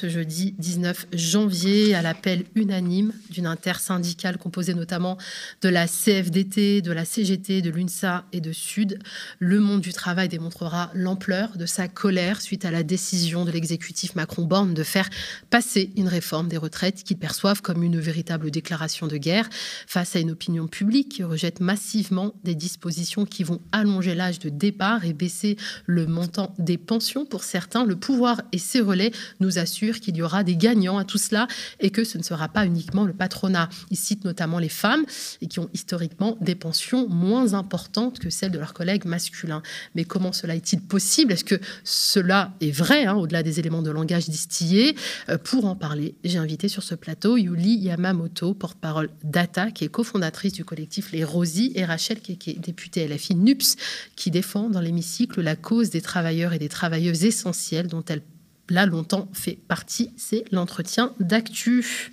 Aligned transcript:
ce 0.00 0.08
jeudi 0.08 0.56
19 0.58 1.06
janvier 1.12 1.94
à 1.94 2.02
l'appel 2.02 2.46
unanime 2.56 3.12
d'une 3.30 3.46
intersyndicale 3.46 4.38
composée 4.38 4.74
notamment 4.74 5.18
de 5.62 5.68
la 5.68 5.86
CFDT, 5.86 6.82
de 6.82 6.90
la 6.90 7.04
CGT, 7.04 7.62
de 7.62 7.70
l'UNSA 7.70 8.24
et 8.32 8.40
de 8.40 8.50
Sud. 8.50 8.98
Le 9.38 9.60
monde 9.60 9.82
du 9.82 9.92
travail 9.92 10.28
démontrera 10.28 10.90
l'ampleur 10.94 11.56
de 11.56 11.64
sa 11.64 11.86
colère 11.86 12.40
suite 12.40 12.64
à 12.64 12.72
la 12.72 12.82
décision 12.82 13.44
de 13.44 13.52
l'exécutif 13.52 14.16
Macron-Borne 14.16 14.74
de 14.74 14.82
faire 14.82 15.08
passer 15.50 15.92
une 15.96 16.08
réforme 16.08 16.48
des 16.48 16.56
retraites 16.56 17.04
qu'ils 17.04 17.18
perçoivent 17.18 17.62
comme 17.62 17.84
une 17.84 18.00
véritable 18.00 18.50
déclaration 18.50 19.06
de 19.06 19.16
guerre 19.16 19.48
face 19.86 20.16
à 20.16 20.18
une 20.18 20.32
opinion 20.32 20.66
publique 20.66 21.10
qui 21.10 21.22
rejette 21.22 21.60
massivement 21.60 22.34
des 22.42 22.56
dispositions 22.56 23.26
qui 23.26 23.44
vont 23.44 23.60
allonger 23.70 24.16
l'âge 24.16 24.40
de 24.40 24.48
départ 24.48 25.04
et 25.04 25.12
baisser 25.12 25.56
le 25.86 26.08
montant 26.08 26.52
des 26.58 26.78
pensions 26.78 27.24
pour 27.24 27.44
certains. 27.44 27.84
Le 27.84 27.94
pouvoir 27.94 28.42
et 28.50 28.58
ses 28.58 28.80
relais 28.80 29.12
nous 29.38 29.60
assurent 29.60 29.83
qu'il 29.92 30.16
y 30.16 30.22
aura 30.22 30.44
des 30.44 30.56
gagnants 30.56 30.98
à 30.98 31.04
tout 31.04 31.18
cela 31.18 31.46
et 31.80 31.90
que 31.90 32.04
ce 32.04 32.18
ne 32.18 32.22
sera 32.22 32.48
pas 32.48 32.66
uniquement 32.66 33.04
le 33.04 33.12
patronat. 33.12 33.68
Ils 33.90 33.96
citent 33.96 34.24
notamment 34.24 34.58
les 34.58 34.68
femmes 34.68 35.04
et 35.40 35.46
qui 35.46 35.60
ont 35.60 35.68
historiquement 35.72 36.36
des 36.40 36.54
pensions 36.54 37.08
moins 37.08 37.54
importantes 37.54 38.18
que 38.18 38.30
celles 38.30 38.50
de 38.50 38.58
leurs 38.58 38.74
collègues 38.74 39.04
masculins. 39.04 39.62
Mais 39.94 40.04
comment 40.04 40.32
cela 40.32 40.54
est-il 40.54 40.80
possible? 40.80 41.32
Est-ce 41.32 41.44
que 41.44 41.60
cela 41.84 42.54
est 42.60 42.70
vrai, 42.70 43.04
hein, 43.04 43.14
au-delà 43.14 43.42
des 43.42 43.60
éléments 43.60 43.82
de 43.82 43.90
langage 43.90 44.28
distillés 44.28 44.96
euh, 45.28 45.38
Pour 45.38 45.66
en 45.66 45.76
parler, 45.76 46.14
j'ai 46.24 46.38
invité 46.38 46.68
sur 46.68 46.82
ce 46.82 46.94
plateau 46.94 47.36
Yuli 47.36 47.76
Yamamoto, 47.76 48.54
porte-parole 48.54 49.10
d'ATA, 49.22 49.70
qui 49.70 49.84
est 49.84 49.88
cofondatrice 49.88 50.52
du 50.52 50.64
collectif 50.64 51.12
Les 51.12 51.24
Rosies, 51.24 51.72
et 51.74 51.84
Rachel 51.84 52.20
Keke, 52.20 52.60
députée 52.60 53.06
LFI 53.06 53.34
NUPS, 53.34 53.76
qui 54.16 54.30
défend 54.30 54.68
dans 54.70 54.80
l'hémicycle 54.80 55.40
la 55.40 55.56
cause 55.56 55.90
des 55.90 56.00
travailleurs 56.00 56.52
et 56.52 56.58
des 56.58 56.68
travailleuses 56.68 57.24
essentielles 57.24 57.88
dont 57.88 58.04
elle 58.08 58.22
là 58.68 58.86
longtemps 58.86 59.28
fait 59.32 59.58
partie, 59.68 60.10
c'est 60.16 60.44
l'entretien 60.52 61.12
d'actu. 61.20 62.10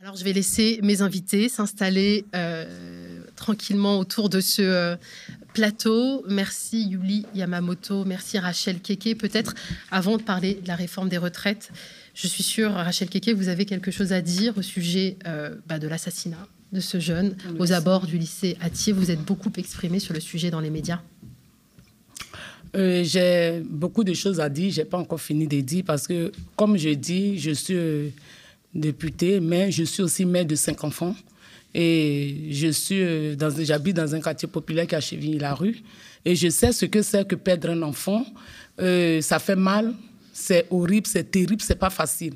Alors 0.00 0.16
je 0.16 0.24
vais 0.24 0.34
laisser 0.34 0.80
mes 0.82 1.00
invités 1.00 1.48
s'installer 1.48 2.26
euh, 2.36 3.20
tranquillement 3.36 3.98
autour 3.98 4.28
de 4.28 4.40
ce 4.40 4.60
euh, 4.60 4.96
plateau. 5.54 6.22
Merci 6.28 6.88
Yuli 6.88 7.24
Yamamoto, 7.34 8.04
merci 8.04 8.38
Rachel 8.38 8.80
Keke. 8.80 9.16
Peut-être 9.16 9.54
avant 9.90 10.18
de 10.18 10.22
parler 10.22 10.58
de 10.62 10.68
la 10.68 10.76
réforme 10.76 11.08
des 11.08 11.16
retraites, 11.16 11.70
je 12.12 12.28
suis 12.28 12.42
sûre, 12.42 12.72
Rachel 12.72 13.08
Keke, 13.08 13.30
vous 13.30 13.48
avez 13.48 13.64
quelque 13.64 13.90
chose 13.90 14.12
à 14.12 14.20
dire 14.20 14.58
au 14.58 14.62
sujet 14.62 15.16
euh, 15.26 15.54
bah, 15.66 15.78
de 15.78 15.88
l'assassinat 15.88 16.48
de 16.74 16.80
ce 16.80 16.98
jeune 16.98 17.36
aux 17.58 17.72
abords 17.72 18.04
du 18.04 18.18
lycée 18.18 18.56
Atier. 18.60 18.92
Vous 18.92 19.10
êtes 19.10 19.22
beaucoup 19.22 19.52
exprimé 19.56 20.00
sur 20.00 20.12
le 20.12 20.20
sujet 20.20 20.50
dans 20.50 20.60
les 20.60 20.70
médias. 20.70 21.00
Euh, 22.74 23.04
j'ai 23.04 23.62
beaucoup 23.64 24.02
de 24.02 24.12
choses 24.12 24.40
à 24.40 24.48
dire. 24.48 24.72
Je 24.72 24.80
n'ai 24.80 24.84
pas 24.84 24.98
encore 24.98 25.20
fini 25.20 25.46
de 25.46 25.60
dire 25.60 25.84
parce 25.86 26.08
que, 26.08 26.32
comme 26.56 26.76
je 26.76 26.90
dis, 26.90 27.38
je 27.38 27.52
suis 27.52 27.76
euh, 27.76 28.08
députée, 28.74 29.38
mais 29.38 29.70
je 29.70 29.84
suis 29.84 30.02
aussi 30.02 30.24
mère 30.24 30.44
de 30.44 30.56
cinq 30.56 30.82
enfants. 30.82 31.14
Et 31.72 32.48
je 32.50 32.68
suis 32.68 33.00
euh, 33.00 33.36
dans, 33.36 33.54
j'habite 33.56 33.96
dans 33.96 34.12
un 34.12 34.20
quartier 34.20 34.48
populaire 34.48 34.88
qui 34.88 34.96
a 34.96 35.00
la 35.38 35.54
rue. 35.54 35.80
Et 36.24 36.34
je 36.34 36.48
sais 36.48 36.72
ce 36.72 36.86
que 36.86 37.02
c'est 37.02 37.26
que 37.26 37.36
perdre 37.36 37.70
un 37.70 37.82
enfant. 37.82 38.26
ça 38.78 39.38
fait 39.38 39.56
mal, 39.56 39.94
c'est 40.32 40.66
horrible, 40.70 41.06
c'est 41.06 41.30
terrible, 41.30 41.62
c'est 41.62 41.78
pas 41.78 41.90
facile. 41.90 42.34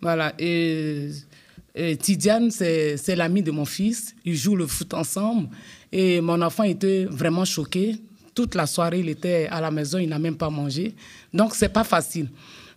Voilà. 0.00 0.34
Et 0.38 1.08
Tidiane, 1.74 2.50
c'est 2.50 3.16
l'ami 3.16 3.42
de 3.42 3.50
mon 3.50 3.64
fils. 3.64 4.14
Ils 4.24 4.36
jouent 4.36 4.56
le 4.56 4.66
foot 4.66 4.92
ensemble. 4.94 5.48
Et 5.90 6.20
mon 6.20 6.40
enfant 6.42 6.64
était 6.64 7.06
vraiment 7.06 7.44
choqué. 7.44 7.96
Toute 8.34 8.54
la 8.54 8.66
soirée, 8.66 9.00
il 9.00 9.08
était 9.08 9.46
à 9.50 9.60
la 9.60 9.70
maison, 9.70 9.98
il 9.98 10.08
n'a 10.08 10.18
même 10.18 10.36
pas 10.36 10.50
mangé. 10.50 10.94
Donc, 11.32 11.54
c'est 11.54 11.68
pas 11.68 11.84
facile. 11.84 12.28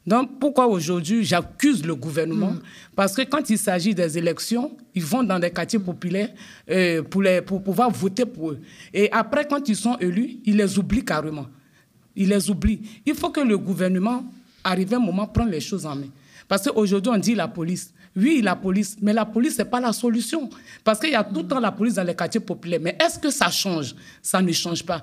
Donc, 0.05 0.39
pourquoi 0.39 0.67
aujourd'hui 0.67 1.23
j'accuse 1.23 1.83
le 1.83 1.95
gouvernement? 1.95 2.51
Mm. 2.51 2.61
Parce 2.95 3.13
que 3.15 3.23
quand 3.23 3.49
il 3.49 3.57
s'agit 3.57 3.95
des 3.95 4.17
élections, 4.17 4.77
ils 4.93 5.03
vont 5.03 5.23
dans 5.23 5.39
des 5.39 5.49
quartiers 5.49 5.79
populaires 5.79 6.29
euh, 6.69 7.01
pour, 7.01 7.23
les, 7.23 7.41
pour 7.41 7.63
pouvoir 7.63 7.89
voter 7.89 8.25
pour 8.25 8.51
eux. 8.51 8.59
Et 8.93 9.11
après, 9.11 9.47
quand 9.47 9.67
ils 9.67 9.75
sont 9.75 9.97
élus, 9.97 10.37
ils 10.45 10.57
les 10.57 10.77
oublient 10.77 11.03
carrément. 11.03 11.47
Ils 12.15 12.29
les 12.29 12.49
oublient. 12.49 12.81
Il 13.05 13.15
faut 13.15 13.29
que 13.29 13.41
le 13.41 13.57
gouvernement 13.57 14.23
arrive 14.63 14.93
un 14.93 14.99
moment 14.99 15.25
prendre 15.25 15.51
les 15.51 15.59
choses 15.59 15.85
en 15.85 15.95
main. 15.95 16.09
Parce 16.47 16.69
qu'aujourd'hui, 16.69 17.11
on 17.13 17.17
dit 17.17 17.35
la 17.35 17.47
police. 17.47 17.93
Oui, 18.15 18.41
la 18.41 18.55
police, 18.55 18.95
mais 19.01 19.13
la 19.13 19.25
police, 19.25 19.55
ce 19.55 19.61
n'est 19.61 19.69
pas 19.69 19.79
la 19.79 19.91
solution. 19.91 20.49
Parce 20.83 20.99
qu'il 20.99 21.09
y 21.09 21.15
a 21.15 21.23
tout 21.23 21.41
le 21.41 21.47
temps 21.47 21.59
la 21.59 21.71
police 21.71 21.95
dans 21.95 22.03
les 22.03 22.15
quartiers 22.15 22.39
populaires. 22.39 22.79
Mais 22.81 22.97
est-ce 23.03 23.19
que 23.19 23.29
ça 23.29 23.49
change? 23.49 23.93
Ça 24.21 24.41
ne 24.41 24.51
change 24.53 24.85
pas. 24.85 25.01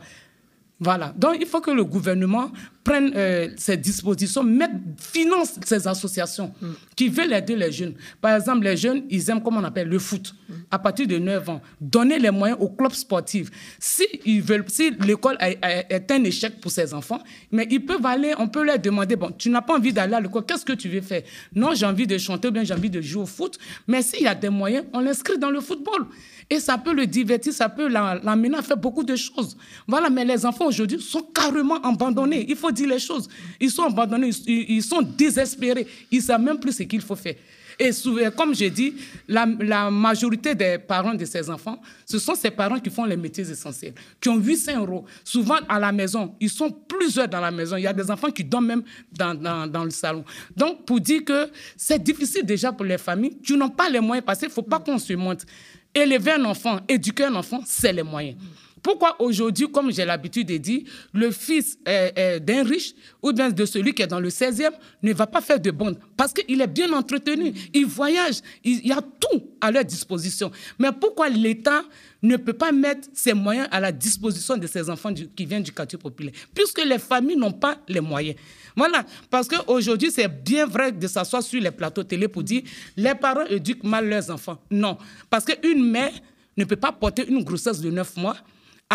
Voilà. 0.83 1.15
Donc, 1.17 1.37
il 1.41 1.47
faut 1.47 1.61
que 1.61 1.71
le 1.71 1.85
gouvernement 1.85 2.51
prenne 2.83 3.13
euh, 3.15 3.51
ces 3.57 3.77
dispositions, 3.77 4.43
mette, 4.43 4.73
finance 4.99 5.55
ces 5.65 5.87
associations 5.87 6.53
qui 6.97 7.09
veulent 7.09 7.33
aider 7.33 7.55
les 7.55 7.71
jeunes. 7.71 7.95
Par 8.21 8.35
exemple, 8.35 8.65
les 8.65 8.77
jeunes, 8.77 9.05
ils 9.09 9.31
aiment, 9.31 9.41
comment 9.41 9.61
on 9.61 9.65
appelle, 9.65 9.87
le 9.87 10.01
foot. 10.01 10.35
À 10.73 10.81
partir 10.81 11.07
de 11.07 11.19
9 11.19 11.49
ans, 11.49 11.63
donner 11.81 12.19
les 12.19 12.33
moyens 12.33 12.59
aux 12.61 12.69
clubs 12.69 12.93
sportifs. 12.93 13.49
Si, 13.79 14.05
ils 14.25 14.43
veulent, 14.43 14.65
si 14.67 14.91
l'école 15.07 15.37
est 15.41 16.11
un 16.11 16.25
échec 16.25 16.61
pour 16.61 16.73
ces 16.73 16.93
enfants, 16.93 17.23
mais 17.53 17.69
ils 17.71 17.85
peuvent 17.85 18.05
aller, 18.05 18.35
on 18.39 18.49
peut 18.49 18.65
leur 18.65 18.81
demander, 18.81 19.15
bon, 19.15 19.31
tu 19.31 19.51
n'as 19.51 19.63
pas 19.63 19.77
envie 19.77 19.93
d'aller 19.93 20.15
à 20.15 20.21
l'école, 20.21 20.45
qu'est-ce 20.45 20.65
que 20.65 20.73
tu 20.73 20.89
veux 20.89 21.01
faire? 21.01 21.23
Non, 21.55 21.75
j'ai 21.75 21.87
envie 21.87 22.09
de 22.09 22.19
chanter, 22.19 22.49
ou 22.49 22.51
bien 22.51 22.65
j'ai 22.65 22.75
envie 22.75 22.91
de 22.91 23.01
jouer 23.01 23.23
au 23.23 23.27
foot. 23.27 23.57
Mais 23.87 24.03
s'il 24.03 24.23
y 24.23 24.27
a 24.27 24.35
des 24.35 24.49
moyens, 24.49 24.85
on 24.93 24.99
l'inscrit 24.99 25.39
dans 25.39 25.51
le 25.51 25.61
football. 25.61 26.07
Et 26.53 26.61
ça 26.61 26.77
peut 26.77 26.93
le 26.93 27.07
divertir, 27.07 27.51
ça 27.51 27.71
peut 27.71 27.89
l'amener 27.89 28.59
à 28.59 28.61
faire 28.61 28.77
beaucoup 28.77 29.03
de 29.03 29.17
choses. 29.17 29.57
Voilà, 29.89 30.11
mais 30.11 30.23
les 30.23 30.45
enfants 30.45 30.67
aujourd'hui 30.67 31.01
sont 31.01 31.23
carrément 31.23 31.81
abandonnés. 31.81 32.45
Il 32.47 32.57
faut 32.57 32.71
dire 32.71 32.91
les 32.91 32.99
choses. 32.99 33.27
Ils 33.59 33.71
sont 33.71 33.85
abandonnés, 33.85 34.29
ils, 34.47 34.83
sont 34.83 35.01
désespérés. 35.01 35.87
Ils 36.11 36.19
ne 36.19 36.23
savent 36.23 36.43
même 36.43 36.61
plus 36.61 36.73
ce 36.73 36.83
qu'il 36.83 37.01
faut 37.01 37.17
faire. 37.17 37.37
Et 37.79 37.91
comme 38.37 38.55
j'ai 38.55 38.69
dit, 38.69 38.93
la, 39.27 39.47
majorité 39.91 40.55
des 40.55 40.77
parents 40.77 41.15
de 41.15 41.25
ces 41.25 41.49
enfants, 41.49 41.81
ce 42.05 42.19
sont 42.19 42.35
ces 42.35 42.51
parents 42.51 42.79
qui 42.79 42.91
font 42.91 43.07
les 43.07 43.17
métiers 43.17 43.51
essentiels, 43.51 43.95
qui 44.21 44.29
ont 44.29 44.37
800 44.37 44.81
euros. 44.81 45.07
Souvent 45.25 45.57
à 45.67 45.79
la 45.81 45.91
maison, 45.91 46.35
ils 46.39 46.51
sont 46.51 46.71
plusieurs 46.71 47.29
dans 47.29 47.41
la 47.41 47.51
maison. 47.51 47.77
Il 47.79 47.85
y 47.85 47.87
a 47.87 47.95
des 47.95 48.11
enfants 48.11 48.31
qui 48.31 48.45
dorment 48.45 48.67
même 48.67 48.83
dans, 49.11 49.35
dans, 49.67 49.85
le 49.85 49.91
salon. 49.91 50.23
Donc, 50.55 50.85
pour 50.85 51.01
dire 51.01 51.25
que 51.25 51.49
c'est 51.79 52.03
difficile 52.03 52.45
déjà 52.45 52.73
pour 52.73 52.85
les 52.85 52.99
familles 52.99 53.39
qui 53.39 53.57
n'ont 53.57 53.71
pas 53.71 53.89
les 53.89 54.01
moyens, 54.01 54.27
parce 54.27 54.39
qu'il 54.41 54.49
ne 54.49 54.53
faut 54.53 54.61
pas 54.61 54.79
qu'on 54.79 54.99
se 54.99 55.15
montre. 55.15 55.47
Élever 55.95 56.33
un 56.33 56.45
enfant, 56.47 56.79
éduquer 56.89 57.25
un 57.25 57.35
enfant, 57.35 57.61
c'est 57.67 57.93
les 57.93 58.03
moyens. 58.03 58.37
Pourquoi 58.83 59.21
aujourd'hui, 59.23 59.71
comme 59.71 59.93
j'ai 59.93 60.05
l'habitude 60.05 60.49
de 60.49 60.57
dire, 60.57 60.83
le 61.13 61.31
fils 61.31 61.79
d'un 61.85 62.65
riche 62.65 62.95
ou 63.23 63.33
bien 63.33 63.51
de 63.51 63.65
celui 63.65 63.95
qui 63.95 64.03
est 64.03 64.07
dans 64.07 64.21
le 64.21 64.29
16e 64.29 64.73
ne 65.03 65.13
va 65.13 65.27
pas 65.27 65.41
faire 65.41 65.61
de 65.61 65.71
bonde 65.71 65.99
Parce 66.17 66.33
qu'il 66.33 66.61
est 66.61 66.67
bien 66.67 66.93
entretenu, 66.93 67.53
il 67.73 67.87
voyage, 67.87 68.41
il, 68.65 68.87
y 68.87 68.93
a 68.93 69.01
tout 69.01 69.43
à 69.61 69.71
leur 69.71 69.85
disposition. 69.85 70.51
Mais 70.79 70.91
pourquoi 70.93 71.29
l'État 71.29 71.85
ne 72.23 72.37
peut 72.37 72.53
pas 72.53 72.73
mettre 72.73 73.09
ses 73.13 73.35
moyens 73.35 73.69
à 73.71 73.79
la 73.79 73.93
disposition 73.93 74.57
de 74.57 74.67
ces 74.67 74.91
enfants 74.91 75.13
qui 75.15 75.47
viennent 75.47 75.63
du 75.63 75.73
quartier 75.73 75.99
populaire? 75.99 76.35
Puisque 76.55 76.85
les 76.85 76.99
familles 76.99 77.37
n'ont 77.37 77.53
pas 77.53 77.79
les 77.89 78.01
moyens. 78.01 78.37
Voilà, 78.77 79.05
parce 79.31 79.49
qu'aujourd'hui, 79.49 80.11
c'est 80.11 80.29
bien 80.29 80.67
vrai 80.67 80.93
de 80.93 81.07
s'asseoir 81.07 81.43
sur 81.43 81.61
les 81.61 81.71
plateaux 81.71 82.05
télé 82.05 82.27
pour 82.27 82.43
dire 82.43 82.63
les 82.97 83.15
parents 83.15 83.45
éduquent 83.47 83.85
mal 83.85 84.09
leurs 84.09 84.31
enfants. 84.31 84.59
Non, 84.71 84.97
parce 85.29 85.45
qu'une 85.45 85.85
mère 85.91 86.13
ne 86.57 86.65
peut 86.65 86.77
pas 86.77 86.93
porter 86.93 87.27
une 87.29 87.45
grossesse 87.45 87.81
de 87.81 87.91
9 87.91 88.17
mois, 88.17 88.37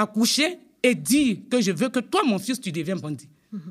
accoucher 0.01 0.59
et 0.83 0.95
dire 0.95 1.37
que 1.49 1.61
je 1.61 1.71
veux 1.71 1.89
que 1.89 1.99
toi, 1.99 2.23
mon 2.25 2.39
fils, 2.39 2.59
tu 2.59 2.71
deviens 2.71 2.95
bandit. 2.95 3.29
Mhm. 3.51 3.61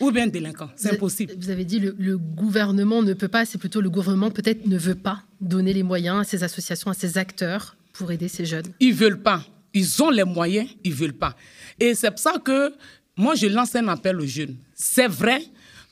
Ou 0.00 0.10
bien 0.10 0.26
délinquant. 0.26 0.70
C'est 0.76 0.94
impossible. 0.94 1.34
Vous 1.38 1.50
avez 1.50 1.64
dit 1.64 1.78
le, 1.78 1.94
le 1.98 2.16
gouvernement 2.16 3.02
ne 3.02 3.12
peut 3.12 3.28
pas, 3.28 3.44
c'est 3.44 3.58
plutôt 3.58 3.80
le 3.80 3.90
gouvernement 3.90 4.30
peut-être 4.30 4.66
ne 4.66 4.78
veut 4.78 4.94
pas 4.94 5.22
donner 5.40 5.72
les 5.72 5.82
moyens 5.82 6.20
à 6.20 6.24
ces 6.24 6.42
associations, 6.42 6.90
à 6.90 6.94
ces 6.94 7.18
acteurs 7.18 7.76
pour 7.92 8.10
aider 8.12 8.28
ces 8.28 8.46
jeunes. 8.46 8.66
Ils 8.80 8.94
veulent 8.94 9.22
pas. 9.22 9.44
Ils 9.74 10.02
ont 10.02 10.10
les 10.10 10.24
moyens, 10.24 10.68
ils 10.84 10.94
veulent 10.94 11.12
pas. 11.12 11.36
Et 11.78 11.94
c'est 11.94 12.10
pour 12.10 12.18
ça 12.18 12.34
que 12.42 12.72
moi, 13.16 13.34
je 13.34 13.46
lance 13.46 13.74
un 13.74 13.88
appel 13.88 14.20
aux 14.20 14.26
jeunes. 14.26 14.56
C'est 14.74 15.08
vrai 15.08 15.42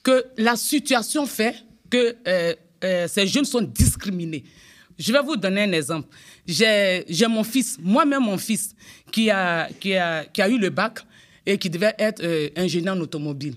que 0.03 0.25
la 0.37 0.57
situation 0.57 1.27
fait 1.27 1.55
que 1.91 2.17
euh, 2.27 2.55
euh, 2.83 3.09
ces 3.09 3.27
jeunes 3.27 3.45
sont 3.45 3.63
discriminés. 3.63 4.45
Je 4.99 5.13
vais 5.13 5.23
vous 5.23 5.37
donner 5.37 5.63
un 5.63 5.73
exemple. 5.73 6.09
J'ai 6.47 7.27
mon 7.29 7.45
fils, 7.45 7.79
moi-même 7.81 8.23
mon 8.23 8.39
fils, 8.39 8.75
qui 9.11 9.31
a, 9.31 9.69
qui, 9.81 9.95
a, 9.97 10.25
qui 10.25 10.43
a 10.43 10.49
eu 10.49 10.59
le 10.59 10.71
bac 10.71 11.01
et 11.47 11.59
qui 11.59 11.71
devait 11.71 11.95
être 11.99 12.23
euh, 12.23 12.49
ingénieur 12.57 12.97
en 12.97 13.01
automobile. 13.01 13.55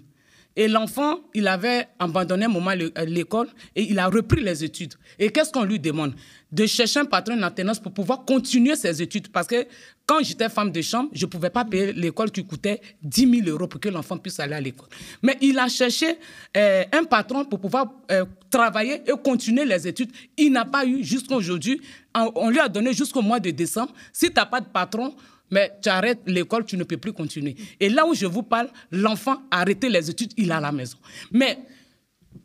Et 0.55 0.67
l'enfant, 0.67 1.19
il 1.35 1.47
avait 1.47 1.87
abandonné 1.99 2.45
un 2.45 2.49
moment 2.49 2.71
l'école 3.05 3.47
et 3.75 3.83
il 3.83 3.99
a 3.99 4.07
repris 4.07 4.41
les 4.41 4.63
études. 4.63 4.95
Et 5.19 5.29
qu'est-ce 5.29 5.51
qu'on 5.51 5.63
lui 5.63 5.79
demande? 5.79 6.15
De 6.51 6.65
chercher 6.65 7.01
un 7.01 7.05
patron 7.05 7.39
en 7.43 7.51
pour 7.83 7.93
pouvoir 7.93 8.25
continuer 8.25 8.75
ses 8.75 8.99
études. 8.99 9.27
Parce 9.27 9.45
que 9.45 9.67
quand 10.07 10.23
j'étais 10.23 10.47
femme 10.47 10.71
de 10.71 10.81
chambre, 10.81 11.09
je 11.13 11.25
ne 11.25 11.29
pouvais 11.29 11.49
pas 11.49 11.65
payer 11.65 11.91
l'école 11.91 12.31
qui 12.31 12.43
coûtait 12.45 12.79
10 13.03 13.43
000 13.43 13.49
euros 13.49 13.67
pour 13.67 13.79
que 13.81 13.89
l'enfant 13.89 14.17
puisse 14.17 14.39
aller 14.39 14.55
à 14.55 14.61
l'école. 14.61 14.87
Mais 15.21 15.37
il 15.41 15.59
a 15.59 15.67
cherché 15.67 16.17
euh, 16.55 16.85
un 16.93 17.03
patron 17.03 17.43
pour 17.43 17.59
pouvoir 17.59 17.91
euh, 18.09 18.23
travailler 18.49 19.01
et 19.05 19.11
continuer 19.21 19.65
les 19.65 19.85
études. 19.85 20.09
Il 20.37 20.53
n'a 20.53 20.63
pas 20.63 20.85
eu 20.85 21.03
jusqu'à 21.03 21.35
aujourd'hui. 21.35 21.81
On 22.15 22.49
lui 22.49 22.59
a 22.59 22.69
donné 22.69 22.93
jusqu'au 22.93 23.21
mois 23.21 23.41
de 23.41 23.51
décembre. 23.51 23.93
Si 24.13 24.27
tu 24.27 24.33
n'as 24.33 24.45
pas 24.45 24.61
de 24.61 24.67
patron, 24.67 25.13
mais 25.51 25.73
tu 25.81 25.89
arrêtes 25.89 26.21
l'école, 26.25 26.65
tu 26.65 26.77
ne 26.77 26.85
peux 26.85 26.97
plus 26.97 27.11
continuer. 27.11 27.57
Et 27.77 27.89
là 27.89 28.07
où 28.07 28.13
je 28.13 28.25
vous 28.25 28.43
parle, 28.43 28.69
l'enfant 28.91 29.41
a 29.51 29.59
arrêté 29.59 29.89
les 29.89 30.09
études, 30.09 30.31
il 30.37 30.49
est 30.49 30.53
à 30.53 30.61
la 30.61 30.71
maison. 30.71 30.97
Mais 31.31 31.59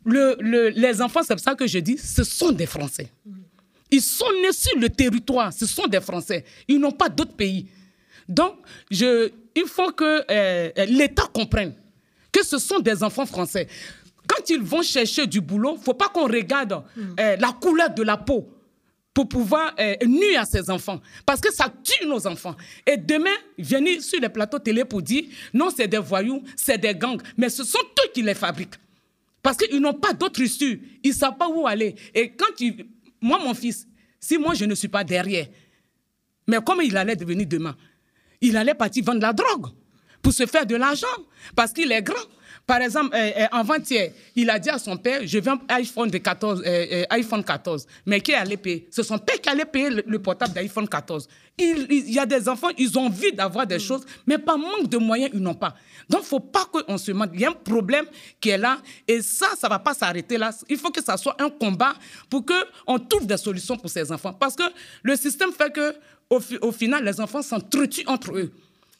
le, 0.03 0.69
les 0.69 1.01
enfants, 1.01 1.21
c'est 1.23 1.39
ça 1.39 1.55
que 1.55 1.65
je 1.65 1.79
dis, 1.79 1.97
ce 1.97 2.25
sont 2.25 2.51
des 2.51 2.65
Français. 2.65 3.09
Ils 3.93 4.01
sont 4.01 4.25
nés 4.41 4.51
sur 4.51 4.75
le 4.79 4.89
territoire, 4.89 5.53
ce 5.53 5.67
sont 5.67 5.85
des 5.85 6.01
Français. 6.01 6.43
Ils 6.67 6.79
n'ont 6.79 6.91
pas 6.91 7.09
d'autres 7.09 7.35
pays. 7.35 7.67
Donc, 8.27 8.55
je, 8.89 9.29
il 9.55 9.67
faut 9.67 9.91
que 9.91 10.23
euh, 10.31 10.71
l'État 10.87 11.29
comprenne 11.31 11.75
que 12.31 12.43
ce 12.43 12.57
sont 12.57 12.79
des 12.79 13.03
enfants 13.03 13.27
français. 13.27 13.67
Quand 14.25 14.49
ils 14.49 14.63
vont 14.63 14.81
chercher 14.81 15.27
du 15.27 15.41
boulot, 15.41 15.75
il 15.75 15.79
ne 15.79 15.83
faut 15.83 15.93
pas 15.93 16.09
qu'on 16.09 16.25
regarde 16.25 16.83
euh, 16.97 17.35
la 17.35 17.51
couleur 17.51 17.91
de 17.91 18.01
la 18.01 18.17
peau 18.17 18.49
pour 19.13 19.29
pouvoir 19.29 19.75
euh, 19.79 19.95
nuire 20.07 20.41
à 20.41 20.45
ces 20.45 20.71
enfants. 20.71 20.99
Parce 21.23 21.39
que 21.39 21.53
ça 21.53 21.71
tue 21.83 22.07
nos 22.07 22.25
enfants. 22.25 22.55
Et 22.87 22.97
demain, 22.97 23.35
venir 23.59 24.01
sur 24.01 24.19
les 24.19 24.29
plateaux 24.29 24.57
télé 24.57 24.85
pour 24.85 25.03
dire 25.03 25.25
non, 25.53 25.69
c'est 25.69 25.87
des 25.87 25.99
voyous, 25.99 26.41
c'est 26.55 26.79
des 26.79 26.95
gangs. 26.95 27.21
Mais 27.37 27.49
ce 27.49 27.63
sont 27.63 27.77
eux 27.77 28.09
qui 28.11 28.23
les 28.23 28.33
fabriquent. 28.33 28.79
Parce 29.43 29.55
qu'ils 29.55 29.79
n'ont 29.79 29.93
pas 29.93 30.13
d'autre 30.13 30.41
issue. 30.41 30.81
Ils 31.03 31.09
ne 31.11 31.15
savent 31.15 31.37
pas 31.37 31.47
où 31.47 31.67
aller. 31.67 31.93
Et 32.15 32.31
quand 32.31 32.55
tu... 32.57 32.73
Moi, 33.23 33.39
mon 33.41 33.53
fils, 33.53 33.87
si 34.19 34.37
moi, 34.37 34.53
je 34.53 34.65
ne 34.65 34.75
suis 34.75 34.89
pas 34.89 35.05
derrière, 35.05 35.47
mais 36.45 36.57
comment 36.63 36.81
il 36.81 36.95
allait 36.97 37.15
devenir 37.15 37.47
demain 37.47 37.75
Il 38.41 38.57
allait 38.57 38.73
partir 38.73 39.05
vendre 39.05 39.21
la 39.21 39.31
drogue 39.31 39.67
pour 40.21 40.33
se 40.33 40.45
faire 40.45 40.65
de 40.65 40.75
l'argent. 40.75 41.07
Parce 41.55 41.71
qu'il 41.71 41.89
est 41.93 42.01
grand. 42.01 42.15
Par 42.65 42.81
exemple, 42.81 43.13
euh, 43.13 43.31
euh, 43.39 43.45
avant-hier, 43.51 44.11
il 44.35 44.49
a 44.49 44.57
dit 44.57 44.69
à 44.69 44.79
son 44.79 44.95
père, 44.95 45.21
je 45.25 45.37
veux 45.37 45.51
un 45.51 45.59
iPhone, 45.67 46.09
de 46.09 46.17
14, 46.17 46.63
euh, 46.65 47.03
iPhone 47.09 47.43
14. 47.43 47.85
Mais 48.05 48.21
qui 48.21 48.33
allait 48.33 48.55
payer 48.55 48.87
C'est 48.89 49.03
son 49.03 49.17
père 49.17 49.41
qui 49.41 49.49
allait 49.49 49.65
payer 49.65 49.89
le, 49.89 50.19
portable 50.19 50.53
d'iPhone 50.53 50.87
14. 50.87 51.27
Il, 51.57 52.09
y 52.09 52.19
a 52.19 52.25
des 52.25 52.47
enfants, 52.47 52.69
ils 52.77 52.97
ont 52.97 53.07
envie 53.07 53.33
d'avoir 53.33 53.67
des 53.67 53.79
choses, 53.79 54.05
mais 54.25 54.37
par 54.37 54.57
manque 54.57 54.87
de 54.87 54.97
moyens, 54.97 55.31
ils 55.33 55.41
n'ont 55.41 55.53
pas. 55.53 55.75
Donc, 56.09 56.21
il 56.21 56.23
ne 56.23 56.27
faut 56.27 56.39
pas 56.39 56.65
qu'on 56.65 56.97
se 56.97 57.11
mente. 57.11 57.31
Il 57.33 57.41
y 57.41 57.45
a 57.45 57.49
un 57.49 57.53
problème 57.53 58.05
qui 58.39 58.49
est 58.49 58.57
là, 58.57 58.77
et 59.07 59.21
ça, 59.21 59.47
ça 59.57 59.67
ne 59.67 59.73
va 59.73 59.79
pas 59.79 59.93
s'arrêter 59.93 60.37
là. 60.37 60.51
Il 60.69 60.77
faut 60.77 60.89
que 60.89 61.03
ça 61.03 61.17
soit 61.17 61.35
un 61.41 61.49
combat 61.49 61.93
pour 62.29 62.45
qu'on 62.45 62.97
trouve 62.97 63.27
des 63.27 63.37
solutions 63.37 63.75
pour 63.75 63.89
ces 63.89 64.09
enfants. 64.09 64.33
Parce 64.33 64.55
que 64.55 64.63
le 65.03 65.17
système 65.17 65.51
fait 65.51 65.71
que, 65.71 65.95
au, 66.29 66.39
au 66.61 66.71
final, 66.71 67.03
les 67.03 67.19
enfants 67.19 67.41
s'entretuent 67.41 68.07
entre 68.07 68.37
eux. 68.37 68.53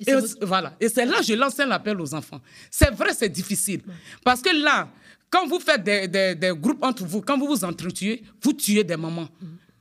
Et, 0.07 0.45
voilà. 0.45 0.75
Et 0.79 0.89
c'est 0.89 1.05
là 1.05 1.19
que 1.19 1.23
je 1.25 1.33
lance 1.33 1.59
un 1.59 1.71
appel 1.71 1.99
aux 1.99 2.13
enfants. 2.13 2.41
C'est 2.69 2.91
vrai, 2.91 3.13
c'est 3.13 3.29
difficile. 3.29 3.81
Parce 4.23 4.41
que 4.41 4.49
là, 4.49 4.89
quand 5.29 5.47
vous 5.47 5.59
faites 5.59 5.83
des, 5.83 6.07
des, 6.35 6.51
groupes 6.55 6.83
entre 6.83 7.03
vous, 7.05 7.21
quand 7.21 7.37
vous 7.37 7.47
vous 7.47 7.63
entretuez, 7.63 8.23
vous 8.41 8.53
tuez 8.53 8.83
des 8.83 8.97
mamans, 8.97 9.27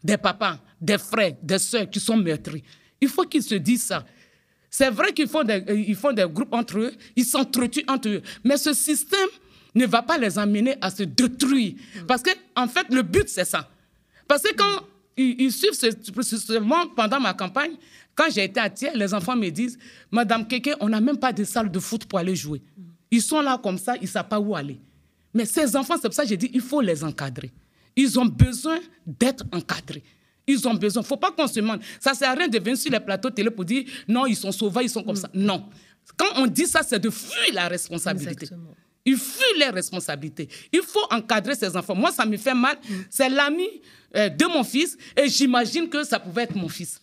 des 0.02 0.16
papas, 0.16 0.58
des 0.80 0.98
frères, 0.98 1.34
des 1.42 1.58
soeurs 1.58 1.88
qui 1.90 2.00
sont 2.00 2.16
meurtris. 2.16 2.62
Il 3.00 3.08
faut 3.08 3.24
qu'ils 3.24 3.42
se 3.42 3.56
disent 3.56 3.84
ça. 3.84 4.04
C'est 4.70 4.90
vrai 4.90 5.12
qu'ils 5.12 5.28
font, 5.28 5.44
des, 5.44 5.62
ils 5.86 5.94
font 5.94 6.12
des 6.12 6.26
groupes 6.26 6.54
entre 6.54 6.78
eux, 6.78 6.92
ils 7.14 7.26
s'entretuent 7.26 7.84
entre 7.88 8.08
eux. 8.08 8.22
Mais 8.42 8.56
ce 8.56 8.72
système 8.72 9.28
ne 9.74 9.86
va 9.86 10.00
pas 10.02 10.16
les 10.16 10.38
amener 10.38 10.76
à 10.80 10.90
se 10.90 11.02
détruire. 11.02 11.74
Parce 12.06 12.22
que, 12.22 12.30
en 12.56 12.68
fait, 12.68 12.86
le 12.90 13.02
but, 13.02 13.28
c'est 13.28 13.44
ça. 13.44 13.68
Parce 14.26 14.42
que 14.42 14.54
quand 14.54 14.86
ils, 15.16 15.52
suivent 15.52 15.74
ce, 15.74 15.90
ce, 15.90 16.94
pendant 16.94 17.20
ma 17.20 17.34
campagne, 17.34 17.72
quand 18.14 18.26
j'ai 18.30 18.44
été 18.44 18.60
à 18.60 18.68
Thiers, 18.68 18.92
les 18.94 19.14
enfants 19.14 19.36
me 19.36 19.48
disent 19.50 19.78
Madame 20.10 20.46
Keke, 20.46 20.76
on 20.80 20.88
n'a 20.88 21.00
même 21.00 21.16
pas 21.16 21.32
de 21.32 21.44
salle 21.44 21.70
de 21.70 21.78
foot 21.78 22.04
pour 22.04 22.18
aller 22.18 22.36
jouer. 22.36 22.62
Ils 23.10 23.22
sont 23.22 23.40
là 23.40 23.58
comme 23.62 23.78
ça, 23.78 23.96
ils 23.96 24.02
ne 24.02 24.06
savent 24.08 24.28
pas 24.28 24.40
où 24.40 24.54
aller. 24.54 24.80
Mais 25.34 25.44
ces 25.44 25.74
enfants, 25.76 25.94
c'est 25.96 26.08
pour 26.08 26.14
ça 26.14 26.22
que 26.22 26.28
j'ai 26.28 26.36
dit 26.36 26.50
il 26.52 26.60
faut 26.60 26.80
les 26.80 27.02
encadrer. 27.04 27.50
Ils 27.96 28.18
ont 28.18 28.26
besoin 28.26 28.78
d'être 29.06 29.44
encadrés. 29.52 30.02
Ils 30.46 30.66
ont 30.66 30.74
besoin. 30.74 31.02
Il 31.02 31.04
ne 31.04 31.08
faut 31.08 31.16
pas 31.16 31.30
qu'on 31.30 31.46
se 31.46 31.54
demande. 31.54 31.80
Ça 32.00 32.12
ne 32.12 32.16
sert 32.16 32.30
à 32.30 32.34
rien 32.34 32.48
de 32.48 32.58
venir 32.58 32.76
sur 32.76 32.90
les 32.90 33.00
plateaux 33.00 33.30
télé 33.30 33.50
pour 33.50 33.64
dire 33.64 33.84
non, 34.08 34.26
ils 34.26 34.36
sont 34.36 34.52
sauvages, 34.52 34.84
ils 34.84 34.90
sont 34.90 35.02
comme 35.02 35.16
ça. 35.16 35.30
Non. 35.32 35.68
Quand 36.16 36.26
on 36.36 36.46
dit 36.46 36.66
ça, 36.66 36.82
c'est 36.82 36.98
de 36.98 37.10
fuir 37.10 37.54
la 37.54 37.68
responsabilité. 37.68 38.48
Il 39.04 39.16
fuit 39.16 39.58
les 39.58 39.68
responsabilités. 39.68 40.48
Il 40.72 40.82
faut 40.82 41.06
encadrer 41.10 41.54
ces 41.54 41.76
enfants. 41.76 41.94
Moi, 41.94 42.12
ça 42.12 42.24
me 42.24 42.36
fait 42.36 42.54
mal. 42.54 42.76
C'est 43.10 43.28
l'ami 43.28 43.66
euh, 44.16 44.28
de 44.28 44.44
mon 44.46 44.62
fils 44.62 44.96
et 45.16 45.28
j'imagine 45.28 45.88
que 45.88 46.04
ça 46.04 46.20
pouvait 46.20 46.42
être 46.42 46.54
mon 46.54 46.68
fils. 46.68 47.00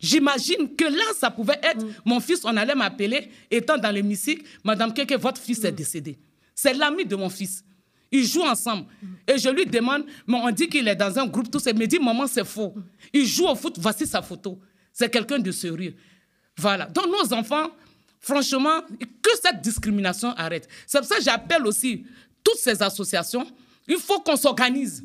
J'imagine 0.00 0.74
que 0.74 0.84
là, 0.84 1.04
ça 1.18 1.30
pouvait 1.30 1.60
être 1.62 1.84
mm. 1.84 1.94
mon 2.06 2.20
fils, 2.20 2.40
on 2.44 2.56
allait 2.56 2.74
m'appeler, 2.74 3.30
étant 3.50 3.76
dans 3.76 3.90
l'hémicycle, 3.90 4.44
Madame 4.64 4.94
Keke, 4.94 5.12
votre 5.20 5.40
fils 5.40 5.62
est 5.64 5.72
mm. 5.72 5.74
décédé. 5.74 6.18
C'est 6.54 6.72
l'ami 6.72 7.04
de 7.04 7.16
mon 7.16 7.28
fils. 7.28 7.62
Ils 8.10 8.26
jouent 8.26 8.42
ensemble. 8.46 8.86
Mm. 9.02 9.06
Et 9.28 9.38
je 9.38 9.48
lui 9.50 9.66
demande, 9.66 10.04
mais 10.26 10.38
on 10.42 10.50
dit 10.50 10.68
qu'il 10.68 10.88
est 10.88 10.96
dans 10.96 11.18
un 11.18 11.26
groupe, 11.26 11.50
tout 11.50 11.60
ça. 11.60 11.70
Il 11.70 11.78
me 11.78 11.86
dit, 11.86 11.98
maman, 11.98 12.26
c'est 12.26 12.44
faux. 12.46 12.74
Il 13.12 13.26
joue 13.26 13.46
au 13.46 13.54
foot, 13.54 13.76
voici 13.78 14.06
sa 14.06 14.22
photo. 14.22 14.58
C'est 14.92 15.10
quelqu'un 15.10 15.38
de 15.38 15.52
sérieux. 15.52 15.94
Voilà. 16.56 16.86
Donc, 16.86 17.06
nos 17.06 17.32
enfants, 17.34 17.70
franchement, 18.20 18.80
que 19.22 19.30
cette 19.42 19.60
discrimination 19.60 20.30
arrête. 20.30 20.66
C'est 20.86 20.98
pour 20.98 21.06
ça 21.06 21.16
que 21.16 21.22
j'appelle 21.22 21.66
aussi 21.66 22.04
toutes 22.42 22.58
ces 22.58 22.82
associations. 22.82 23.46
Il 23.86 23.98
faut 23.98 24.20
qu'on 24.20 24.36
s'organise. 24.36 25.04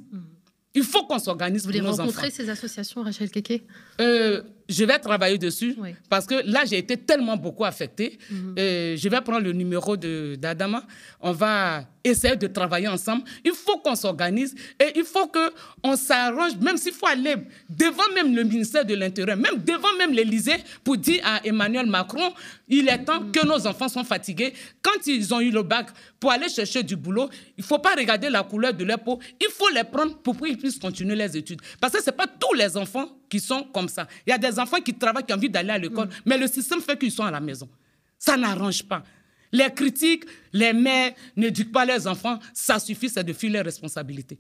Il 0.74 0.84
faut 0.84 1.06
qu'on 1.06 1.20
s'organise 1.20 1.64
pour 1.64 1.72
nos 1.72 1.80
enfants. 1.80 1.90
Vous 1.90 1.96
voulez 1.96 2.08
rencontrer 2.08 2.32
ces 2.32 2.50
associations, 2.50 3.04
Rachel 3.04 3.30
Keke? 3.30 3.64
Euh, 4.02 4.44
je 4.68 4.84
vais 4.84 5.00
travailler 5.00 5.38
dessus 5.38 5.76
parce 6.10 6.26
que 6.26 6.36
là, 6.46 6.66
j'ai 6.66 6.78
été 6.78 6.98
tellement 6.98 7.38
beaucoup 7.38 7.66
affectée. 7.66 8.18
Mhm. 8.30 8.56
Euh, 8.58 8.96
je 8.98 9.10
vais 9.10 9.22
prendre 9.22 9.42
le 9.42 9.52
numéro 9.52 9.96
d'Adama. 9.96 10.84
On 11.22 11.32
va 11.32 11.86
essayer 12.04 12.36
de 12.36 12.48
travailler 12.48 12.88
ensemble. 12.88 13.24
Il 13.44 13.52
faut 13.54 13.78
qu'on 13.80 13.96
s'organise 13.96 14.56
et 14.80 14.92
il 14.96 15.04
faut 15.04 15.28
qu'on 15.28 15.96
s'arrange, 15.96 16.56
même 16.62 16.78
s'il 16.78 16.94
faut 16.94 17.08
aller 17.08 17.36
devant 17.70 18.10
même 18.14 18.36
le 18.36 18.44
ministère 18.44 18.86
de 18.86 18.94
l'Intérieur, 18.94 19.38
même 19.38 19.58
devant 19.64 19.94
même 19.98 20.14
l'Élysée, 20.14 20.58
pour 20.84 20.98
dire 20.98 21.22
à 21.24 21.46
Emmanuel 21.46 21.88
Macron, 21.88 22.32
il 22.68 22.88
est 22.90 23.04
temps 23.04 23.22
que 23.32 23.46
nos 23.46 23.66
enfants 23.68 23.90
sont 23.90 24.04
fatigués. 24.04 24.54
Quand 24.82 25.06
ils 25.08 25.34
ont 25.34 25.40
eu 25.42 25.52
le 25.52 25.64
bac 25.64 25.88
pour 26.20 26.32
aller 26.32 26.50
chercher 26.50 26.84
du 26.84 26.96
boulot, 26.96 27.30
il 27.58 27.62
ne 27.62 27.66
faut 27.66 27.80
pas 27.80 27.96
regarder 27.96 28.30
la 28.30 28.44
couleur 28.44 28.74
de 28.74 28.84
leur 28.84 29.00
peau. 29.00 29.20
Il 29.42 29.48
faut 29.52 29.70
les 29.70 29.84
prendre 29.84 30.18
pour 30.20 30.38
qu'ils 30.38 30.58
puissent 30.58 30.80
continuer 30.80 31.16
les 31.16 31.36
études. 31.38 31.62
Parce 31.80 31.94
que 31.94 32.02
ce 32.02 32.10
n'est 32.10 32.16
pas 32.16 32.28
tous 32.28 32.54
les 32.54 32.78
enfants 32.78 33.10
qui 33.30 33.40
sont 33.40 33.64
comme 33.74 33.90
ça. 33.90 34.08
Il 34.26 34.30
y 34.30 34.34
a 34.34 34.38
des 34.38 34.60
enfants 34.60 34.80
qui 34.80 34.94
travaillent, 34.94 35.26
qui 35.26 35.34
ont 35.34 35.38
envie 35.38 35.50
d'aller 35.50 35.72
à 35.72 35.78
l'école, 35.78 36.08
mm. 36.08 36.12
mais 36.26 36.38
le 36.38 36.48
système 36.48 36.82
fait 36.82 36.98
qu'ils 36.98 37.12
sont 37.12 37.24
à 37.24 37.32
la 37.32 37.40
maison. 37.40 37.68
Ça 38.18 38.38
n'arrange 38.38 38.84
pas. 38.84 39.04
Les 39.52 39.70
critiques, 39.74 40.26
les 40.52 40.74
mères 40.74 41.14
n'éduquent 41.36 41.72
pas 41.72 41.86
leurs 41.86 42.08
enfants, 42.08 42.40
ça 42.54 42.80
suffit, 42.80 43.10
c'est 43.10 43.24
de 43.24 43.34
fuir 43.34 43.54
leurs 43.54 43.66
responsabilités. 43.66 44.38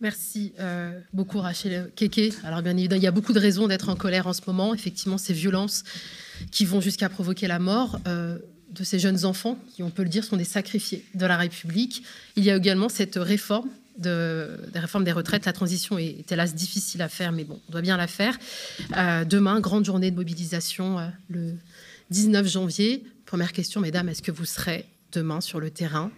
Merci 0.00 0.52
euh, 0.60 1.00
beaucoup 1.12 1.40
Rachel 1.40 1.90
Keke. 1.96 2.32
Alors 2.44 2.62
bien 2.62 2.76
évidemment, 2.76 3.00
il 3.00 3.04
y 3.04 3.08
a 3.08 3.10
beaucoup 3.10 3.32
de 3.32 3.40
raisons 3.40 3.66
d'être 3.66 3.88
en 3.88 3.96
colère 3.96 4.28
en 4.28 4.32
ce 4.32 4.42
moment. 4.46 4.72
Effectivement, 4.72 5.18
ces 5.18 5.32
violences 5.32 5.82
qui 6.52 6.64
vont 6.64 6.80
jusqu'à 6.80 7.08
provoquer 7.08 7.48
la 7.48 7.58
mort 7.58 7.98
euh, 8.06 8.38
de 8.70 8.84
ces 8.84 9.00
jeunes 9.00 9.24
enfants, 9.24 9.58
qui 9.74 9.82
on 9.82 9.90
peut 9.90 10.04
le 10.04 10.08
dire 10.08 10.22
sont 10.22 10.36
des 10.36 10.44
sacrifiés 10.44 11.04
de 11.14 11.26
la 11.26 11.36
République. 11.36 12.04
Il 12.36 12.44
y 12.44 12.50
a 12.50 12.56
également 12.56 12.88
cette 12.88 13.16
réforme 13.16 13.68
de, 13.98 14.60
des 14.72 14.78
réformes 14.78 15.04
des 15.04 15.12
retraites. 15.12 15.44
La 15.46 15.52
transition 15.52 15.98
est, 15.98 16.30
hélas 16.30 16.54
difficile 16.54 17.02
à 17.02 17.08
faire, 17.08 17.32
mais 17.32 17.44
bon, 17.44 17.60
on 17.68 17.72
doit 17.72 17.82
bien 17.82 17.96
la 17.96 18.06
faire. 18.06 18.38
Euh, 18.96 19.24
demain, 19.24 19.60
grande 19.60 19.84
journée 19.84 20.10
de 20.10 20.16
mobilisation, 20.16 20.98
euh, 20.98 21.08
le 21.28 21.54
19 22.10 22.46
janvier. 22.46 23.04
Première 23.26 23.52
question, 23.52 23.80
mesdames, 23.80 24.08
est-ce 24.08 24.22
que 24.22 24.32
vous 24.32 24.44
serez 24.44 24.86
demain 25.12 25.40
sur 25.40 25.60
le 25.60 25.70
terrain? 25.70 26.10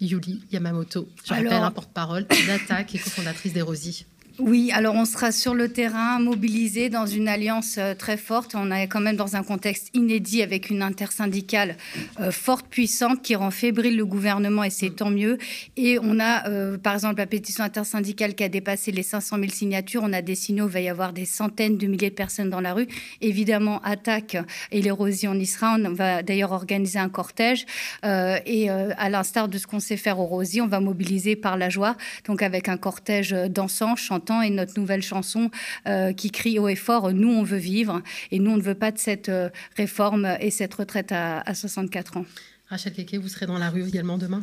Yuli 0.00 0.42
Yamamoto, 0.50 1.08
je 1.24 1.32
rappelle, 1.32 1.52
un 1.52 1.70
porte-parole 1.70 2.26
d'Attaque 2.46 2.94
et 2.94 2.98
cofondatrice 2.98 3.52
des 3.52 3.62
Rosies. 3.62 4.04
Oui, 4.44 4.72
alors 4.74 4.96
on 4.96 5.04
sera 5.04 5.30
sur 5.30 5.54
le 5.54 5.68
terrain, 5.68 6.18
mobilisé 6.18 6.88
dans 6.88 7.06
une 7.06 7.28
alliance 7.28 7.76
euh, 7.78 7.94
très 7.94 8.16
forte. 8.16 8.56
On 8.56 8.72
est 8.72 8.88
quand 8.88 8.98
même 8.98 9.14
dans 9.14 9.36
un 9.36 9.44
contexte 9.44 9.88
inédit 9.94 10.42
avec 10.42 10.68
une 10.68 10.82
intersyndicale 10.82 11.76
euh, 12.18 12.32
forte, 12.32 12.66
puissante, 12.66 13.22
qui 13.22 13.36
rend 13.36 13.52
fébrile 13.52 13.96
le 13.96 14.04
gouvernement 14.04 14.64
et 14.64 14.70
c'est 14.70 14.90
tant 14.90 15.10
mieux. 15.10 15.38
Et 15.76 16.00
on 16.02 16.18
a, 16.18 16.48
euh, 16.48 16.76
par 16.76 16.94
exemple, 16.94 17.18
la 17.18 17.28
pétition 17.28 17.62
intersyndicale 17.62 18.34
qui 18.34 18.42
a 18.42 18.48
dépassé 18.48 18.90
les 18.90 19.04
500 19.04 19.36
000 19.38 19.48
signatures. 19.50 20.02
On 20.04 20.12
a 20.12 20.22
des 20.22 20.34
signaux, 20.34 20.66
il 20.66 20.72
va 20.72 20.80
y 20.80 20.88
avoir 20.88 21.12
des 21.12 21.24
centaines 21.24 21.78
de 21.78 21.86
milliers 21.86 22.10
de 22.10 22.14
personnes 22.16 22.50
dans 22.50 22.60
la 22.60 22.74
rue. 22.74 22.88
Évidemment, 23.20 23.80
Attaque 23.84 24.36
et 24.72 24.82
les 24.82 24.90
Rosiers 24.90 25.28
en 25.28 25.38
Israël, 25.38 25.86
on 25.88 25.94
va 25.94 26.24
d'ailleurs 26.24 26.50
organiser 26.50 26.98
un 26.98 27.08
cortège. 27.08 27.64
et 28.02 28.70
à 28.70 29.08
l'instar 29.08 29.48
de 29.48 29.58
ce 29.58 29.68
qu'on 29.68 29.78
sait 29.78 29.96
faire 29.96 30.18
aux 30.18 30.26
Rosiers, 30.26 30.62
on 30.62 30.66
va 30.66 30.80
mobiliser 30.80 31.36
par 31.36 31.56
la 31.56 31.68
joie, 31.68 31.96
donc 32.26 32.42
avec 32.42 32.68
un 32.68 32.76
cortège 32.76 33.30
dansant, 33.48 33.94
chantant 33.94 34.31
et 34.40 34.50
notre 34.50 34.78
nouvelle 34.78 35.02
chanson 35.02 35.50
euh, 35.86 36.12
qui 36.12 36.30
crie 36.30 36.58
haut 36.58 36.68
et 36.68 36.76
fort 36.76 37.12
Nous, 37.12 37.28
on 37.28 37.42
veut 37.42 37.58
vivre 37.58 38.00
et 38.30 38.38
nous, 38.38 38.52
on 38.52 38.56
ne 38.56 38.62
veut 38.62 38.74
pas 38.74 38.90
de 38.90 38.98
cette 38.98 39.28
euh, 39.28 39.50
réforme 39.76 40.36
et 40.40 40.50
cette 40.50 40.74
retraite 40.74 41.12
à, 41.12 41.54
64 41.54 42.16
ans. 42.16 42.26
Rachel 42.68 42.92
Keke, 42.94 43.16
vous 43.16 43.28
serez 43.28 43.46
dans 43.46 43.58
la 43.58 43.68
rue 43.68 43.86
également 43.86 44.16
demain? 44.16 44.42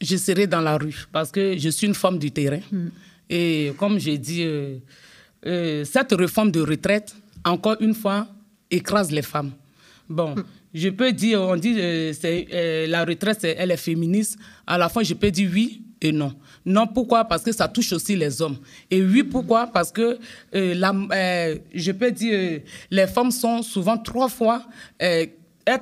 Je 0.00 0.16
serai 0.16 0.46
dans 0.46 0.60
la 0.60 0.78
rue 0.78 1.06
parce 1.12 1.30
que 1.30 1.58
je 1.58 1.68
suis 1.68 1.86
une 1.86 1.94
femme 1.94 2.18
du 2.18 2.30
terrain. 2.30 2.60
Hmm. 2.70 2.88
Et 3.28 3.72
comme 3.78 3.98
j'ai 3.98 4.18
dit, 4.18 4.44
euh, 4.44 5.84
cette 5.84 6.12
réforme 6.12 6.50
de 6.50 6.60
retraite, 6.60 7.14
encore 7.44 7.76
une 7.80 7.94
fois, 7.94 8.28
écrase 8.70 9.10
les 9.10 9.22
femmes. 9.22 9.52
Bon, 10.08 10.34
hmm. 10.34 10.44
je 10.72 10.88
peux 10.88 11.12
dire, 11.12 11.42
on 11.42 11.56
dit, 11.56 11.74
c'est, 12.14 12.86
la 12.88 13.04
retraite, 13.04 13.44
elle 13.44 13.70
est 13.70 13.76
féministe. 13.76 14.38
À 14.66 14.78
la 14.78 14.88
fin, 14.88 15.02
je 15.02 15.14
peux 15.14 15.30
dire 15.30 15.50
oui, 15.52 15.82
et 16.00 16.12
non. 16.12 16.34
Non, 16.66 16.86
pourquoi? 16.86 17.24
Parce 17.24 17.42
que 17.42 17.52
ça 17.52 17.68
touche 17.68 17.92
aussi 17.92 18.16
les 18.16 18.42
hommes. 18.42 18.58
Et 18.90 19.00
oui, 19.02 19.22
pourquoi? 19.22 19.68
Parce 19.68 19.92
que 19.92 20.18
euh, 20.54 20.74
euh, 21.12 21.58
je 21.72 21.92
peux 21.92 22.10
dire, 22.10 22.60
les 22.90 23.06
femmes 23.06 23.30
sont 23.30 23.62
souvent 23.62 23.96
trois 23.96 24.28
fois, 24.28 24.62
elles 24.98 25.30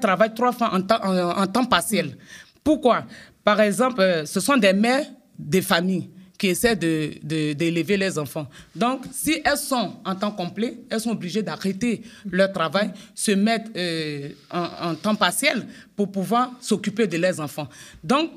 travaillent 0.00 0.34
trois 0.34 0.52
fois 0.52 0.74
en 0.74 0.82
temps, 0.82 1.02
en 1.02 1.46
temps 1.46 1.64
partiel. 1.64 2.16
Pourquoi? 2.62 3.04
Par 3.42 3.60
exemple, 3.60 4.22
ce 4.26 4.40
sont 4.40 4.56
des 4.56 4.72
mères 4.72 5.06
des 5.38 5.62
familles 5.62 6.08
qui 6.38 6.48
essaient 6.48 6.76
d'élever 6.76 7.96
de, 7.96 8.00
les 8.00 8.18
enfants. 8.18 8.48
Donc, 8.74 9.04
si 9.12 9.40
elles 9.44 9.56
sont 9.56 9.94
en 10.04 10.14
temps 10.14 10.32
complet, 10.32 10.78
elles 10.90 11.00
sont 11.00 11.10
obligées 11.12 11.42
d'arrêter 11.42 12.02
leur 12.30 12.52
travail, 12.52 12.90
se 13.14 13.32
mettre 13.32 13.70
euh, 13.76 14.30
en, 14.50 14.94
temps 14.94 15.14
partiel 15.14 15.66
pour 15.94 16.10
pouvoir 16.10 16.50
s'occuper 16.60 17.06
de 17.06 17.16
leurs 17.18 17.38
enfants. 17.40 17.68
Donc, 18.02 18.30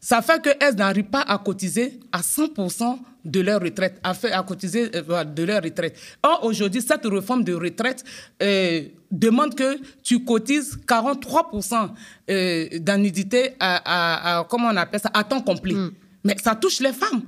ça 0.00 0.22
fait 0.22 0.42
qu'elles 0.42 0.74
n'arrivent 0.76 1.04
pas 1.04 1.20
à 1.20 1.38
cotiser 1.38 2.00
à 2.10 2.20
100% 2.20 2.98
de 3.22 3.40
leur 3.40 3.60
retraite, 3.60 4.00
à, 4.02 4.14
faire, 4.14 4.38
à 4.38 4.42
cotiser 4.42 4.90
euh, 4.94 5.24
de 5.24 5.42
leur 5.42 5.62
retraite. 5.62 5.98
Or, 6.22 6.44
aujourd'hui, 6.44 6.80
cette 6.80 7.04
réforme 7.04 7.44
de 7.44 7.52
retraite 7.52 8.02
euh, 8.42 8.82
demande 9.10 9.54
que 9.54 9.78
tu 10.02 10.24
cotises 10.24 10.78
43% 10.86 12.78
d'annudité 12.80 13.56
à, 13.60 14.38
à, 14.38 14.44
comment 14.44 14.68
on 14.68 14.76
appelle 14.76 15.00
ça, 15.00 15.10
à 15.12 15.22
temps 15.22 15.42
complet. 15.42 15.74
Mm. 15.74 15.90
Mais 16.24 16.36
ça 16.42 16.54
touche 16.54 16.80
les 16.80 16.92
femmes. 16.94 17.22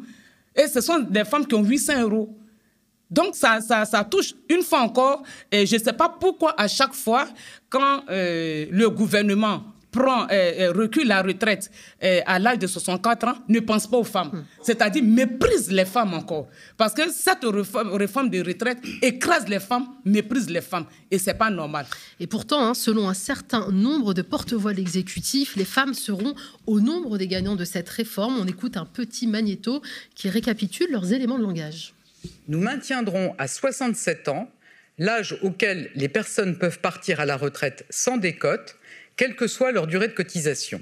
Et 0.54 0.66
ce 0.66 0.80
sont 0.80 1.00
des 1.00 1.24
femmes 1.24 1.46
qui 1.46 1.54
ont 1.54 1.62
800 1.62 2.02
euros. 2.02 2.34
Donc, 3.10 3.34
ça, 3.34 3.60
ça, 3.60 3.84
ça 3.84 4.04
touche 4.04 4.34
une 4.48 4.62
fois 4.62 4.80
encore. 4.80 5.22
Et 5.50 5.66
je 5.66 5.76
ne 5.76 5.80
sais 5.82 5.92
pas 5.92 6.08
pourquoi, 6.08 6.58
à 6.58 6.66
chaque 6.66 6.94
fois, 6.94 7.28
quand 7.68 8.04
euh, 8.08 8.66
le 8.70 8.88
gouvernement 8.88 9.62
prend, 9.92 10.22
euh, 10.24 10.26
euh, 10.32 10.72
recule 10.72 11.06
la 11.06 11.22
retraite 11.22 11.70
à 12.26 12.38
l'âge 12.38 12.58
de 12.58 12.66
64 12.66 13.28
ans, 13.28 13.34
ne 13.48 13.60
pense 13.60 13.86
pas 13.86 13.98
aux 13.98 14.04
femmes. 14.04 14.30
Hmm. 14.32 14.44
C'est-à-dire 14.62 15.04
méprise 15.04 15.70
les 15.70 15.84
femmes 15.84 16.14
encore. 16.14 16.48
Parce 16.76 16.94
que 16.94 17.10
cette 17.10 17.44
réforme, 17.44 17.92
réforme 17.92 18.30
de 18.30 18.42
retraite 18.44 18.78
écrase 19.02 19.46
les 19.48 19.60
femmes, 19.60 19.86
méprise 20.04 20.50
les 20.50 20.62
femmes. 20.62 20.86
Et 21.10 21.18
ce 21.18 21.26
n'est 21.26 21.36
pas 21.36 21.50
normal. 21.50 21.86
Et 22.18 22.26
pourtant, 22.26 22.66
hein, 22.66 22.74
selon 22.74 23.08
un 23.08 23.14
certain 23.14 23.70
nombre 23.70 24.14
de 24.14 24.22
porte-voix 24.22 24.72
de 24.72 24.78
l'exécutif, 24.78 25.54
les 25.56 25.64
femmes 25.64 25.94
seront 25.94 26.34
au 26.66 26.80
nombre 26.80 27.18
des 27.18 27.28
gagnants 27.28 27.56
de 27.56 27.64
cette 27.64 27.88
réforme. 27.88 28.38
On 28.40 28.46
écoute 28.46 28.76
un 28.76 28.86
petit 28.86 29.26
magnéto 29.26 29.82
qui 30.14 30.28
récapitule 30.28 30.90
leurs 30.90 31.12
éléments 31.12 31.38
de 31.38 31.44
langage. 31.44 31.94
Nous 32.48 32.60
maintiendrons 32.60 33.34
à 33.38 33.46
67 33.46 34.28
ans 34.28 34.48
l'âge 34.98 35.36
auquel 35.42 35.90
les 35.94 36.08
personnes 36.08 36.58
peuvent 36.58 36.78
partir 36.78 37.20
à 37.20 37.26
la 37.26 37.36
retraite 37.36 37.84
sans 37.90 38.16
décote 38.16 38.76
quelle 39.16 39.36
que 39.36 39.46
soit 39.46 39.72
leur 39.72 39.86
durée 39.86 40.08
de 40.08 40.12
cotisation. 40.12 40.80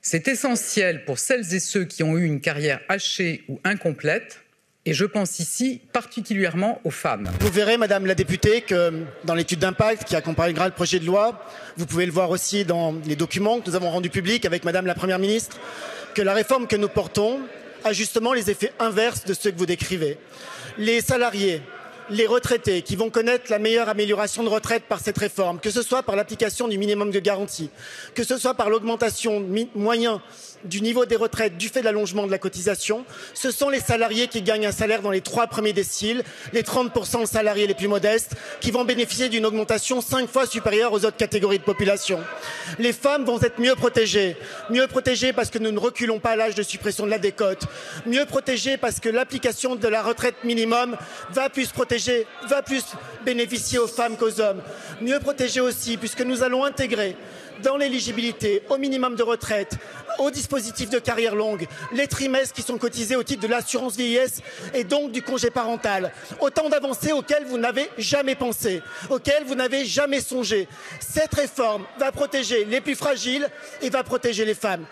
C'est 0.00 0.26
essentiel 0.26 1.04
pour 1.04 1.18
celles 1.18 1.54
et 1.54 1.60
ceux 1.60 1.84
qui 1.84 2.02
ont 2.02 2.16
eu 2.16 2.24
une 2.24 2.40
carrière 2.40 2.80
hachée 2.88 3.44
ou 3.48 3.60
incomplète, 3.62 4.40
et 4.84 4.94
je 4.94 5.04
pense 5.04 5.38
ici 5.38 5.80
particulièrement 5.92 6.80
aux 6.82 6.90
femmes. 6.90 7.30
Vous 7.38 7.52
verrez, 7.52 7.76
Madame 7.76 8.04
la 8.04 8.16
députée, 8.16 8.62
que 8.62 9.04
dans 9.22 9.34
l'étude 9.34 9.60
d'impact 9.60 10.02
qui 10.02 10.16
accompagnera 10.16 10.66
le 10.66 10.74
projet 10.74 10.98
de 10.98 11.06
loi, 11.06 11.46
vous 11.76 11.86
pouvez 11.86 12.04
le 12.04 12.10
voir 12.10 12.30
aussi 12.30 12.64
dans 12.64 12.96
les 13.06 13.14
documents 13.14 13.60
que 13.60 13.70
nous 13.70 13.76
avons 13.76 13.90
rendus 13.90 14.10
publics 14.10 14.44
avec 14.44 14.64
Madame 14.64 14.86
la 14.86 14.96
Première 14.96 15.20
ministre, 15.20 15.60
que 16.16 16.22
la 16.22 16.34
réforme 16.34 16.66
que 16.66 16.74
nous 16.74 16.88
portons 16.88 17.38
a 17.84 17.92
justement 17.92 18.32
les 18.32 18.50
effets 18.50 18.72
inverses 18.80 19.24
de 19.24 19.34
ceux 19.34 19.52
que 19.52 19.58
vous 19.58 19.66
décrivez. 19.66 20.18
Les 20.78 21.00
salariés 21.00 21.62
les 22.10 22.26
retraités 22.26 22.82
qui 22.82 22.96
vont 22.96 23.10
connaître 23.10 23.50
la 23.50 23.58
meilleure 23.58 23.88
amélioration 23.88 24.42
de 24.42 24.48
retraite 24.48 24.84
par 24.88 25.00
cette 25.00 25.18
réforme, 25.18 25.60
que 25.60 25.70
ce 25.70 25.82
soit 25.82 26.02
par 26.02 26.16
l'application 26.16 26.68
du 26.68 26.78
minimum 26.78 27.10
de 27.10 27.20
garantie, 27.20 27.70
que 28.14 28.24
ce 28.24 28.36
soit 28.36 28.54
par 28.54 28.70
l'augmentation 28.70 29.44
moyen 29.74 30.22
du 30.64 30.80
niveau 30.80 31.06
des 31.06 31.16
retraites 31.16 31.56
du 31.56 31.68
fait 31.68 31.80
de 31.80 31.84
l'allongement 31.84 32.26
de 32.26 32.30
la 32.30 32.38
cotisation, 32.38 33.04
ce 33.34 33.50
sont 33.50 33.68
les 33.68 33.80
salariés 33.80 34.28
qui 34.28 34.42
gagnent 34.42 34.66
un 34.66 34.72
salaire 34.72 35.02
dans 35.02 35.10
les 35.10 35.20
trois 35.20 35.46
premiers 35.46 35.72
déciles, 35.72 36.22
les 36.52 36.62
30% 36.62 37.22
de 37.22 37.26
salariés 37.26 37.66
les 37.66 37.74
plus 37.74 37.88
modestes, 37.88 38.34
qui 38.60 38.70
vont 38.70 38.84
bénéficier 38.84 39.28
d'une 39.28 39.44
augmentation 39.44 40.00
cinq 40.00 40.28
fois 40.28 40.46
supérieure 40.46 40.92
aux 40.92 41.04
autres 41.04 41.16
catégories 41.16 41.58
de 41.58 41.64
population. 41.64 42.20
Les 42.78 42.92
femmes 42.92 43.24
vont 43.24 43.40
être 43.40 43.58
mieux 43.58 43.74
protégées, 43.74 44.36
mieux 44.70 44.86
protégées 44.86 45.32
parce 45.32 45.50
que 45.50 45.58
nous 45.58 45.72
ne 45.72 45.78
reculons 45.78 46.20
pas 46.20 46.36
l'âge 46.36 46.54
de 46.54 46.62
suppression 46.62 47.06
de 47.06 47.10
la 47.10 47.18
décote, 47.18 47.64
mieux 48.06 48.24
protégées 48.24 48.76
parce 48.76 49.00
que 49.00 49.08
l'application 49.08 49.74
de 49.74 49.88
la 49.88 50.02
retraite 50.02 50.36
minimum 50.44 50.96
va 51.30 51.50
plus 51.50 51.68
protéger, 51.68 51.91
va 52.48 52.62
plus 52.62 52.84
bénéficier 53.24 53.78
aux 53.78 53.86
femmes 53.86 54.16
qu'aux 54.16 54.40
hommes, 54.40 54.62
mieux 55.00 55.18
protégées 55.20 55.60
aussi 55.60 55.96
puisque 55.96 56.22
nous 56.22 56.42
allons 56.42 56.64
intégrer 56.64 57.16
dans 57.62 57.76
l'éligibilité 57.76 58.62
au 58.70 58.78
minimum 58.78 59.14
de 59.14 59.22
retraite, 59.22 59.76
au 60.18 60.30
dispositif 60.30 60.90
de 60.90 60.98
carrière 60.98 61.34
longue, 61.34 61.66
les 61.92 62.06
trimestres 62.06 62.54
qui 62.54 62.62
sont 62.62 62.78
cotisés 62.78 63.16
au 63.16 63.22
titre 63.22 63.42
de 63.42 63.48
l'assurance 63.48 63.96
vieillesse 63.96 64.40
et 64.74 64.84
donc 64.84 65.12
du 65.12 65.22
congé 65.22 65.50
parental. 65.50 66.12
Autant 66.40 66.68
d'avancées 66.68 67.12
auxquelles 67.12 67.44
vous 67.44 67.58
n'avez 67.58 67.88
jamais 67.98 68.34
pensé, 68.34 68.82
auxquelles 69.10 69.44
vous 69.44 69.54
n'avez 69.54 69.84
jamais 69.84 70.20
songé. 70.20 70.68
Cette 71.00 71.34
réforme 71.34 71.84
va 71.98 72.12
protéger 72.12 72.64
les 72.64 72.80
plus 72.80 72.96
fragiles 72.96 73.48
et 73.80 73.90
va 73.90 74.02
protéger 74.02 74.44
les 74.44 74.54
femmes. 74.54 74.84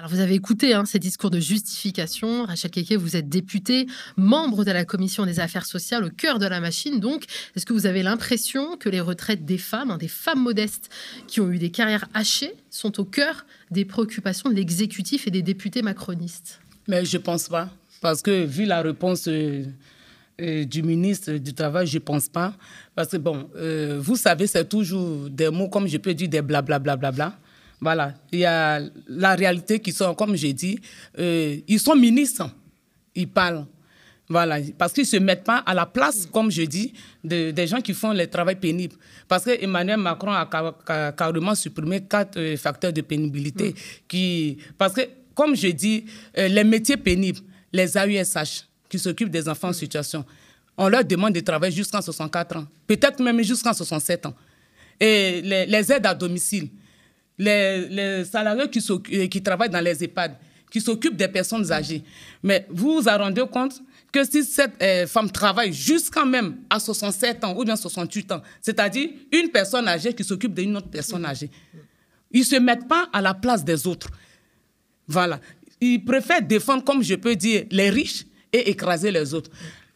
Alors 0.00 0.10
vous 0.10 0.20
avez 0.20 0.32
écouté 0.32 0.72
hein, 0.72 0.86
ces 0.86 0.98
discours 0.98 1.28
de 1.28 1.40
justification. 1.40 2.46
Rachel 2.46 2.70
Keke, 2.70 2.94
vous 2.94 3.16
êtes 3.16 3.28
députée, 3.28 3.86
membre 4.16 4.64
de 4.64 4.70
la 4.70 4.86
commission 4.86 5.26
des 5.26 5.40
affaires 5.40 5.66
sociales, 5.66 6.04
au 6.04 6.08
cœur 6.08 6.38
de 6.38 6.46
la 6.46 6.58
machine. 6.58 7.00
Donc, 7.00 7.26
est-ce 7.54 7.66
que 7.66 7.74
vous 7.74 7.84
avez 7.84 8.02
l'impression 8.02 8.78
que 8.78 8.88
les 8.88 9.00
retraites 9.00 9.44
des 9.44 9.58
femmes, 9.58 9.90
hein, 9.90 9.98
des 9.98 10.08
femmes 10.08 10.42
modestes 10.42 10.88
qui 11.26 11.42
ont 11.42 11.50
eu 11.52 11.58
des 11.58 11.70
carrières 11.70 12.08
hachées, 12.14 12.54
sont 12.70 12.98
au 12.98 13.04
cœur 13.04 13.44
des 13.70 13.84
préoccupations 13.84 14.48
de 14.48 14.54
l'exécutif 14.54 15.26
et 15.26 15.30
des 15.30 15.42
députés 15.42 15.82
macronistes? 15.82 16.62
Mais 16.88 17.04
je 17.04 17.18
pense 17.18 17.48
pas, 17.48 17.68
parce 18.00 18.22
que 18.22 18.46
vu 18.46 18.64
la 18.64 18.80
réponse 18.80 19.28
euh, 19.28 19.66
euh, 20.40 20.64
du 20.64 20.82
ministre 20.82 21.32
du 21.32 21.52
Travail, 21.52 21.86
je 21.86 21.98
pense 21.98 22.30
pas, 22.30 22.54
parce 22.94 23.08
que 23.08 23.18
bon, 23.18 23.50
euh, 23.54 23.98
vous 24.00 24.16
savez, 24.16 24.46
c'est 24.46 24.66
toujours 24.66 25.28
des 25.28 25.50
mots 25.50 25.68
comme 25.68 25.86
je 25.86 25.98
peux 25.98 26.14
dire 26.14 26.30
des 26.30 26.40
blablabla. 26.40 26.96
Bla, 26.96 27.10
bla, 27.10 27.12
bla, 27.12 27.38
voilà, 27.80 28.14
il 28.30 28.40
y 28.40 28.44
a 28.44 28.80
la 29.08 29.34
réalité 29.34 29.80
qui 29.80 29.92
sont, 29.92 30.14
comme 30.14 30.36
j'ai 30.36 30.52
dit, 30.52 30.78
euh, 31.18 31.56
ils 31.66 31.80
sont 31.80 31.96
ministres, 31.96 32.50
ils 33.14 33.28
parlent. 33.28 33.66
Voilà, 34.28 34.58
parce 34.78 34.92
qu'ils 34.92 35.02
ne 35.02 35.08
se 35.08 35.16
mettent 35.16 35.42
pas 35.42 35.56
à 35.66 35.74
la 35.74 35.86
place, 35.86 36.26
comme 36.30 36.52
je 36.52 36.62
dis, 36.62 36.92
de, 37.24 37.50
des 37.50 37.66
gens 37.66 37.80
qui 37.80 37.94
font 37.94 38.12
le 38.12 38.28
travail 38.28 38.54
pénible. 38.54 38.94
Parce 39.26 39.44
que 39.44 39.60
Emmanuel 39.60 39.98
Macron 39.98 40.30
a, 40.30 41.12
carrément 41.12 41.54
supprimé 41.56 42.02
quatre 42.02 42.38
euh, 42.38 42.56
facteurs 42.56 42.92
de 42.92 43.00
pénibilité. 43.00 43.74
Qui, 44.06 44.58
parce 44.78 44.92
que, 44.92 45.00
comme 45.34 45.56
je 45.56 45.68
dis, 45.68 46.04
euh, 46.38 46.46
les 46.46 46.62
métiers 46.62 46.96
pénibles, 46.96 47.40
les 47.72 47.96
AUSH, 47.96 48.66
qui 48.88 49.00
s'occupent 49.00 49.30
des 49.30 49.48
enfants 49.48 49.70
en 49.70 49.72
situation, 49.72 50.24
on 50.76 50.88
leur 50.88 51.04
demande 51.04 51.32
de 51.32 51.40
travailler 51.40 51.74
jusqu'à 51.74 52.00
64 52.00 52.56
ans, 52.56 52.66
peut-être 52.86 53.20
même 53.20 53.42
jusqu'à 53.42 53.72
67 53.72 54.26
ans. 54.26 54.34
Et 55.00 55.40
les 55.42 55.92
aides 55.92 56.06
à 56.06 56.14
domicile, 56.14 56.68
les, 57.40 58.24
salariés 58.24 58.68
qui, 58.68 58.84
euh, 58.90 59.26
qui 59.26 59.42
travaillent 59.42 59.70
dans 59.70 59.80
les 59.80 60.04
EHPAD, 60.04 60.36
qui 60.70 60.80
s'occupent 60.80 61.16
des 61.16 61.28
personnes 61.28 61.70
âgées. 61.72 62.02
Mais 62.42 62.66
vous 62.68 63.00
vous 63.00 63.08
rendez 63.08 63.42
compte 63.50 63.80
que 64.12 64.24
si 64.24 64.44
cette 64.44 64.80
euh, 64.82 65.06
femme 65.06 65.30
travaille 65.30 65.72
jusqu'à 65.72 66.24
même 66.24 66.58
à 66.68 66.78
67 66.78 67.44
ans 67.44 67.56
ou 67.56 67.64
bien 67.64 67.76
68 67.76 68.32
ans, 68.32 68.42
c'est-à-dire 68.60 69.08
une 69.32 69.48
personne 69.50 69.88
âgée 69.88 70.12
qui 70.14 70.24
s'occupe 70.24 70.54
d'une 70.54 70.76
autre 70.76 70.88
personne 70.90 71.24
âgée, 71.24 71.50
ils 72.30 72.40
ne 72.40 72.44
se 72.44 72.56
mettent 72.56 72.88
pas 72.88 73.08
à 73.12 73.20
la 73.20 73.34
place 73.34 73.64
des 73.64 73.86
autres. 73.86 74.10
Voilà. 75.08 75.40
Ils 75.80 76.04
préfèrent 76.04 76.42
défendre, 76.42 76.84
comme 76.84 77.02
je 77.02 77.14
peux 77.14 77.34
dire, 77.34 77.64
les 77.70 77.90
riches 77.90 78.26
et 78.52 78.70
écraser 78.70 79.10
les 79.10 79.32
autres. 79.34 79.50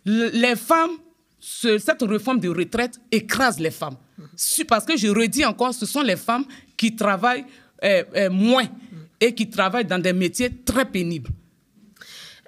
les 0.07 0.57
femmes, 0.57 0.97
cette 1.45 2.03
réforme 2.03 2.41
de 2.41 2.49
retraite 2.49 2.99
écrase 3.13 3.61
les 3.61 3.71
femmes. 3.71 3.97
Parce 4.67 4.85
que 4.85 4.97
je 4.97 5.09
redis 5.09 5.45
encore, 5.45 5.75
ce 5.75 5.85
sont 5.85 6.03
les 6.03 6.17
femmes 6.17 6.45
qui 6.77 6.97
travaillent 6.97 7.45
euh, 7.83 8.03
euh, 8.17 8.31
moins 8.31 8.67
et 9.21 9.35
qui 9.35 9.49
travaillent 9.51 9.85
dans 9.85 9.99
des 9.99 10.13
métiers 10.13 10.51
très 10.65 10.85
pénibles. 10.87 11.31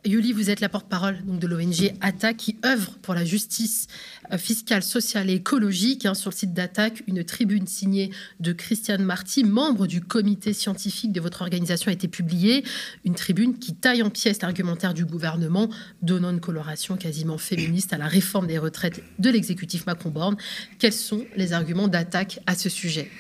Yuli, 0.07 0.33
vous 0.33 0.51
êtes 0.51 0.61
la 0.61 0.69
porte-parole 0.69 1.19
de 1.27 1.47
l'ONG 1.49 1.93
Attaque 2.01 2.37
qui 2.37 2.57
œuvre 2.65 2.93
pour 3.03 3.13
la 3.13 3.25
justice 3.25 3.89
euh, 4.33 4.39
fiscale, 4.39 4.83
sociale 4.83 5.29
et 5.31 5.35
écologique. 5.35 6.07
Hein, 6.07 6.15
sur 6.15 6.31
le 6.31 6.37
site 6.37 6.55
d'Attaque, 6.55 7.03
une 7.09 7.25
tribune 7.25 7.67
signée 7.67 8.11
de 8.39 8.53
Christiane 8.53 9.03
Marty, 9.03 9.43
membre 9.43 9.87
du 9.87 10.01
comité 10.01 10.53
scientifique 10.53 11.13
de 11.13 11.21
votre 11.21 11.43
organisation, 11.43 11.91
a 11.91 11.93
été 11.93 12.07
publiée. 12.07 12.65
Une 13.05 13.15
tribune 13.15 13.59
qui 13.59 13.75
taille 13.75 14.03
en 14.03 14.11
pièces 14.11 14.43
l'argumentaire 14.43 14.95
du 14.95 15.05
gouvernement, 15.05 15.69
donnant 16.03 16.31
une 16.31 16.41
coloration 16.41 16.97
quasiment 16.97 17.39
féministe 17.39 17.93
à 17.93 17.99
la 17.99 18.07
réforme 18.07 18.47
des 18.47 18.59
retraites 18.59 19.03
de 19.19 19.31
l'exécutif 19.31 19.87
Macron-Borne. 19.87 20.37
Quels 20.79 20.93
sont 20.93 21.25
les 21.37 21.53
arguments 21.53 21.89
d'Attaque 21.89 22.39
à 22.47 22.55
ce 22.55 22.69
sujet? 22.69 23.11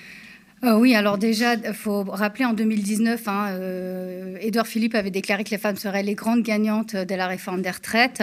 Euh, 0.64 0.72
oui, 0.78 0.94
alors 0.94 1.18
déjà, 1.18 1.54
il 1.54 1.74
faut 1.74 2.02
rappeler 2.02 2.46
en 2.46 2.54
2019, 2.54 3.28
hein, 3.28 3.48
euh, 3.50 4.38
Édouard 4.40 4.66
Philippe 4.66 4.94
avait 4.94 5.10
déclaré 5.10 5.44
que 5.44 5.50
les 5.50 5.58
femmes 5.58 5.76
seraient 5.76 6.02
les 6.02 6.14
grandes 6.14 6.42
gagnantes 6.42 6.96
de 6.96 7.14
la 7.14 7.26
réforme 7.26 7.60
des 7.60 7.70
retraites. 7.70 8.22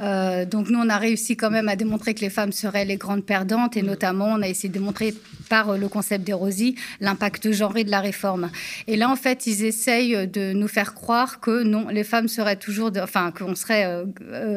Euh, 0.00 0.44
donc 0.44 0.70
nous, 0.70 0.78
on 0.78 0.88
a 0.88 0.96
réussi 0.96 1.36
quand 1.36 1.50
même 1.50 1.68
à 1.68 1.74
démontrer 1.74 2.14
que 2.14 2.20
les 2.20 2.30
femmes 2.30 2.52
seraient 2.52 2.84
les 2.84 2.98
grandes 2.98 3.24
perdantes 3.24 3.76
et 3.76 3.82
notamment, 3.82 4.26
on 4.26 4.42
a 4.42 4.48
essayé 4.48 4.68
de 4.68 4.74
démontrer 4.74 5.12
par 5.48 5.76
le 5.76 5.88
concept 5.88 6.24
d'Erosie 6.24 6.76
l'impact 7.00 7.50
genré 7.50 7.82
de 7.82 7.90
la 7.90 8.00
réforme. 8.00 8.50
Et 8.86 8.96
là, 8.96 9.10
en 9.10 9.16
fait, 9.16 9.48
ils 9.48 9.64
essayent 9.64 10.28
de 10.28 10.52
nous 10.52 10.68
faire 10.68 10.94
croire 10.94 11.40
que 11.40 11.64
non, 11.64 11.88
les 11.88 12.04
femmes 12.04 12.28
seraient 12.28 12.56
toujours, 12.56 12.92
enfin, 13.02 13.32
qu'on 13.32 13.56
serait 13.56 14.04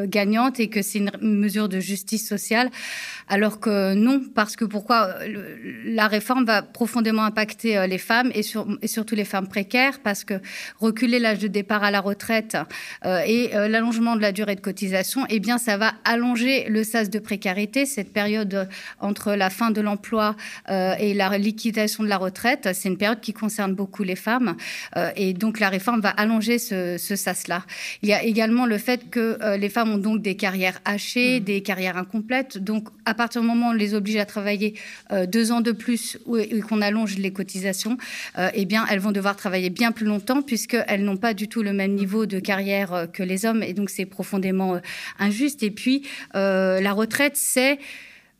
gagnantes 0.05 0.59
et 0.59 0.69
que 0.69 0.83
c'est 0.83 0.99
une 0.99 1.11
mesure 1.21 1.69
de 1.69 1.79
justice 1.79 2.27
sociale, 2.27 2.69
alors 3.27 3.59
que 3.59 3.95
non, 3.95 4.21
parce 4.35 4.55
que 4.55 4.63
pourquoi 4.63 5.15
la 5.85 6.07
réforme 6.07 6.45
va 6.45 6.61
profondément 6.61 7.14
impacter 7.23 7.77
euh, 7.77 7.87
les 7.87 7.97
femmes 7.97 8.31
et, 8.33 8.41
et, 8.81 8.87
surtout 8.87 9.15
les 9.15 9.25
femmes 9.25 9.47
précaires 9.47 9.99
parce 10.03 10.23
que 10.23 10.35
reculer 10.79 11.19
l'âge 11.19 11.39
de 11.39 11.47
départ 11.47 11.83
à 11.83 11.91
la 11.91 12.01
retraite 12.01 12.57
euh, 13.05 13.21
et 13.25 13.55
euh, 13.55 13.67
l'allongement 13.67 14.15
de 14.15 14.21
la 14.21 14.31
durée 14.31 14.55
de 14.55 14.61
cotisation, 14.61 15.25
eh 15.29 15.39
bien, 15.39 15.57
ça 15.57 15.77
va 15.77 15.93
allonger 16.03 16.67
le 16.69 16.83
sas 16.83 17.09
de 17.09 17.19
précarité, 17.19 17.85
cette 17.85 18.11
période 18.11 18.67
entre 18.99 19.33
la 19.33 19.49
fin 19.49 19.71
de 19.71 19.81
l'emploi 19.81 20.35
et 20.67 21.13
la 21.13 21.37
liquidation 21.37 22.03
de 22.03 22.09
la 22.09 22.17
retraite. 22.17 22.69
C'est 22.73 22.89
une 22.89 22.97
période 22.97 23.21
qui 23.21 23.33
concerne 23.33 23.73
beaucoup 23.73 24.03
les 24.03 24.15
femmes 24.15 24.55
et 25.15 25.33
donc 25.33 25.59
la 25.59 25.69
réforme 25.69 26.01
va 26.01 26.09
allonger 26.09 26.59
ce, 26.59 26.97
sas-là. 26.97 27.63
Il 28.01 28.09
y 28.09 28.13
a 28.13 28.23
également 28.23 28.65
le 28.65 28.77
fait 28.77 29.09
que 29.09 29.55
les 29.57 29.69
femmes 29.69 29.91
ont 29.93 29.97
donc 29.97 30.21
des 30.21 30.35
carrières 30.35 30.79
hachées, 30.85 31.39
mmh. 31.39 31.43
des 31.43 31.61
carrières 31.61 31.97
incomplètes. 31.97 32.57
Donc, 32.57 32.89
à 33.05 33.13
partir 33.13 33.41
du 33.41 33.47
moment 33.47 33.67
où 33.67 33.69
on 33.71 33.73
les 33.73 33.93
oblige 33.93 34.17
à 34.17 34.25
travailler 34.25 34.75
deux 35.27 35.51
ans 35.51 35.61
de 35.61 35.71
plus 35.71 36.17
et 36.39 36.59
qu'on 36.61 36.81
allonge 36.81 37.17
les 37.17 37.31
cotisations, 37.31 37.97
euh, 38.37 38.49
eh 38.53 38.65
bien, 38.65 38.85
elles 38.89 38.99
vont 38.99 39.11
devoir 39.11 39.35
travailler 39.35 39.69
bien 39.69 39.91
plus 39.91 40.05
longtemps 40.05 40.41
puisqu'elles 40.41 41.03
n'ont 41.03 41.17
pas 41.17 41.33
du 41.33 41.47
tout 41.47 41.63
le 41.63 41.73
même 41.73 41.93
niveau 41.93 42.25
de 42.25 42.39
carrière 42.39 42.93
euh, 42.93 43.05
que 43.07 43.23
les 43.23 43.45
hommes. 43.45 43.63
Et 43.63 43.73
donc, 43.73 43.89
c'est 43.89 44.05
profondément 44.05 44.75
euh, 44.75 44.79
injuste. 45.19 45.63
Et 45.63 45.71
puis, 45.71 46.03
la 46.33 46.93
retraite, 46.93 47.35
c'est 47.35 47.79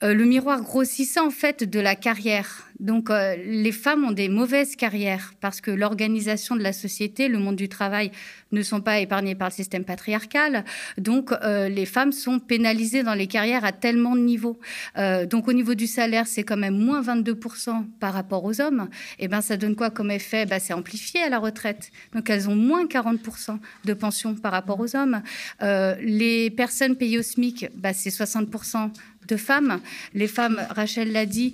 le 0.02 0.25
miroir 0.25 0.62
grossissant 0.62 1.28
en 1.28 1.32
fait 1.32 1.64
de 1.64 1.80
la 1.80 1.96
carrière. 1.96 2.66
Donc, 2.80 3.10
euh, 3.10 3.36
les 3.46 3.72
femmes 3.72 4.04
ont 4.04 4.12
des 4.12 4.28
mauvaises 4.28 4.75
carrières 4.75 5.34
parce 5.40 5.62
que 5.62 5.72
l'organisation 5.72 6.56
de 6.56 6.62
la 6.62 6.74
société, 6.74 7.28
le 7.28 7.40
monde 7.40 7.56
du 7.56 7.70
travail 7.70 8.12
ne 8.52 8.62
sont 8.62 8.82
pas 8.82 9.00
épargnés 9.00 9.36
par 9.36 9.50
le 9.50 9.54
système 9.54 9.86
patriarcal. 9.86 10.66
Donc, 10.98 11.32
euh, 11.32 11.70
les 11.70 11.86
femmes 11.86 12.12
sont 12.12 12.40
pénalisées 12.40 13.04
dans 13.04 13.14
les 13.14 13.28
carrières 13.28 13.64
à 13.64 13.72
tellement 13.72 14.16
de 14.16 14.22
niveaux. 14.22 14.60
Euh, 14.98 15.25
donc, 15.25 15.48
au 15.48 15.54
niveau 15.54 15.74
du 15.74 15.88
salaire, 15.88 16.28
c'est 16.28 16.44
quand 16.44 16.58
même 16.58 16.78
moins 16.78 17.02
22% 17.02 17.86
par 18.00 18.14
rapport 18.14 18.44
aux 18.44 18.60
hommes. 18.60 18.90
Et 19.20 19.25
eh 19.25 19.28
ben, 19.28 19.42
ça 19.42 19.56
donne 19.58 19.75
quoi 19.75 19.90
comme 19.90 20.12
effet? 20.12 20.46
Bah, 20.46 20.60
C'est 20.60 20.74
amplifié 20.74 21.22
à 21.22 21.30
la 21.30 21.40
retraite. 21.40 21.92
Donc, 22.14 22.30
elles 22.30 22.50
ont 22.50 22.56
moins 22.56 22.86
40% 22.86 23.58
de 23.86 23.94
pension 23.94 24.36
par 24.36 24.52
rapport 24.52 24.80
aux 24.80 24.96
hommes. 24.96 25.22
les 25.62 26.50
personnes 26.50 26.96
payées 26.96 27.20
au 27.20 27.24
SMIC, 27.24 27.68
bah, 27.75 27.94
c'est 27.94 28.10
60% 28.10 28.92
de 29.27 29.38
femmes. 29.38 29.79
Les 30.13 30.27
femmes, 30.27 30.62
Rachel 30.70 31.12
l'a 31.12 31.25
dit, 31.25 31.53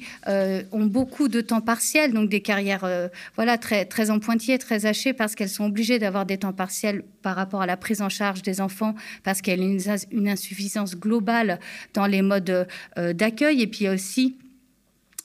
ont 0.72 0.86
beaucoup 0.86 1.28
de 1.28 1.42
temps 1.42 1.62
partiel, 1.62 2.14
donc 2.14 2.30
des 2.30 2.42
carrières 2.42 2.84
euh, 2.84 3.08
voilà, 3.36 3.58
très, 3.58 3.86
très 3.86 4.10
en 4.10 4.20
très 4.58 4.86
hachées, 4.86 5.14
parce 5.14 5.36
qu'elles 5.36 5.50
sont 5.50 5.66
obligées 5.66 6.00
d'avoir 6.00 6.26
des 6.26 6.38
temps 6.38 6.54
partiels 6.54 7.04
par 7.22 7.36
rapport 7.36 7.62
à 7.62 7.66
la 7.66 7.78
prise 7.78 8.02
en 8.02 8.10
charge 8.10 8.42
des 8.42 8.62
enfants, 8.62 8.96
parce 9.24 9.42
qu'il 9.42 9.54
y 9.54 9.64
une, 10.12 10.28
insuffisance 10.28 10.96
globale 10.96 11.60
dans 11.94 12.06
les 12.06 12.22
modes 12.22 12.68
euh, 12.98 13.14
d'accueil. 13.14 13.62
Et 13.62 13.68
puis 13.68 13.90
aussi 13.90 14.36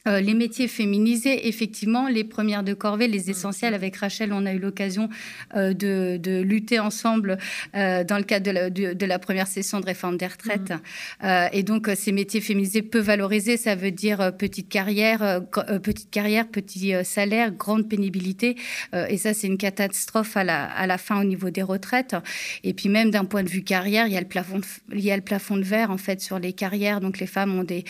euh, 0.07 0.21
les 0.21 0.35
métiers 0.35 0.69
féminisés, 0.69 1.49
effectivement, 1.49 2.09
les 2.09 2.25
premières 2.25 2.63
de 2.63 2.75
corvée, 2.75 3.09
les 3.09 3.31
essentiels. 3.31 3.75
Avec 3.75 3.97
Rachel, 3.97 4.33
on 4.33 4.47
a 4.47 4.53
eu 4.53 4.59
l'occasion 4.59 5.09
euh, 5.57 5.73
de, 5.73 6.43
lutter 6.43 6.79
ensemble 6.79 7.39
euh, 7.75 8.05
dans 8.05 8.19
le 8.19 8.23
cadre 8.23 8.69
de 8.71 9.07
la, 9.07 9.19
première 9.19 9.47
session 9.47 9.81
de 9.81 9.87
réforme 9.87 10.17
des 10.17 10.27
retraites. 10.27 10.73
Mmh. 11.23 11.27
et 11.53 11.63
donc, 11.63 11.91
ces 11.95 12.13
métiers 12.13 12.41
féminisés 12.41 12.83
peu 12.83 12.99
valorisés, 12.99 13.57
ça 13.57 13.75
veut 13.75 13.91
dire 13.91 14.33
petite 14.37 14.69
carrière, 14.69 15.43
petite 15.83 16.11
carrière, 16.11 16.47
petit 16.49 16.93
salaire, 17.03 17.51
grande 17.51 17.89
pénibilité. 17.89 18.57
et 18.93 19.17
ça, 19.17 19.33
c'est 19.35 19.47
une 19.47 19.57
catastrophe 19.57 20.37
à 20.37 20.45
la, 20.45 20.65
à 20.65 20.87
la, 20.87 20.99
fin 20.99 21.21
au 21.21 21.25
niveau 21.25 21.51
des 21.51 21.63
retraites. 21.63 22.15
Et 22.63 22.75
puis 22.75 22.89
même 22.89 23.11
d'un 23.11 23.25
point 23.25 23.43
de 23.43 23.49
vue 23.49 23.63
carrière, 23.63 24.07
il 24.07 24.13
y 24.13 24.17
a 24.17 24.21
le 24.21 24.29
plafond, 24.29 24.61
il 24.93 25.01
y 25.01 25.11
a 25.11 25.17
le 25.17 25.23
plafond 25.23 25.57
de 25.57 25.65
verre 25.65 25.91
en 25.91 25.99
fait 25.99 26.21
sur 26.21 26.39
les 26.39 26.53
carrières. 26.53 27.01
Donc, 27.01 27.19
les 27.19 27.27
femmes 27.27 27.59
ont 27.59 27.65
des 27.65 27.85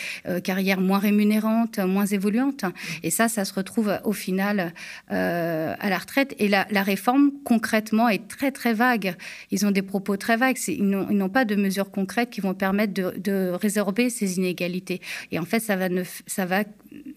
carrières 0.45 0.81
moins 0.81 0.99
rémunérantes, 0.99 1.79
moins 1.79 2.06
évoluante. 2.07 2.65
Et 3.03 3.11
ça, 3.11 3.29
ça 3.29 3.45
se 3.45 3.55
retrouve 3.55 3.99
au 4.05 4.13
final 4.13 4.73
euh, 5.13 5.75
à 5.79 5.91
la 5.91 5.99
retraite. 5.99 6.35
Et 6.39 6.49
la, 6.49 6.65
réforme, 6.83 7.33
concrètement, 7.45 8.09
est 8.09 8.29
très, 8.29 8.51
très 8.51 8.75
vague. 8.75 9.17
Ils 9.51 9.67
ont 9.67 9.71
des 9.71 9.83
propos 9.83 10.17
très 10.17 10.37
vagues. 10.37 10.59
Ils 10.69 10.89
n'ont 10.89 11.29
pas 11.29 11.45
de 11.45 11.57
mesures 11.57 11.91
concrètes 11.91 12.31
qui 12.31 12.41
vont 12.41 12.55
permettre 12.55 12.93
de, 12.93 13.51
résorber 13.57 14.11
ces 14.11 14.39
inégalités. 14.39 15.01
Et 15.33 15.39
en 15.39 15.45
fait, 15.45 15.61
ça 15.61 15.77
va, 15.77 15.89
ne, 15.89 16.03
ça 16.27 16.47
va 16.47 16.65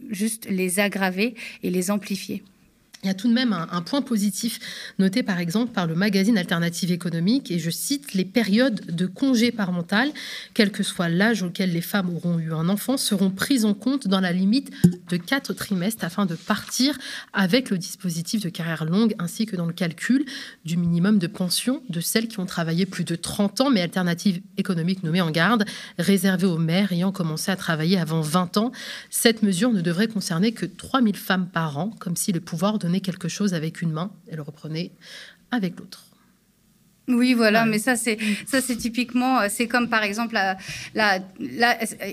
juste 0.09 0.47
les 0.49 0.79
aggraver 0.79 1.35
et 1.63 1.69
les 1.69 1.91
amplifier. 1.91 2.43
Il 3.01 3.07
y 3.07 3.09
a 3.09 3.13
tout 3.13 3.29
de 3.29 3.33
même 3.33 3.53
un, 3.53 3.81
point 3.81 4.01
positif 4.01 4.59
noté 4.99 5.23
par 5.23 5.39
exemple 5.39 5.71
par 5.71 5.87
le 5.87 5.95
magazine 5.95 6.37
Alternative 6.37 6.91
économique 6.91 7.49
et 7.49 7.57
je 7.57 7.69
cite 7.69 8.13
les 8.13 8.25
périodes 8.25 8.93
de 8.93 9.05
congé 9.05 9.53
parental, 9.53 10.11
quel 10.53 10.69
que 10.69 10.83
soit 10.83 11.07
l'âge 11.07 11.41
auquel 11.41 11.71
les 11.71 11.79
femmes 11.79 12.13
auront 12.13 12.39
eu 12.39 12.51
un 12.51 12.67
enfant, 12.67 12.97
seront 12.97 13.29
prises 13.29 13.63
en 13.63 13.73
compte 13.73 14.09
dans 14.09 14.19
la 14.19 14.33
limite 14.33 14.69
de 15.09 15.15
quatre 15.15 15.53
trimestres 15.53 16.03
afin 16.03 16.25
de 16.25 16.35
partir 16.35 16.97
avec 17.31 17.69
le 17.69 17.77
dispositif 17.77 18.41
de 18.41 18.49
carrière 18.49 18.83
longue 18.83 19.15
ainsi 19.17 19.45
que 19.45 19.55
dans 19.55 19.65
le 19.65 19.71
calcul 19.71 20.25
du 20.65 20.75
minimum 20.75 21.19
de 21.19 21.27
pension 21.27 21.81
de 21.87 22.01
celles 22.01 22.27
qui 22.27 22.41
ont 22.41 22.45
travaillé 22.45 22.85
plus 22.85 23.05
de 23.05 23.15
30 23.15 23.61
ans, 23.61 23.69
mais 23.69 23.81
Alternative 23.81 24.41
économique 24.57 25.03
nous 25.03 25.11
met 25.11 25.21
en 25.21 25.31
garde, 25.31 25.63
réservée 25.97 26.47
aux 26.47 26.57
mères 26.57 26.91
ayant 26.91 27.13
commencé 27.13 27.49
à 27.49 27.55
travailler 27.55 27.97
avant 27.97 28.19
20 28.19 28.57
ans. 28.57 28.73
Cette 29.09 29.41
mesure 29.41 29.71
ne 29.71 29.79
devrait 29.79 30.09
concerner 30.09 30.51
que 30.51 30.65
3000 30.65 31.15
femmes 31.15 31.47
par 31.47 31.77
an, 31.77 31.91
comme 31.99 32.17
si 32.17 32.33
le 32.33 32.41
pouvoir 32.41 32.77
de 32.77 32.88
quelque 32.97 33.27
chose 33.27 33.53
avec 33.53 33.81
une 33.81 33.91
main 33.91 34.11
et 34.27 34.35
le 34.35 34.41
reprenait 34.41 34.91
avec 35.51 35.79
l'autre. 35.79 36.08
Oui, 37.09 37.33
voilà, 37.33 37.65
mais 37.65 37.79
ça 37.79 37.95
c'est 37.95 38.19
ça 38.45 38.61
c'est 38.61 38.75
typiquement, 38.75 39.39
euh, 39.39 39.47
c'est 39.49 39.67
comme 39.67 39.89
par 39.89 40.03
exemple 40.03 40.37
la, 40.93 41.19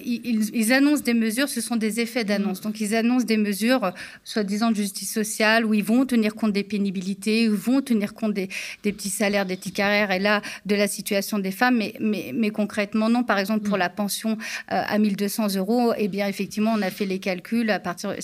ils, 0.05 0.73
annoncent 0.73 1.03
des 1.03 1.13
mesures, 1.13 1.51
ce 1.51 1.61
sont 1.61 1.77
des 1.77 2.01
effets 2.01 2.25
d'annonce. 2.25 2.63
Donc 2.63 2.81
ils 2.81 2.95
annoncent 2.95 3.27
des 3.27 3.37
mesures, 3.37 3.85
euh, 3.85 3.91
soi-disant 4.25 4.71
de 4.71 4.77
justice 4.77 5.13
sociale, 5.13 5.67
où 5.67 5.75
ils 5.75 5.85
vont 5.85 6.07
tenir 6.07 6.35
compte 6.35 6.55
des 6.55 6.63
pénibilités, 6.63 7.47
où 7.47 7.53
ils 7.53 7.59
vont 7.59 7.83
tenir 7.83 8.15
compte 8.15 8.33
des, 8.33 8.49
petits 8.83 9.11
salaires, 9.11 9.45
des 9.45 9.57
petites 9.57 9.77
carrières, 9.77 10.11
et 10.11 10.19
là 10.19 10.41
de 10.65 10.75
la 10.75 10.89
situation 10.89 11.39
des 11.39 11.51
femmes, 11.51 11.77
mais, 11.77 11.93
mais, 12.01 12.33
mais 12.35 12.49
concrètement 12.49 13.11
non. 13.11 13.23
Par 13.23 13.39
exemple 13.39 13.69
pour 13.69 13.77
la 13.77 13.91
pension 13.91 14.39
euh, 14.73 14.83
à 14.87 14.99
1200 14.99 15.57
euros, 15.57 15.93
eh 15.99 16.09
bien 16.09 16.27
effectivement 16.27 16.73
on 16.75 16.81
a 16.81 16.91
fait 16.91 17.05
les 17.05 17.19
calculs. 17.19 17.69
À 17.69 17.81
partir, 17.81 18.15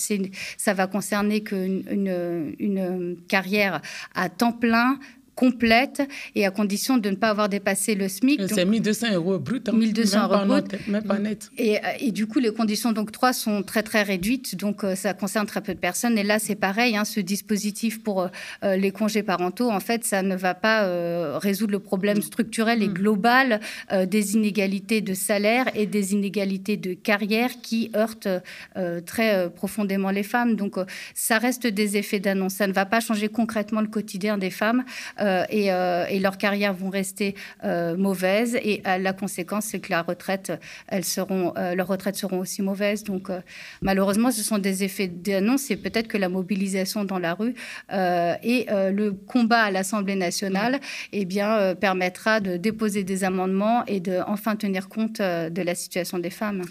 ça 0.56 0.72
va 0.72 0.86
concerner 0.86 1.42
qu'une 1.42 1.82
une, 1.90 2.54
une 2.58 3.16
carrière 3.28 3.82
à 4.14 4.30
temps 4.30 4.52
plein 4.52 4.98
complète 5.34 6.02
et 6.34 6.46
à 6.46 6.50
condition 6.50 6.98
de 6.98 7.10
ne 7.10 7.16
pas 7.16 7.30
avoir 7.30 7.48
dépassé 7.48 7.94
le 7.94 8.08
SMIC. 8.08 8.40
C'est 8.48 8.64
1200 8.64 9.14
euros 9.14 9.38
brut. 9.38 9.72
1200 9.72 10.18
hein. 10.18 10.28
euros 10.30 10.46
brut. 10.46 10.88
Même 10.88 11.02
pas 11.02 11.18
net. 11.18 11.50
Et, 11.56 11.78
euh, 11.78 11.80
et, 12.00 12.12
du 12.12 12.26
coup, 12.26 12.38
les 12.38 12.52
conditions 12.52 12.92
d'octroi 12.92 13.32
sont 13.32 13.62
très 13.62 13.82
très 13.82 14.02
réduites, 14.02 14.56
donc 14.56 14.84
euh, 14.84 14.94
ça 14.94 15.14
concerne 15.14 15.46
très 15.46 15.62
peu 15.62 15.74
de 15.74 15.78
personnes. 15.78 16.18
Et 16.18 16.22
là, 16.22 16.38
c'est 16.38 16.54
pareil, 16.54 16.96
hein, 16.96 17.04
ce 17.04 17.20
dispositif 17.20 18.02
pour 18.02 18.28
euh, 18.64 18.76
les 18.76 18.90
congés 18.90 19.22
parentaux, 19.22 19.70
en 19.70 19.80
fait, 19.80 20.04
ça 20.04 20.22
ne 20.22 20.36
va 20.36 20.54
pas 20.54 20.82
résoudre 21.38 21.72
le 21.72 21.78
problème 21.78 22.20
structurel 22.22 22.82
et 22.82 22.88
mm. 22.88 22.92
global 22.92 23.60
des 24.06 24.34
inégalités 24.34 25.00
de 25.00 25.14
salaire 25.14 25.66
et 25.74 25.86
des 25.86 26.12
inégalités 26.12 26.76
de 26.76 26.94
carrière 26.94 27.50
qui 27.62 27.90
heurtent 27.94 28.28
très 29.06 29.50
profondément 29.50 30.10
les 30.10 30.22
femmes. 30.22 30.56
Donc, 30.56 30.76
ça 31.14 31.38
reste 31.38 31.66
des 31.66 31.96
effets 31.96 32.20
d'annonce. 32.20 32.54
Ça 32.54 32.66
ne 32.66 32.72
va 32.72 32.84
pas 32.84 33.00
changer 33.00 33.28
concrètement 33.28 33.80
le 33.80 33.88
quotidien 33.88 34.38
des 34.38 34.50
femmes. 34.50 34.84
Euh, 35.22 35.44
euh, 35.52 36.06
et, 36.08 36.18
leurs 36.18 36.38
carrières 36.38 36.74
vont 36.74 36.90
rester 36.90 37.34
euh, 37.64 37.96
mauvaises. 37.96 38.56
Et 38.62 38.82
la 38.84 39.12
conséquence, 39.12 39.66
c'est 39.66 39.80
que 39.80 39.90
la 39.90 40.02
retraite, 40.02 40.52
elles 40.88 41.04
seront, 41.04 41.54
leurs 41.56 41.86
retraites 41.86 42.16
seront 42.16 42.38
aussi 42.38 42.62
mauvaises. 42.62 43.04
Donc, 43.04 43.28
malheureusement, 43.80 44.30
ce 44.30 44.42
sont 44.42 44.58
des 44.58 44.84
effets 44.84 45.08
d'annonce. 45.08 45.70
Et 45.70 45.76
peut-être 45.76 46.08
que 46.08 46.18
la 46.18 46.28
mobilisation 46.28 47.04
dans 47.04 47.18
la 47.18 47.34
rue 47.34 47.54
et 47.90 48.66
le 48.68 49.10
combat 49.10 49.62
à 49.62 49.70
l'Assemblée 49.70 50.16
nationale 50.16 50.80
eh 51.12 51.24
bien, 51.24 51.74
permettra 51.74 52.40
de 52.40 52.56
déposer 52.56 53.04
des 53.04 53.24
amendements 53.24 53.84
et 53.86 54.00
de 54.00 54.20
enfin 54.26 54.56
tenir 54.56 54.88
compte 54.88 55.20
de 55.20 55.62
la 55.62 55.74
situation 55.74 56.18
des 56.18 56.30
femmes. 56.30 56.62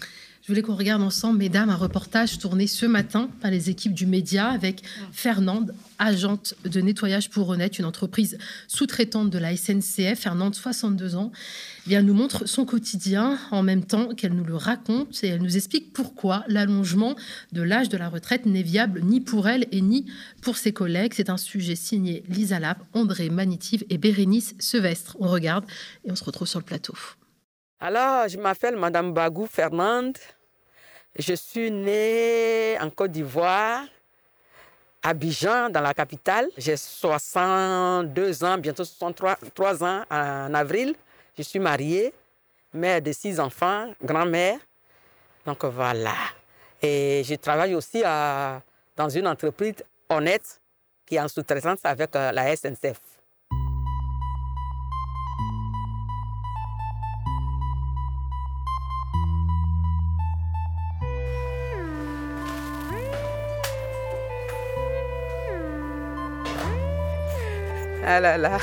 Je 0.42 0.48
voulais 0.48 0.62
qu'on 0.62 0.74
regarde 0.74 1.02
ensemble, 1.02 1.38
mesdames, 1.38 1.70
un 1.70 1.76
reportage 1.76 2.38
tourné 2.38 2.66
ce 2.66 2.84
matin 2.84 3.30
par 3.40 3.52
les 3.52 3.70
équipes 3.70 3.94
du 3.94 4.06
média 4.06 4.48
avec 4.48 4.82
Fernande, 5.12 5.72
agente 6.00 6.56
de 6.64 6.80
nettoyage 6.80 7.30
pour 7.30 7.48
Honnête, 7.48 7.78
une 7.78 7.84
entreprise 7.84 8.38
sous-traitante 8.66 9.30
de 9.30 9.38
la 9.38 9.56
SNCF. 9.56 10.18
Fernande, 10.18 10.56
62 10.56 11.14
ans, 11.14 11.30
bien, 11.86 12.02
nous 12.02 12.12
montre 12.12 12.48
son 12.48 12.64
quotidien 12.64 13.38
en 13.52 13.62
même 13.62 13.84
temps 13.84 14.16
qu'elle 14.16 14.32
nous 14.32 14.42
le 14.42 14.56
raconte 14.56 15.22
et 15.22 15.28
elle 15.28 15.42
nous 15.42 15.56
explique 15.56 15.92
pourquoi 15.92 16.42
l'allongement 16.48 17.14
de 17.52 17.62
l'âge 17.62 17.88
de 17.88 17.96
la 17.96 18.08
retraite 18.08 18.44
n'est 18.44 18.62
viable 18.62 19.00
ni 19.04 19.20
pour 19.20 19.46
elle 19.46 19.68
et 19.70 19.80
ni 19.80 20.06
pour 20.40 20.56
ses 20.56 20.72
collègues. 20.72 21.12
C'est 21.14 21.30
un 21.30 21.36
sujet 21.36 21.76
signé 21.76 22.24
Lisa 22.28 22.58
Lap, 22.58 22.82
André 22.94 23.30
Manitive 23.30 23.84
et 23.90 23.96
Bérénice 23.96 24.56
Sevestre. 24.58 25.16
On 25.20 25.28
regarde 25.28 25.64
et 26.04 26.10
on 26.10 26.16
se 26.16 26.24
retrouve 26.24 26.48
sur 26.48 26.58
le 26.58 26.64
plateau. 26.64 26.94
Alors, 27.84 28.28
je 28.28 28.38
m'appelle 28.38 28.76
Madame 28.76 29.12
Bagou 29.12 29.44
Fernande. 29.44 30.16
Je 31.18 31.34
suis 31.34 31.68
née 31.68 32.78
en 32.80 32.88
Côte 32.90 33.10
d'Ivoire, 33.10 33.82
à 35.02 35.08
Abidjan, 35.08 35.68
dans 35.68 35.80
la 35.80 35.92
capitale. 35.92 36.48
J'ai 36.56 36.76
62 36.76 38.44
ans, 38.44 38.56
bientôt 38.58 38.84
63 38.84 39.82
ans 39.82 40.04
en 40.08 40.54
avril. 40.54 40.94
Je 41.36 41.42
suis 41.42 41.58
mariée, 41.58 42.14
mère 42.72 43.02
de 43.02 43.10
six 43.10 43.40
enfants, 43.40 43.92
grand-mère. 44.00 44.60
Donc 45.44 45.64
voilà. 45.64 46.14
Et 46.80 47.24
je 47.24 47.34
travaille 47.34 47.74
aussi 47.74 48.02
dans 48.02 49.08
une 49.12 49.26
entreprise 49.26 49.82
honnête 50.08 50.60
qui 51.04 51.16
est 51.16 51.20
en 51.20 51.26
sous-traitance 51.26 51.80
avec 51.82 52.14
euh, 52.14 52.30
la 52.30 52.54
SNCF. 52.54 53.11
Ah 68.04 68.18
là 68.18 68.36
là, 68.36 68.58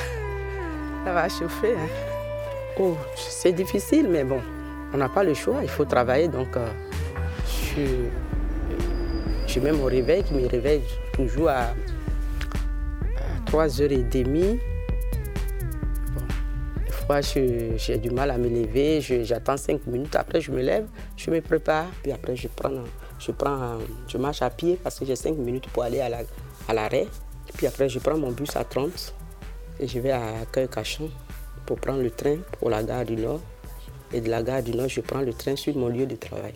ça 1.05 1.13
va 1.13 1.29
chauffer. 1.29 1.73
Hein. 1.73 1.87
Oh, 2.77 2.97
c'est 3.15 3.53
difficile, 3.53 4.07
mais 4.09 4.25
bon, 4.25 4.41
on 4.93 4.97
n'a 4.97 5.07
pas 5.07 5.23
le 5.23 5.33
choix, 5.33 5.59
il 5.61 5.69
faut 5.69 5.85
travailler. 5.85 6.27
Donc, 6.27 6.57
euh, 6.57 6.67
je, 7.45 8.09
suis 9.47 9.61
même 9.61 9.79
au 9.81 9.85
réveil 9.85 10.23
qui 10.23 10.33
me 10.33 10.45
réveille 10.45 10.81
toujours 11.13 11.49
à, 11.49 11.73
3h30. 13.45 14.59
Bon, 16.13 16.21
des 16.85 16.91
fois, 16.91 17.21
j'ai 17.21 17.97
du 17.97 18.09
mal 18.09 18.31
à 18.31 18.37
me 18.37 18.49
lever, 18.49 18.99
j'attends 19.23 19.55
5 19.55 19.87
minutes, 19.87 20.17
après 20.17 20.41
je 20.41 20.51
me 20.51 20.61
lève, 20.61 20.85
je 21.15 21.31
me 21.31 21.39
prépare, 21.39 21.87
puis 22.03 22.11
après 22.11 22.35
je 22.35 22.49
prends, 22.49 22.83
je, 23.17 23.31
prends, 23.31 23.77
je 24.05 24.17
marche 24.17 24.41
à 24.41 24.49
pied 24.49 24.77
parce 24.83 24.99
que 24.99 25.05
j'ai 25.05 25.15
5 25.15 25.37
minutes 25.37 25.69
pour 25.69 25.83
aller 25.83 26.01
à 26.01 26.73
l'arrêt. 26.73 27.07
puis 27.55 27.67
après, 27.67 27.87
je 27.87 27.99
prends 27.99 28.17
mon 28.17 28.31
bus 28.31 28.55
à 28.57 28.65
30 28.65 29.15
et 29.79 29.87
je 29.87 29.99
vais 29.99 30.11
à 30.11 30.45
Cachon 30.71 31.09
pour 31.65 31.79
prendre 31.79 32.01
le 32.01 32.11
train 32.11 32.37
pour 32.59 32.69
la 32.69 32.83
gare 32.83 33.05
du 33.05 33.15
Nord. 33.15 33.41
Et 34.11 34.21
de 34.21 34.29
la 34.29 34.41
gare 34.41 34.63
du 34.63 34.71
Nord, 34.71 34.89
je 34.89 35.01
prends 35.01 35.21
le 35.21 35.33
train 35.33 35.55
sur 35.55 35.75
mon 35.75 35.87
lieu 35.87 36.05
de 36.05 36.15
travail. 36.15 36.55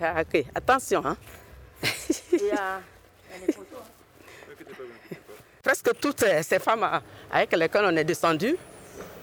Ah, 0.00 0.22
ok, 0.22 0.44
attention. 0.54 1.02
Hein? 1.04 1.16
Presque 5.62 5.90
toutes 6.00 6.24
ces 6.42 6.58
femmes 6.58 6.88
avec 7.30 7.52
lesquelles 7.52 7.84
on 7.84 7.96
est 7.96 8.04
descendu, 8.04 8.56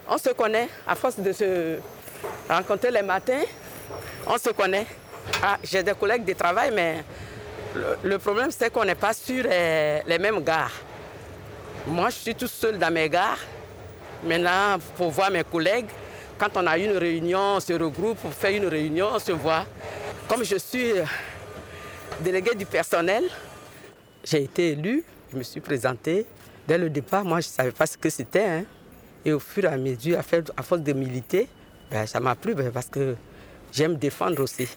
on 0.08 0.18
se 0.18 0.30
connaît 0.30 0.70
à 0.88 0.96
force 0.96 1.20
de 1.20 1.32
se 1.32 1.80
rencontrer 2.50 2.92
les 2.92 3.02
matins. 3.02 3.44
On 4.26 4.38
se 4.38 4.50
connaît. 4.52 4.86
Ah, 5.44 5.58
J'ai 5.64 5.84
des 5.84 5.94
collègues 5.94 6.26
de 6.26 6.34
travail, 6.34 6.72
mais 6.74 7.04
le, 8.04 8.18
problème 8.18 8.52
c'est 8.52 8.72
qu'on 8.72 8.86
n'est 8.86 8.96
pas 8.96 9.14
sur 9.14 9.44
les 9.44 10.18
mêmes 10.20 10.42
gares. 10.44 10.72
Moi, 11.88 12.10
je 12.10 12.15
suis 12.15 12.36
tout 12.36 12.48
seul 12.48 12.78
dans 12.78 12.92
mes 12.92 13.10
gares. 13.10 13.39
Maintenant, 14.24 14.78
pour 14.98 15.12
voir 15.12 15.32
mes 15.32 15.44
collègues, 15.44 15.88
quand 16.38 16.50
on 16.56 16.68
a 16.68 16.78
une 16.78 16.98
réunion, 16.98 17.56
on 17.56 17.60
se 17.60 17.74
regroupe 17.74 18.18
pour 18.20 18.34
faire 18.34 18.52
une 18.56 18.68
réunion, 18.68 19.10
on 19.13 19.20
se 19.20 19.32
voit. 19.32 19.65
Comme 20.28 20.44
je 20.44 20.58
suis 20.58 20.92
euh, 20.92 21.04
délégué 22.22 22.54
du 22.56 22.65
personnel, 22.65 23.24
j'ai 24.24 24.44
été 24.44 24.72
élu, 24.72 25.04
je 25.32 25.38
me 25.38 25.44
suis 25.44 25.62
présenté. 25.62 26.26
Dès 26.68 26.78
le 26.78 26.89
départ, 26.89 27.24
moi, 27.24 27.39
je 27.42 27.48
ne 27.48 27.52
savais 27.52 27.72
pas 27.72 27.88
ce 27.88 27.98
que 27.98 28.10
c'était. 28.10 28.46
Hein. 28.46 28.63
Et 29.26 29.34
au 29.34 29.39
fur 29.39 29.65
et 29.65 29.68
à 29.68 29.78
mesure, 29.78 30.20
à, 30.20 30.63
force 30.63 30.82
de 30.82 30.94
militer, 30.94 31.48
ben, 31.89 32.06
ça 32.06 32.20
m'a 32.20 32.36
plu 32.36 32.54
ben, 32.54 32.72
parce 32.72 32.88
que 32.88 33.15
j'aime 33.72 33.96
défendre 33.96 34.42
aussi. 34.42 34.68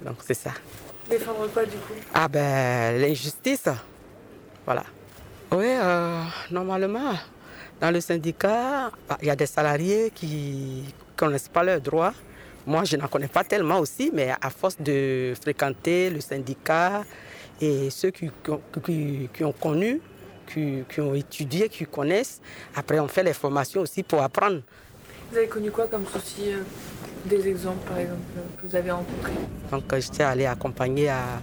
Donc 0.00 0.16
c'est 0.26 0.34
ça. 0.34 0.52
Défendre 1.08 1.48
quoi 1.52 1.64
du 1.64 1.76
coup? 1.76 1.94
Ah 2.14 2.28
ben 2.28 3.00
l'injustice. 3.00 3.68
Voilà. 4.64 4.84
Oui, 5.52 5.66
euh, 5.68 6.22
normalement, 6.50 7.12
dans 7.78 7.90
le 7.90 8.00
syndicat, 8.00 8.90
bah, 9.06 9.18
il 9.20 9.28
y 9.28 9.30
a 9.30 9.36
des 9.36 9.44
salariés 9.44 10.10
qui 10.14 10.82
ne 10.86 11.14
connaissent 11.14 11.48
pas 11.50 11.62
leurs 11.62 11.80
droits. 11.80 12.14
Moi, 12.66 12.84
je 12.84 12.96
n'en 12.96 13.06
connais 13.06 13.28
pas 13.28 13.44
tellement 13.44 13.78
aussi, 13.80 14.10
mais 14.14 14.30
à 14.40 14.48
force 14.48 14.78
de 14.80 15.34
fréquenter 15.38 16.08
le 16.08 16.22
syndicat 16.22 17.04
et 17.60 17.90
ceux 17.90 18.10
qui, 18.10 18.30
ont 18.48 19.52
connu, 19.52 20.00
qui, 20.46 21.00
ont 21.00 21.14
étudié, 21.14 21.68
qui 21.68 21.84
connaissent, 21.84 22.40
après 22.74 22.98
on 22.98 23.08
fait 23.08 23.22
les 23.22 23.34
formations 23.34 23.82
aussi 23.82 24.02
pour 24.02 24.22
apprendre. 24.22 24.62
Vous 25.30 25.36
avez 25.36 25.48
connu 25.48 25.70
quoi 25.70 25.86
comme 25.86 26.06
souci 26.06 26.50
euh, 26.50 26.62
Des 27.26 27.46
exemples, 27.46 27.86
par 27.86 27.98
exemple, 27.98 28.20
que 28.58 28.66
vous 28.66 28.74
avez 28.74 28.90
rencontrés? 28.90 29.32
Donc, 29.70 29.82
j'étais 29.96 30.22
allée 30.22 30.46
accompagner 30.46 31.10
à 31.10 31.42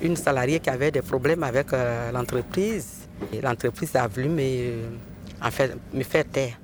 une 0.00 0.14
salariée 0.14 0.60
qui 0.60 0.70
avait 0.70 0.92
des 0.92 1.02
problèmes 1.02 1.42
avec 1.42 1.72
euh, 1.72 2.12
l'entreprise 2.12 3.05
L'entreprise 3.42 3.96
a 3.96 4.06
voulu 4.06 4.28
me, 4.28 6.02
faire 6.02 6.24
taire. 6.24 6.58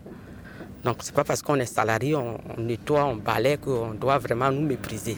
Donc, 0.85 1.03
ce 1.03 1.09
n'est 1.09 1.15
pas 1.15 1.25
parce 1.25 1.43
qu'on 1.43 1.57
est 1.57 1.67
salarié, 1.67 2.15
on, 2.15 2.39
nettoie, 2.59 3.05
on 3.05 3.17
balaye 3.17 3.59
qu'on 3.59 3.95
doit 3.95 4.19
vraiment 4.19 4.51
nous 4.51 4.67
mépriser. 4.67 5.17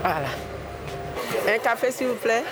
Voilà. 0.00 0.28
Un 1.48 1.58
café, 1.58 1.90
s'il 1.90 2.08
vous 2.08 2.14
plaît. 2.14 2.44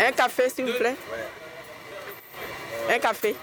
Un 0.00 0.12
café, 0.12 0.48
s'il 0.48 0.66
vous 0.66 0.78
plaît. 0.78 0.96
Un 2.88 2.98
café. 2.98 3.34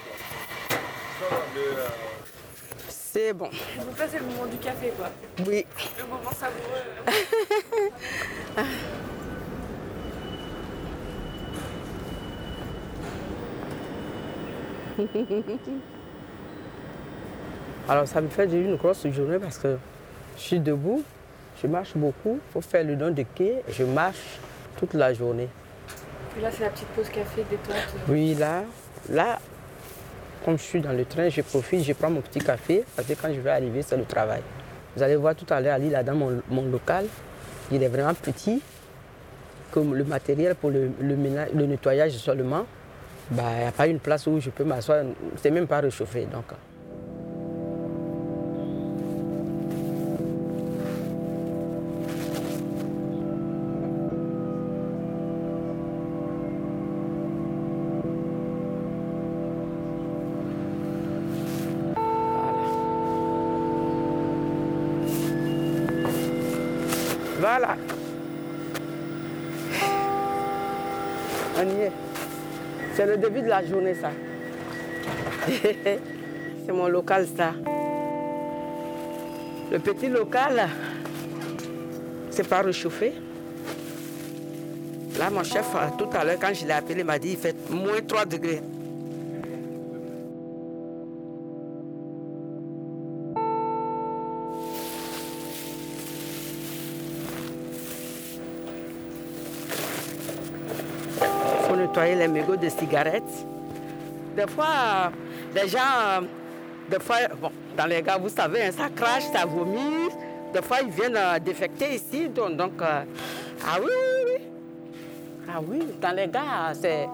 C'est 3.14 3.32
bon. 3.32 3.46
Donc 3.46 4.00
là, 4.00 4.06
c'est 4.10 4.18
le 4.18 4.26
moment 4.26 4.48
du 4.48 4.58
café, 4.58 4.92
quoi. 4.98 5.08
Oui. 5.46 5.64
Le 6.00 6.06
moment 6.06 6.32
savoureux. 6.32 6.82
Alors 17.88 18.08
ça 18.08 18.20
me 18.20 18.30
fait 18.30 18.46
une 18.46 18.78
grosse 18.78 19.06
journée 19.10 19.38
parce 19.38 19.60
que 19.60 19.78
je 20.36 20.42
suis 20.42 20.60
debout, 20.60 21.04
je 21.62 21.68
marche 21.68 21.96
beaucoup, 21.96 22.40
il 22.48 22.52
faut 22.52 22.62
faire 22.62 22.84
le 22.84 22.96
don 22.96 23.12
de 23.12 23.24
quai, 23.36 23.62
je 23.70 23.84
marche 23.84 24.40
toute 24.78 24.96
la 24.96 25.14
journée. 25.14 25.50
Et 26.36 26.42
là 26.42 26.50
c'est 26.52 26.64
la 26.64 26.72
petite 26.72 26.88
pause 26.88 27.10
café 27.10 27.46
détente 27.48 27.76
Oui, 28.08 28.34
là, 28.34 28.64
là, 29.10 29.38
comme 30.44 30.58
je 30.58 30.64
suis 30.64 30.82
dans 30.82 30.92
le 30.92 31.06
train, 31.06 31.30
je 31.30 31.42
profite, 31.42 31.84
je 31.84 31.94
prends 31.94 32.10
mon 32.10 32.22
petit 32.22 32.40
café 32.40 32.84
parce 32.96 33.08
que 33.08 33.14
quand 33.14 33.34
je 33.34 33.40
vais 33.40 33.50
arriver, 33.50 33.82
c'est 33.82 33.98
le 33.98 34.06
travail. 34.06 34.42
Vous 34.96 35.02
allez 35.02 35.16
voir 35.16 35.36
tout 35.36 35.46
à 35.52 35.60
l'heure, 35.60 35.76
Ali, 35.76 35.90
là 35.90 36.04
dans 36.04 36.16
mon, 36.16 36.62
local, 36.72 37.06
il 37.72 37.82
est 37.82 37.88
vraiment 37.88 38.14
petit. 38.14 38.62
Comme 39.72 39.96
le 39.96 40.04
matériel 40.04 40.54
pour 40.54 40.70
le, 40.70 40.92
le 41.02 41.66
nettoyage 41.66 42.12
seulement, 42.12 42.66
bah, 43.32 43.44
il 43.56 43.62
n'y 43.62 43.68
a 43.68 43.72
pas 43.72 43.88
une 43.88 44.00
place 44.00 44.28
où 44.28 44.40
je 44.40 44.50
peux 44.50 44.64
m'asseoir, 44.64 45.04
c'est 45.42 45.50
même 45.50 45.68
pas 45.68 45.80
réchauffé. 45.80 46.28
Donc. 46.32 46.46
Voilà. 67.44 67.76
On 71.58 71.64
y 71.68 71.82
est. 71.82 71.92
C'est 72.96 73.06
le 73.06 73.18
début 73.18 73.42
de 73.42 73.50
la 73.50 73.66
journée, 73.66 73.96
ça. 73.96 74.12
C'est 76.66 76.72
mon 76.72 76.88
local, 76.88 77.28
ça. 77.36 77.52
Le 79.70 79.78
petit 79.80 80.08
local, 80.08 80.70
c'est 82.30 82.48
pas 82.48 82.62
réchauffé. 82.62 83.12
Là, 85.20 85.30
mon 85.30 85.44
chef, 85.44 85.66
tout 85.98 86.08
à 86.14 86.24
l'heure, 86.24 86.38
quand 86.40 86.54
je 86.54 86.66
l'ai 86.66 86.72
appelé, 86.72 87.04
m'a 87.04 87.20
dit 87.20 87.32
il 87.32 87.38
fait 87.38 87.70
moins 87.70 88.00
3 88.08 88.24
degrés. 88.24 88.62
Nettoyer 101.94 102.16
les 102.16 102.28
mégots 102.28 102.56
de 102.56 102.70
cigarettes. 102.70 103.46
Des 104.36 104.48
fois, 104.48 105.12
les 105.54 105.68
gens, 105.68 106.24
des 106.90 107.00
fois, 107.00 107.18
bon, 107.40 107.52
dans 107.78 107.86
les 107.86 108.02
gars, 108.02 108.18
vous 108.18 108.30
savez, 108.30 108.64
hein, 108.64 108.72
ça 108.76 108.90
crache, 108.90 109.26
ça 109.32 109.46
vomit. 109.46 110.10
Des 110.52 110.62
fois, 110.62 110.78
ils 110.82 110.90
viennent 110.90 111.16
euh, 111.16 111.38
défecter 111.40 111.94
ici. 111.94 112.30
Donc, 112.30 112.58
donc 112.58 112.82
euh, 112.82 113.04
ah 113.66 113.78
oui, 113.80 113.88
oui, 113.88 114.24
oui. 114.26 114.46
Ah 115.48 115.60
oui, 115.68 115.80
dans 116.02 116.16
les 116.16 116.28
gars, 116.28 116.74
c'est. 116.80 117.08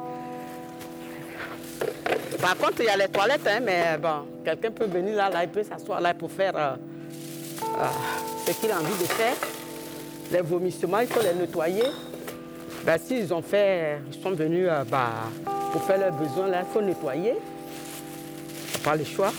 Par 2.42 2.56
contre, 2.56 2.80
il 2.80 2.86
y 2.86 2.90
a 2.90 2.96
les 2.96 3.10
toilettes, 3.10 3.48
hein, 3.48 3.60
mais 3.62 3.98
bon, 4.02 4.26
quelqu'un 4.46 4.72
peut 4.72 4.86
venir 4.86 5.18
là, 5.18 5.30
là, 5.30 5.44
il 5.44 5.50
peut 5.50 5.64
s'asseoir 5.64 6.00
là 6.00 6.14
pour 6.14 6.32
faire 6.32 6.54
euh, 6.56 6.76
ce 8.46 8.52
qu'il 8.54 8.72
a 8.72 8.78
envie 8.78 8.98
de 8.98 9.08
faire. 9.10 9.36
Les 10.32 10.42
vomissements, 10.42 11.00
il 11.00 11.08
faut 11.08 11.22
les 11.22 11.34
nettoyer. 11.34 11.84
Ben, 12.86 12.98
S'ils 12.98 13.34
ont 13.34 13.42
fait, 13.42 14.00
ils 14.12 14.22
sont 14.22 14.32
venus 14.32 14.68
bah, 14.90 15.10
pour 15.72 15.84
faire 15.84 16.00
leurs 16.00 16.14
besoins, 16.14 16.48
là, 16.48 16.62
il 16.62 16.74
faut 16.74 16.82
nettoyer. 16.82 17.36
Pas 18.84 18.96
le 18.96 19.04
choix. 19.04 19.32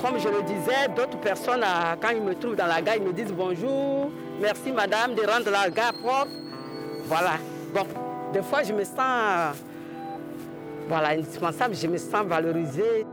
Comme 0.00 0.18
je 0.18 0.28
le 0.28 0.42
disais, 0.42 0.88
d'autres 0.94 1.18
personnes, 1.18 1.64
quand 2.00 2.10
ils 2.10 2.22
me 2.22 2.34
trouvent 2.34 2.54
dans 2.54 2.66
la 2.66 2.80
gare, 2.80 2.96
ils 2.96 3.02
me 3.02 3.12
disent 3.12 3.32
bonjour, 3.32 4.10
merci 4.40 4.70
madame 4.70 5.14
de 5.14 5.22
rendre 5.22 5.50
la 5.50 5.68
gare 5.70 5.92
propre. 5.94 6.30
Voilà. 7.06 7.32
Bon, 7.74 7.84
des 8.32 8.42
fois, 8.42 8.62
je 8.62 8.72
me 8.72 8.84
sens 8.84 9.56
voilà, 10.88 11.10
indispensable, 11.10 11.74
je 11.74 11.86
me 11.86 11.98
sens 11.98 12.24
valorisée. 12.26 13.04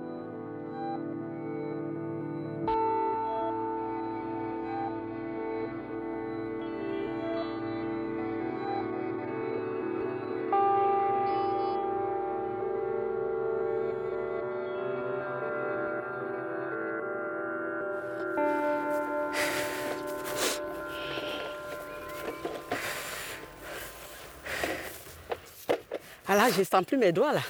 Je 26.58 26.64
sens 26.64 26.84
plus 26.86 26.98
mes 26.98 27.12
doigts 27.12 27.34
là. 27.34 27.42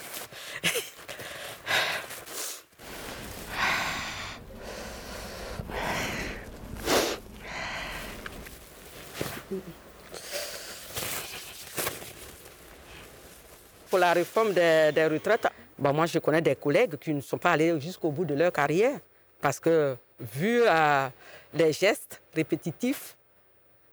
Pour 13.89 13.99
la 13.99 14.13
réforme 14.13 14.51
des, 14.53 15.07
retraites, 15.09 15.47
bah, 15.77 15.93
moi 15.93 16.05
je 16.05 16.19
connais 16.19 16.41
des 16.41 16.55
collègues 16.55 16.97
qui 16.97 17.13
ne 17.13 17.21
sont 17.21 17.37
pas 17.37 17.51
allés 17.51 17.79
jusqu'au 17.79 18.11
bout 18.11 18.25
de 18.25 18.33
leur 18.33 18.51
carrière 18.51 18.99
parce 19.39 19.59
que 19.59 19.95
vu 20.19 20.63
euh, 20.65 21.07
les 21.53 21.71
gestes 21.71 22.21
répétitifs, 22.33 23.15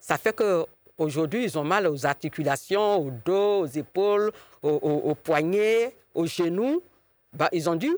ça 0.01 0.19
fait 0.19 0.35
que 0.35 0.67
Aujourd'hui, 1.03 1.43
ils 1.45 1.59
ont 1.59 1.65
mal 1.65 1.89
aux 1.89 2.07
articulations, 2.07 2.97
au 2.97 3.11
dos, 3.11 3.63
aux 3.63 3.67
épaules, 3.67 4.31
aux, 4.63 5.15
poignets, 5.17 5.95
aux 6.15 6.27
genoux. 6.27 6.81
Bah, 7.33 7.49
ils 7.51 7.69
ont 7.69 7.75
dû 7.75 7.91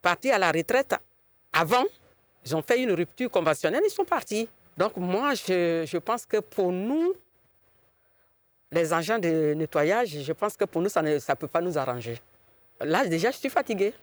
partir 0.00 0.34
à 0.34 0.38
la 0.38 0.50
retraite 0.50 0.94
avant. 1.52 1.84
Ils 2.44 2.56
ont 2.56 2.62
fait 2.62 2.82
une 2.82 2.90
rupture 2.92 3.30
conventionnelle, 3.30 3.82
ils 3.86 3.92
sont 3.92 4.04
partis. 4.04 4.48
Donc 4.76 4.96
moi, 4.96 5.34
je, 5.34 5.84
je 5.86 5.98
pense 5.98 6.26
que 6.26 6.38
pour 6.38 6.72
nous, 6.72 7.14
les 8.72 8.92
agents 8.92 9.20
de 9.20 9.54
nettoyage, 9.54 10.08
je 10.08 10.32
pense 10.32 10.56
que 10.56 10.64
pour 10.64 10.82
nous, 10.82 10.88
ça 10.88 11.02
ne 11.02 11.20
ça 11.20 11.36
peut 11.36 11.46
pas 11.46 11.60
nous 11.60 11.78
arranger. 11.78 12.20
Là, 12.80 13.06
déjà, 13.06 13.30
je 13.30 13.36
suis 13.36 13.50
fatiguée. 13.50 13.94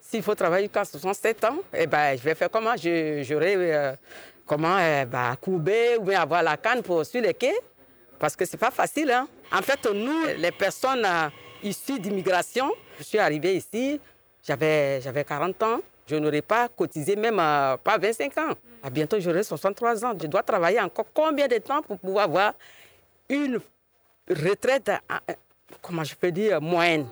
S'il 0.00 0.22
faut 0.22 0.34
travailler 0.36 0.66
jusqu'à 0.66 0.84
67 0.84 1.44
ans, 1.44 1.58
eh 1.72 1.88
ben, 1.88 2.16
je 2.16 2.22
vais 2.22 2.36
faire 2.36 2.50
comment? 2.50 2.74
Comment 4.46 4.76
euh, 4.78 5.04
bah, 5.04 5.36
couper 5.40 5.96
ou 5.98 6.04
bien 6.04 6.20
avoir 6.20 6.42
la 6.42 6.56
canne 6.56 6.82
pour 6.82 7.04
suivre 7.04 7.26
les 7.26 7.34
quais. 7.34 7.54
Parce 8.18 8.36
que 8.36 8.44
ce 8.44 8.52
n'est 8.52 8.58
pas 8.58 8.70
facile. 8.70 9.10
Hein. 9.10 9.28
En 9.52 9.62
fait, 9.62 9.86
nous, 9.92 10.24
les 10.38 10.52
personnes 10.52 11.04
euh, 11.04 11.28
issues 11.62 11.98
d'immigration, 11.98 12.70
je 12.98 13.04
suis 13.04 13.18
arrivée 13.18 13.56
ici, 13.56 14.00
j'avais 14.42 15.24
40 15.26 15.62
ans. 15.62 15.80
Je 16.06 16.16
n'aurais 16.16 16.42
pas 16.42 16.68
cotisé 16.68 17.16
même 17.16 17.38
euh, 17.40 17.76
pas 17.78 17.98
25 17.98 18.38
ans. 18.38 18.54
À 18.82 18.90
bientôt, 18.90 19.18
j'aurai 19.18 19.42
63 19.42 20.04
ans. 20.04 20.12
Je 20.20 20.26
dois 20.26 20.42
travailler 20.42 20.80
encore 20.80 21.06
combien 21.14 21.48
de 21.48 21.56
temps 21.58 21.82
pour 21.82 21.98
pouvoir 21.98 22.24
avoir 22.24 22.52
une 23.28 23.58
retraite, 24.28 24.90
comment 25.80 26.04
je 26.04 26.14
peux 26.14 26.30
dire, 26.30 26.60
moyenne? 26.60 27.06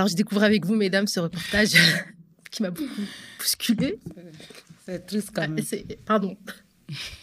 Alors, 0.00 0.08
je 0.08 0.16
découvre 0.16 0.44
avec 0.44 0.64
vous, 0.64 0.76
mesdames, 0.76 1.06
ce 1.06 1.20
reportage 1.20 1.72
qui 2.50 2.62
m'a 2.62 2.70
beaucoup 2.70 3.02
bousculé. 3.38 3.98
C'est 4.86 5.06
triste 5.06 5.28
quand 5.34 5.46
même. 5.46 5.62
Pardon. 6.06 6.38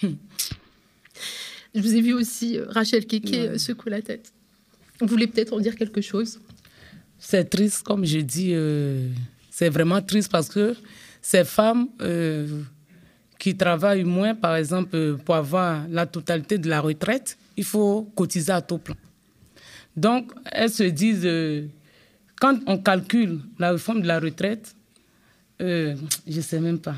je 0.03 1.81
vous 1.81 1.95
ai 1.95 2.01
vu 2.01 2.13
aussi, 2.13 2.59
euh, 2.59 2.67
Rachel 2.69 3.07
Keke, 3.07 3.33
euh, 3.33 3.57
secouer 3.57 3.89
la 3.89 4.03
tête. 4.03 4.31
Vous 5.01 5.07
voulez 5.07 5.25
peut-être 5.25 5.53
en 5.53 5.59
dire 5.59 5.75
quelque 5.75 6.01
chose? 6.01 6.39
C'est 7.17 7.49
triste, 7.49 7.81
comme 7.81 8.05
je 8.05 8.19
dis. 8.19 8.51
Euh, 8.53 9.09
c'est 9.49 9.69
vraiment 9.69 9.99
triste 10.03 10.31
parce 10.31 10.47
que 10.47 10.75
ces 11.19 11.45
femmes 11.45 11.87
qui 13.39 13.57
travaillent 13.57 14.03
moins, 14.03 14.35
par 14.35 14.55
exemple, 14.55 15.17
pour 15.25 15.33
avoir 15.33 15.87
la 15.89 16.05
totalité 16.05 16.59
de 16.59 16.69
la 16.69 16.81
retraite, 16.81 17.39
il 17.55 17.63
faut 17.63 18.03
cotiser 18.15 18.51
à 18.51 18.61
tout 18.61 18.77
plein. 18.77 18.97
Donc, 19.95 20.31
elles 20.51 20.69
se 20.69 20.83
disent 20.83 21.27
quand 22.39 22.59
on 22.67 22.77
calcule 22.77 23.39
la 23.57 23.71
réforme 23.71 24.01
de 24.01 24.07
la 24.07 24.19
retraite, 24.19 24.75
euh, 25.61 25.95
je 26.27 26.37
ne 26.37 26.41
sais 26.41 26.59
même 26.59 26.79
pas. 26.79 26.95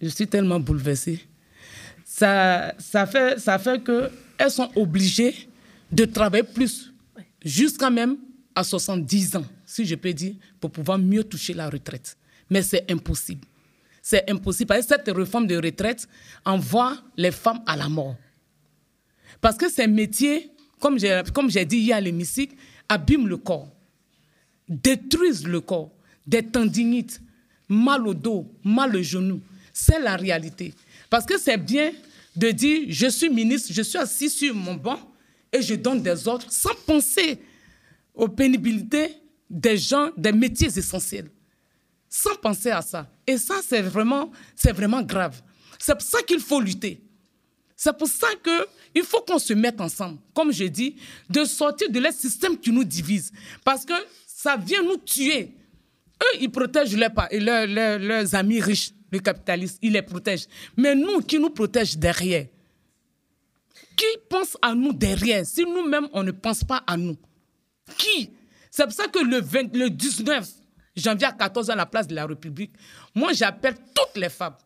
Je 0.00 0.08
suis 0.08 0.26
tellement 0.26 0.60
bouleversée. 0.60 1.20
Ça, 2.04 2.74
ça 2.78 3.06
fait, 3.06 3.38
ça 3.38 3.58
fait 3.58 3.82
qu'elles 3.82 4.50
sont 4.50 4.70
obligées 4.76 5.48
de 5.90 6.04
travailler 6.04 6.44
plus, 6.44 6.92
jusqu'à 7.44 7.90
même 7.90 8.16
à 8.54 8.62
70 8.62 9.36
ans, 9.36 9.44
si 9.64 9.84
je 9.84 9.94
peux 9.94 10.12
dire, 10.12 10.34
pour 10.60 10.70
pouvoir 10.70 10.98
mieux 10.98 11.24
toucher 11.24 11.52
la 11.52 11.68
retraite. 11.68 12.16
Mais 12.48 12.62
c'est 12.62 12.90
impossible. 12.90 13.46
C'est 14.02 14.28
impossible 14.30 14.68
parce 14.68 14.86
que 14.86 14.94
cette 14.94 15.14
réforme 15.14 15.46
de 15.46 15.56
retraite 15.56 16.08
envoie 16.44 16.96
les 17.16 17.30
femmes 17.30 17.62
à 17.66 17.76
la 17.76 17.88
mort. 17.88 18.16
Parce 19.40 19.56
que 19.56 19.70
ces 19.70 19.86
métiers, 19.86 20.50
comme 20.80 20.98
j'ai 20.98 21.64
dit 21.64 21.78
hier 21.78 21.96
à 21.96 22.00
l'hémicycle, 22.00 22.54
abîment 22.88 23.26
le 23.26 23.36
corps 23.36 23.68
détruisent 24.70 25.46
le 25.46 25.60
corps, 25.60 25.90
des 26.26 26.42
tendinites, 26.42 27.20
mal 27.68 28.06
au 28.06 28.14
dos, 28.14 28.50
mal 28.64 28.96
au 28.96 29.02
genou. 29.02 29.42
C'est 29.72 30.00
la 30.00 30.16
réalité. 30.16 30.72
Parce 31.10 31.26
que 31.26 31.38
c'est 31.38 31.58
bien 31.58 31.92
de 32.36 32.50
dire, 32.52 32.86
je 32.88 33.08
suis 33.08 33.28
ministre, 33.28 33.70
je 33.72 33.82
suis 33.82 33.98
assis 33.98 34.30
sur 34.30 34.54
mon 34.54 34.74
banc 34.74 34.98
et 35.52 35.60
je 35.60 35.74
donne 35.74 36.00
des 36.00 36.28
ordres 36.28 36.46
sans 36.50 36.74
penser 36.86 37.40
aux 38.14 38.28
pénibilités 38.28 39.16
des 39.48 39.76
gens, 39.76 40.10
des 40.16 40.32
métiers 40.32 40.68
essentiels. 40.68 41.28
Sans 42.08 42.34
penser 42.36 42.70
à 42.70 42.82
ça. 42.82 43.10
Et 43.26 43.36
ça, 43.38 43.56
c'est 43.66 43.82
vraiment, 43.82 44.30
vraiment 44.64 45.02
grave. 45.02 45.42
C'est 45.78 45.94
pour 45.94 46.02
ça 46.02 46.22
qu'il 46.22 46.40
faut 46.40 46.60
lutter. 46.60 47.02
C'est 47.76 47.96
pour 47.96 48.08
ça 48.08 48.28
qu'il 48.44 49.02
faut 49.04 49.22
qu'on 49.22 49.38
se 49.38 49.54
mette 49.54 49.80
ensemble, 49.80 50.18
comme 50.34 50.52
je 50.52 50.64
dis, 50.64 50.96
de 51.30 51.44
sortir 51.44 51.90
de 51.90 51.98
les 51.98 52.12
systèmes 52.12 52.58
qui 52.58 52.70
nous 52.70 52.84
divisent. 52.84 53.32
Parce 53.64 53.84
que 53.84 53.94
ça 54.42 54.56
vient 54.56 54.82
nous 54.82 54.96
tuer. 54.96 55.54
Eux, 56.22 56.38
ils 56.40 56.50
protègent 56.50 56.96
leurs, 56.96 57.98
leurs, 57.98 58.34
amis 58.34 58.58
riches, 58.60 58.92
les 59.12 59.20
capitalistes, 59.20 59.78
ils 59.82 59.92
les 59.92 60.00
protègent. 60.00 60.46
Mais 60.78 60.94
nous, 60.94 61.20
qui 61.20 61.38
nous 61.38 61.50
protègent 61.50 61.98
derrière? 61.98 62.46
Qui 63.94 64.06
pense 64.30 64.56
à 64.62 64.74
nous 64.74 64.94
derrière? 64.94 65.44
Si 65.44 65.62
nous-mêmes, 65.64 66.08
on 66.14 66.22
ne 66.22 66.30
pense 66.30 66.64
pas 66.64 66.82
à 66.86 66.96
nous 66.96 67.18
Qui? 67.98 68.30
C'est 68.70 68.84
pour 68.84 68.92
ça 68.94 69.08
que 69.08 69.18
le, 69.18 69.40
le 69.78 69.90
19 69.90 70.48
janvier 70.96 71.26
à 71.26 71.32
14 71.32 71.68
h 71.68 71.72
à 71.72 71.76
la 71.76 71.84
place 71.84 72.06
de 72.06 72.14
la 72.14 72.24
République, 72.24 72.72
moi, 73.14 73.34
j'appelle 73.34 73.74
toutes 73.94 74.16
les 74.16 74.30
femmes. 74.30 74.56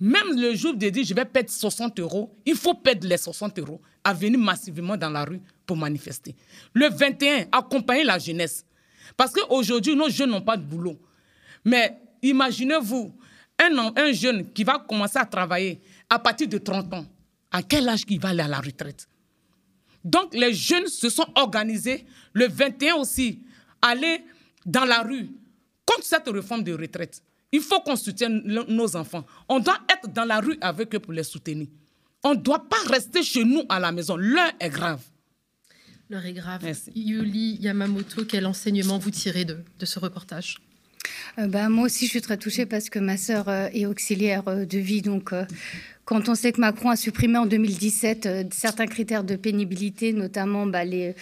Même 0.00 0.40
le 0.40 0.54
jour 0.54 0.74
de 0.74 0.88
dire 0.88 1.04
je 1.04 1.12
vais 1.12 1.26
perdre 1.26 1.50
60 1.50 2.00
euros, 2.00 2.34
il 2.46 2.56
faut 2.56 2.74
perdre 2.74 3.06
les 3.06 3.18
60 3.18 3.58
euros 3.58 3.80
à 4.02 4.14
venir 4.14 4.38
massivement 4.38 4.96
dans 4.96 5.10
la 5.10 5.24
rue 5.24 5.40
pour 5.66 5.76
manifester. 5.76 6.34
Le 6.72 6.88
21, 6.88 7.46
accompagner 7.52 8.04
la 8.04 8.18
jeunesse. 8.18 8.64
Parce 9.16 9.32
qu'aujourd'hui, 9.32 9.94
nos 9.94 10.08
jeunes 10.08 10.30
n'ont 10.30 10.42
pas 10.42 10.56
de 10.56 10.62
boulot. 10.62 10.98
Mais 11.64 11.98
imaginez-vous, 12.22 13.14
un, 13.58 13.92
un 13.96 14.12
jeune 14.12 14.52
qui 14.52 14.64
va 14.64 14.78
commencer 14.78 15.18
à 15.18 15.24
travailler 15.26 15.80
à 16.08 16.18
partir 16.18 16.48
de 16.48 16.58
30 16.58 16.92
ans, 16.94 17.06
à 17.50 17.62
quel 17.62 17.88
âge 17.88 18.02
il 18.08 18.20
va 18.20 18.30
aller 18.30 18.42
à 18.42 18.48
la 18.48 18.60
retraite? 18.60 19.06
Donc 20.04 20.34
les 20.34 20.52
jeunes 20.52 20.88
se 20.88 21.08
sont 21.08 21.26
organisés, 21.36 22.04
le 22.32 22.48
21 22.48 22.96
aussi, 22.96 23.40
aller 23.80 24.24
dans 24.66 24.84
la 24.84 25.02
rue 25.02 25.30
contre 25.86 26.04
cette 26.04 26.28
réforme 26.28 26.64
de 26.64 26.72
retraite. 26.72 27.22
Il 27.52 27.60
faut 27.60 27.80
qu'on 27.80 27.96
soutienne 27.96 28.42
nos 28.68 28.96
enfants. 28.96 29.24
On 29.48 29.60
doit 29.60 29.78
être 29.92 30.12
dans 30.12 30.24
la 30.24 30.40
rue 30.40 30.56
avec 30.60 30.94
eux 30.94 30.98
pour 30.98 31.12
les 31.12 31.22
soutenir. 31.22 31.66
On 32.24 32.30
ne 32.30 32.40
doit 32.40 32.66
pas 32.68 32.80
rester 32.86 33.22
chez 33.22 33.44
nous 33.44 33.62
à 33.68 33.78
la 33.78 33.92
maison. 33.92 34.16
L'heure 34.16 34.52
est 34.58 34.70
grave. 34.70 35.02
L'heure 36.12 36.26
est 36.26 36.34
grave. 36.34 36.70
Yuli 36.94 37.56
Yamamoto, 37.62 38.26
quel 38.26 38.44
enseignement 38.44 38.98
vous 38.98 39.10
tirez 39.10 39.46
de, 39.46 39.56
de 39.78 39.86
ce 39.86 39.98
reportage? 39.98 40.58
Euh, 41.38 41.46
bah, 41.46 41.68
moi 41.68 41.86
aussi, 41.86 42.06
je 42.06 42.10
suis 42.10 42.20
très 42.20 42.36
touchée 42.36 42.66
parce 42.66 42.90
que 42.90 42.98
ma 42.98 43.16
sœur 43.16 43.48
euh, 43.48 43.68
est 43.72 43.86
auxiliaire 43.86 44.44
euh, 44.48 44.64
de 44.64 44.78
vie. 44.78 45.02
Donc, 45.02 45.32
quand 46.04 46.28
on 46.28 46.34
sait 46.34 46.50
que 46.50 46.60
Macron 46.60 46.90
a 46.90 46.96
supprimé 46.96 47.38
en 47.38 47.46
2017 47.46 48.26
euh, 48.26 48.42
certains 48.50 48.86
critères 48.86 49.22
de 49.22 49.36
pénibilité, 49.36 50.12
notamment 50.12 50.66
bah, 50.66 50.84
le 50.84 51.14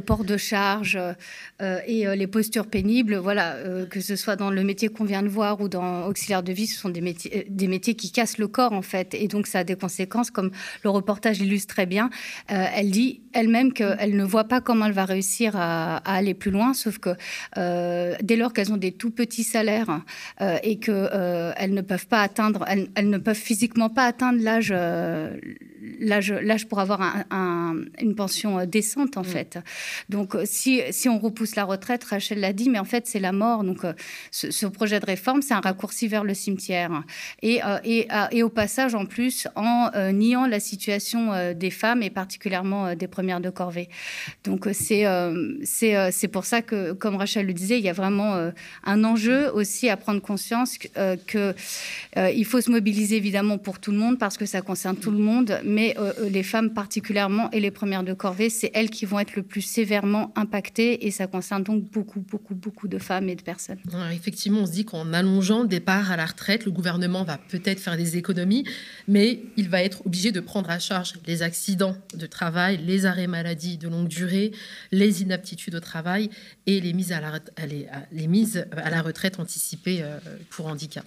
port 0.00 0.24
de 0.24 0.36
charge 0.36 0.98
et 1.60 2.06
les 2.16 2.26
postures 2.26 2.66
pénibles, 2.66 3.16
voilà, 3.16 3.56
que 3.90 4.00
ce 4.00 4.16
soit 4.16 4.36
dans 4.36 4.50
le 4.50 4.64
métier 4.64 4.88
qu'on 4.88 5.04
vient 5.04 5.22
de 5.22 5.28
voir 5.28 5.60
ou 5.60 5.68
dans 5.68 6.06
auxiliaire 6.06 6.42
de 6.42 6.52
vie, 6.52 6.66
ce 6.66 6.78
sont 6.78 6.88
des 6.88 7.00
métiers 7.00 7.94
qui 7.94 8.10
cassent 8.10 8.38
le 8.38 8.48
corps 8.48 8.72
en 8.72 8.82
fait, 8.82 9.14
et 9.14 9.28
donc 9.28 9.46
ça 9.46 9.60
a 9.60 9.64
des 9.64 9.76
conséquences, 9.76 10.30
comme 10.30 10.50
le 10.82 10.90
reportage 10.90 11.38
illustre 11.40 11.74
très 11.74 11.86
bien. 11.86 12.10
elle 12.48 12.90
dit 12.90 13.20
elle-même 13.32 13.72
qu'elle 13.72 14.16
ne 14.16 14.24
voit 14.24 14.44
pas 14.44 14.60
comment 14.60 14.86
elle 14.86 14.92
va 14.92 15.04
réussir 15.04 15.54
à, 15.56 15.98
aller 15.98 16.34
plus 16.34 16.50
loin, 16.50 16.74
sauf 16.74 16.98
que 16.98 17.10
dès 18.22 18.36
lors 18.36 18.52
qu'elles 18.52 18.72
ont 18.72 18.76
des 18.76 18.92
tout 18.92 19.10
petits 19.10 19.44
salaires 19.44 20.02
et 20.62 20.78
qu'elles 20.78 21.74
ne 21.74 21.80
peuvent 21.80 22.06
pas 22.06 22.22
atteindre, 22.22 22.64
elles, 22.68 23.10
ne 23.10 23.18
peuvent 23.18 23.36
physiquement 23.36 23.88
pas 23.88 24.04
atteindre 24.04 24.42
l'âge 24.42 24.72
euh, 24.72 25.36
l'âge 26.00 26.66
pour 26.68 26.80
avoir 26.80 27.00
une 28.00 28.14
pension 28.16 28.58
euh, 28.58 28.66
décente 28.66 29.16
en 29.16 29.22
mm. 29.22 29.24
fait. 29.24 29.58
Donc 30.08 30.34
euh, 30.34 30.42
si, 30.44 30.82
si 30.90 31.08
on 31.08 31.18
repousse 31.18 31.54
la 31.56 31.64
retraite, 31.64 32.02
Rachel 32.04 32.40
l'a 32.40 32.52
dit, 32.52 32.70
mais 32.70 32.78
en 32.78 32.84
fait 32.84 33.06
c'est 33.06 33.20
la 33.20 33.32
mort. 33.32 33.64
Donc 33.64 33.82
ce, 34.30 34.66
projet 34.66 35.00
de 35.00 35.06
réforme, 35.06 35.42
c'est 35.42 35.54
un 35.54 35.60
raccourci 35.60 36.08
vers 36.08 36.24
le 36.24 36.34
cimetière. 36.34 37.04
Et, 37.42 37.60
et, 37.84 38.08
et, 38.32 38.42
au 38.42 38.48
passage 38.48 38.94
en 38.94 39.06
plus 39.06 39.48
en 39.54 39.90
niant 40.12 40.46
la 40.46 40.60
situation 40.60 41.52
des 41.54 41.70
femmes 41.70 42.02
et 42.02 42.10
particulièrement 42.10 42.94
des 42.94 43.06
premières 43.06 43.40
de 43.40 43.50
corvée. 43.50 43.88
Donc 44.44 44.68
c'est 44.72 45.04
c'est 45.64 46.28
pour 46.28 46.44
ça 46.44 46.62
que, 46.62 46.92
comme 46.92 47.16
Rachel 47.16 47.46
le 47.46 47.52
disait, 47.52 47.78
il 47.78 47.84
y 47.84 47.88
a 47.88 47.92
vraiment 47.96 48.50
un 48.84 49.04
enjeu 49.04 49.50
aussi 49.52 49.88
à 49.88 49.96
prendre 49.96 50.20
conscience 50.20 50.78
que, 50.78 51.54
il 52.16 52.44
faut 52.44 52.60
se 52.60 52.70
mobiliser 52.70 53.16
évidemment 53.16 53.58
pour 53.58 53.78
tout 53.78 53.90
le 53.90 53.98
monde 53.98 54.18
parce 54.18 54.36
que 54.36 54.46
ça 54.46 54.62
concerne 54.62 54.96
tout 54.96 55.10
le 55.10 55.18
monde, 55.18 55.60
mais 55.64 55.96
euh, 55.98 56.12
euh, 56.20 56.28
les 56.28 56.42
femmes 56.42 56.72
particulièrement 56.72 57.50
et 57.50 57.60
les 57.60 57.70
premières 57.70 58.04
de 58.04 58.12
corvée, 58.12 58.50
c'est 58.50 58.70
elles 58.74 58.90
qui 58.90 59.04
vont 59.06 59.18
être 59.18 59.36
le 59.36 59.42
plus 59.42 59.62
sévèrement 59.62 60.32
impactées 60.36 61.06
et 61.06 61.10
ça 61.10 61.26
concerne 61.26 61.62
donc 61.62 61.84
beaucoup, 61.90 62.20
beaucoup, 62.20 62.54
beaucoup 62.54 62.88
de 62.88 62.98
femmes 62.98 63.28
et 63.28 63.36
de 63.36 63.42
personnes. 63.42 63.78
effectivement, 64.12 64.60
on 64.60 64.66
se 64.66 64.72
dit 64.72 64.84
qu'en 64.84 65.12
allongeant 65.12 65.62
le 65.62 65.68
départ 65.68 66.10
à 66.10 66.16
la 66.16 66.26
retraite, 66.26 66.64
le 66.64 66.70
gouvernement 66.70 67.24
va 67.24 67.38
peut-être 67.38 67.80
faire 67.80 67.96
des 67.96 68.16
économies, 68.16 68.64
mais 69.08 69.40
il 69.56 69.68
va 69.68 69.82
être 69.82 70.06
obligé 70.06 70.32
de 70.32 70.40
prendre 70.40 70.70
à 70.70 70.78
charge 70.78 71.14
les 71.26 71.42
accidents 71.42 71.96
de 72.14 72.26
travail, 72.26 72.78
les 72.84 73.06
arrêts 73.06 73.26
maladie 73.26 73.78
de 73.78 73.88
longue 73.88 74.08
durée, 74.08 74.52
les 74.92 75.22
inaptitudes 75.22 75.74
au 75.74 75.80
travail 75.80 76.30
et 76.66 76.80
les 76.80 76.92
mises 76.92 77.12
à 77.12 77.20
la, 77.20 77.66
les 77.66 77.85
mises 78.26 78.66
à 78.72 78.90
la 78.90 79.02
retraite 79.02 79.38
anticipées 79.38 80.02
euh, 80.02 80.18
pour 80.50 80.66
handicap. 80.66 81.06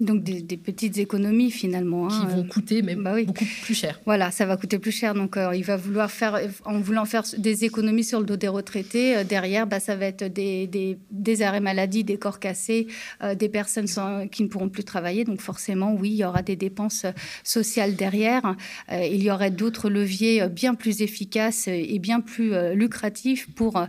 Donc 0.00 0.22
des, 0.22 0.56
petites 0.56 0.96
économies 0.96 1.50
finalement. 1.50 2.08
Hein, 2.10 2.26
qui 2.26 2.34
vont 2.34 2.44
coûter 2.44 2.82
même 2.82 3.02
bah 3.02 3.22
beaucoup 3.22 3.44
plus 3.62 3.74
cher. 3.74 4.00
Voilà, 4.06 4.30
ça 4.30 4.46
va 4.46 4.56
coûter 4.56 4.78
plus 4.78 4.92
cher. 4.92 5.12
Donc 5.12 5.36
euh, 5.36 5.54
il 5.54 5.62
va 5.62 5.76
vouloir 5.76 6.10
faire, 6.10 6.40
en 6.64 6.80
voulant 6.80 7.04
faire 7.04 7.22
des 7.36 7.66
économies 7.66 8.04
sur 8.04 8.18
le 8.18 8.24
dos 8.24 8.36
des 8.36 8.48
retraités, 8.48 9.18
euh, 9.18 9.24
derrière, 9.24 9.66
bah, 9.66 9.78
ça 9.78 9.96
va 9.96 10.06
être 10.06 10.24
des, 10.24 10.66
des, 10.66 10.96
des, 11.10 11.42
arrêts 11.42 11.60
maladie, 11.60 12.02
des 12.02 12.16
corps 12.16 12.38
cassés, 12.38 12.86
euh, 13.22 13.34
des 13.34 13.50
personnes 13.50 13.86
sans, 13.86 14.26
qui 14.28 14.42
ne 14.42 14.48
pourront 14.48 14.70
plus 14.70 14.84
travailler. 14.84 15.24
Donc 15.24 15.42
forcément, 15.42 15.92
oui, 15.94 16.10
il 16.10 16.16
y 16.16 16.24
aura 16.24 16.40
des 16.40 16.56
dépenses 16.56 17.04
sociales 17.44 17.94
derrière. 17.94 18.56
il 18.90 19.22
y 19.22 19.30
aurait 19.30 19.50
d'autres 19.50 19.90
leviers 19.90 20.48
bien 20.48 20.74
plus 20.74 21.02
efficaces 21.02 21.68
et 21.68 21.98
bien 21.98 22.20
plus 22.20 22.52
lucratifs 22.74 23.52
pour 23.54 23.86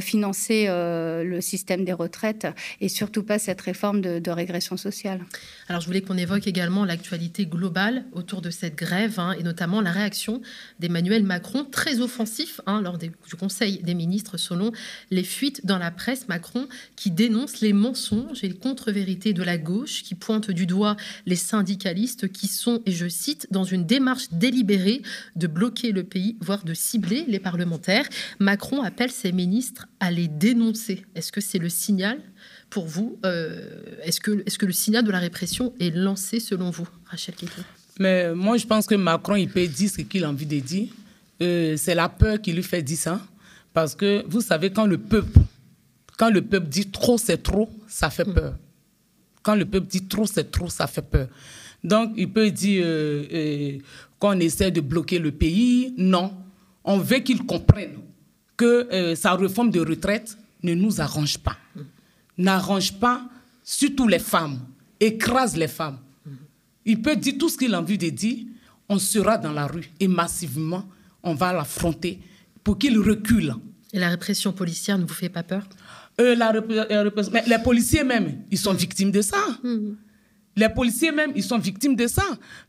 financer 0.00 0.66
le 0.68 1.38
système 1.40 1.84
des 1.84 1.92
retraites 1.92 2.46
et 2.80 2.88
surtout 2.88 3.22
pas 3.22 3.38
cette 3.38 3.60
réforme 3.60 4.00
de, 4.00 4.18
de 4.18 4.30
régression 4.30 4.76
sociale. 4.76 5.20
Alors 5.68 5.80
je 5.80 5.86
voulais 5.86 6.02
qu'on 6.02 6.16
évoque 6.16 6.46
également 6.46 6.84
l'actualité 6.84 7.46
globale 7.46 8.04
autour 8.12 8.42
de 8.42 8.50
cette 8.50 8.76
grève 8.76 9.18
hein, 9.18 9.32
et 9.38 9.42
notamment 9.42 9.80
la 9.80 9.92
réaction 9.92 10.42
d'Emmanuel 10.78 11.22
Macron, 11.22 11.64
très 11.64 12.00
offensif 12.00 12.60
hein, 12.66 12.82
lors 12.82 12.98
du 12.98 13.12
Conseil 13.38 13.78
des 13.82 13.94
ministres 13.94 14.36
selon 14.36 14.72
les 15.10 15.24
fuites 15.24 15.64
dans 15.66 15.78
la 15.78 15.90
presse. 15.90 16.28
Macron 16.28 16.68
qui 16.96 17.10
dénonce 17.10 17.60
les 17.60 17.72
mensonges 17.72 18.44
et 18.44 18.48
les 18.48 18.56
contre-vérités 18.56 19.32
de 19.32 19.42
la 19.42 19.58
gauche, 19.58 20.02
qui 20.02 20.14
pointe 20.14 20.50
du 20.50 20.66
doigt 20.66 20.96
les 21.26 21.36
syndicalistes 21.36 22.30
qui 22.30 22.46
sont, 22.46 22.82
et 22.86 22.92
je 22.92 23.08
cite, 23.08 23.48
dans 23.50 23.64
une 23.64 23.86
démarche 23.86 24.30
délibérée 24.32 25.02
de 25.36 25.46
bloquer 25.46 25.92
le 25.92 26.04
pays, 26.04 26.36
voire 26.40 26.64
de 26.64 26.74
cibler 26.74 27.24
les 27.28 27.38
parlementaires. 27.38 28.08
Macron 28.38 28.82
appelle 28.82 29.10
ses 29.10 29.32
ministres 29.32 29.86
à 30.00 30.10
les 30.10 30.28
dénoncer. 30.28 31.04
Est-ce 31.14 31.32
que 31.32 31.40
c'est 31.40 31.58
le 31.58 31.68
signal 31.68 32.18
pour 32.74 32.86
vous, 32.86 33.20
euh, 33.24 33.70
est-ce 34.02 34.18
que, 34.18 34.32
est 34.32 34.58
que 34.58 34.66
le 34.66 34.72
signal 34.72 35.04
de 35.04 35.12
la 35.12 35.20
répression 35.20 35.72
est 35.78 35.94
lancé 35.94 36.40
selon 36.40 36.70
vous, 36.70 36.88
Rachel 37.04 37.36
Keto? 37.36 37.62
Mais 38.00 38.34
moi, 38.34 38.56
je 38.56 38.66
pense 38.66 38.88
que 38.88 38.96
Macron, 38.96 39.36
il 39.36 39.48
peut 39.48 39.64
dire 39.68 39.88
ce 39.88 40.00
qu'il 40.00 40.24
a 40.24 40.28
envie 40.28 40.44
de 40.44 40.58
dire. 40.58 40.88
Euh, 41.40 41.76
c'est 41.76 41.94
la 41.94 42.08
peur 42.08 42.42
qui 42.42 42.52
lui 42.52 42.64
fait 42.64 42.82
dire 42.82 42.98
ça. 42.98 43.20
Parce 43.72 43.94
que 43.94 44.24
vous 44.26 44.40
savez, 44.40 44.70
quand 44.70 44.86
le 44.86 44.98
peuple, 44.98 45.38
quand 46.18 46.30
le 46.30 46.42
peuple 46.42 46.66
dit 46.66 46.90
trop, 46.90 47.16
c'est 47.16 47.40
trop, 47.44 47.70
ça 47.86 48.10
fait 48.10 48.26
hmm. 48.26 48.34
peur. 48.34 48.54
Quand 49.44 49.54
le 49.54 49.66
peuple 49.66 49.86
dit 49.86 50.08
trop, 50.08 50.26
c'est 50.26 50.50
trop, 50.50 50.68
ça 50.68 50.88
fait 50.88 51.08
peur. 51.08 51.28
Donc, 51.84 52.10
il 52.16 52.32
peut 52.32 52.50
dire 52.50 52.82
euh, 52.84 53.78
qu'on 54.18 54.40
essaie 54.40 54.72
de 54.72 54.80
bloquer 54.80 55.20
le 55.20 55.30
pays. 55.30 55.94
Non. 55.96 56.34
On 56.82 56.98
veut 56.98 57.18
qu'il 57.18 57.46
comprenne 57.46 57.98
que 58.56 59.14
sa 59.14 59.34
réforme 59.34 59.70
de 59.70 59.78
retraite 59.78 60.36
ne 60.64 60.74
nous 60.74 61.00
arrange 61.00 61.38
pas. 61.38 61.56
Hmm 61.76 61.82
n'arrange 62.38 62.92
pas, 62.94 63.22
surtout 63.62 64.08
les 64.08 64.18
femmes, 64.18 64.60
écrase 65.00 65.56
les 65.56 65.68
femmes. 65.68 65.98
Il 66.84 67.00
peut 67.00 67.16
dire 67.16 67.34
tout 67.38 67.48
ce 67.48 67.56
qu'il 67.56 67.74
a 67.74 67.80
envie 67.80 67.98
de 67.98 68.10
dire, 68.10 68.44
on 68.88 68.98
sera 68.98 69.38
dans 69.38 69.52
la 69.52 69.66
rue 69.66 69.90
et 70.00 70.08
massivement, 70.08 70.86
on 71.22 71.34
va 71.34 71.52
l'affronter 71.52 72.20
pour 72.62 72.78
qu'il 72.78 72.98
recule. 72.98 73.54
Et 73.92 73.98
la 73.98 74.10
répression 74.10 74.52
policière 74.52 74.98
ne 74.98 75.04
vous 75.04 75.14
fait 75.14 75.28
pas 75.28 75.42
peur? 75.42 75.66
Euh, 76.20 76.34
la 76.34 76.52
mais 77.32 77.44
Les 77.46 77.58
policiers 77.58 78.04
même, 78.04 78.42
ils 78.50 78.58
sont 78.58 78.72
victimes 78.72 79.10
de 79.10 79.22
ça. 79.22 79.38
Mhm. 79.62 79.96
Les 80.56 80.68
policiers 80.68 81.10
même, 81.10 81.32
ils 81.34 81.42
sont 81.42 81.58
victimes 81.58 81.96
de 81.96 82.06
ça. 82.06 82.22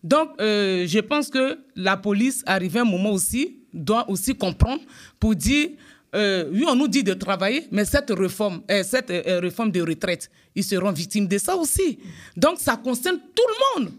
Donc, 0.04 0.30
euh, 0.40 0.88
je 0.88 1.00
pense 1.00 1.30
que 1.30 1.60
la 1.76 1.98
police, 1.98 2.44
arrivé 2.48 2.80
un 2.80 2.86
moment 2.86 3.12
aussi, 3.12 3.58
doit 3.74 4.10
aussi 4.10 4.36
comprendre 4.36 4.82
pour 5.20 5.36
dire 5.36 5.70
euh, 6.16 6.46
oui, 6.52 6.64
on 6.68 6.76
nous 6.76 6.88
dit 6.88 7.04
de 7.04 7.14
travailler, 7.14 7.68
mais 7.72 7.84
cette 7.84 8.10
réforme, 8.12 8.62
euh, 8.72 8.84
cette 8.84 9.12
euh, 9.12 9.40
réforme 9.42 9.72
de 9.72 9.82
retraite, 9.82 10.32
ils 10.56 10.64
seront 10.64 10.92
victimes 10.92 11.28
de 11.28 11.38
ça 11.38 11.56
aussi. 11.58 12.00
Donc, 12.38 12.60
ça 12.60 12.78
concerne 12.78 13.18
tout 13.18 13.44
le 13.48 13.82
monde. 13.82 13.92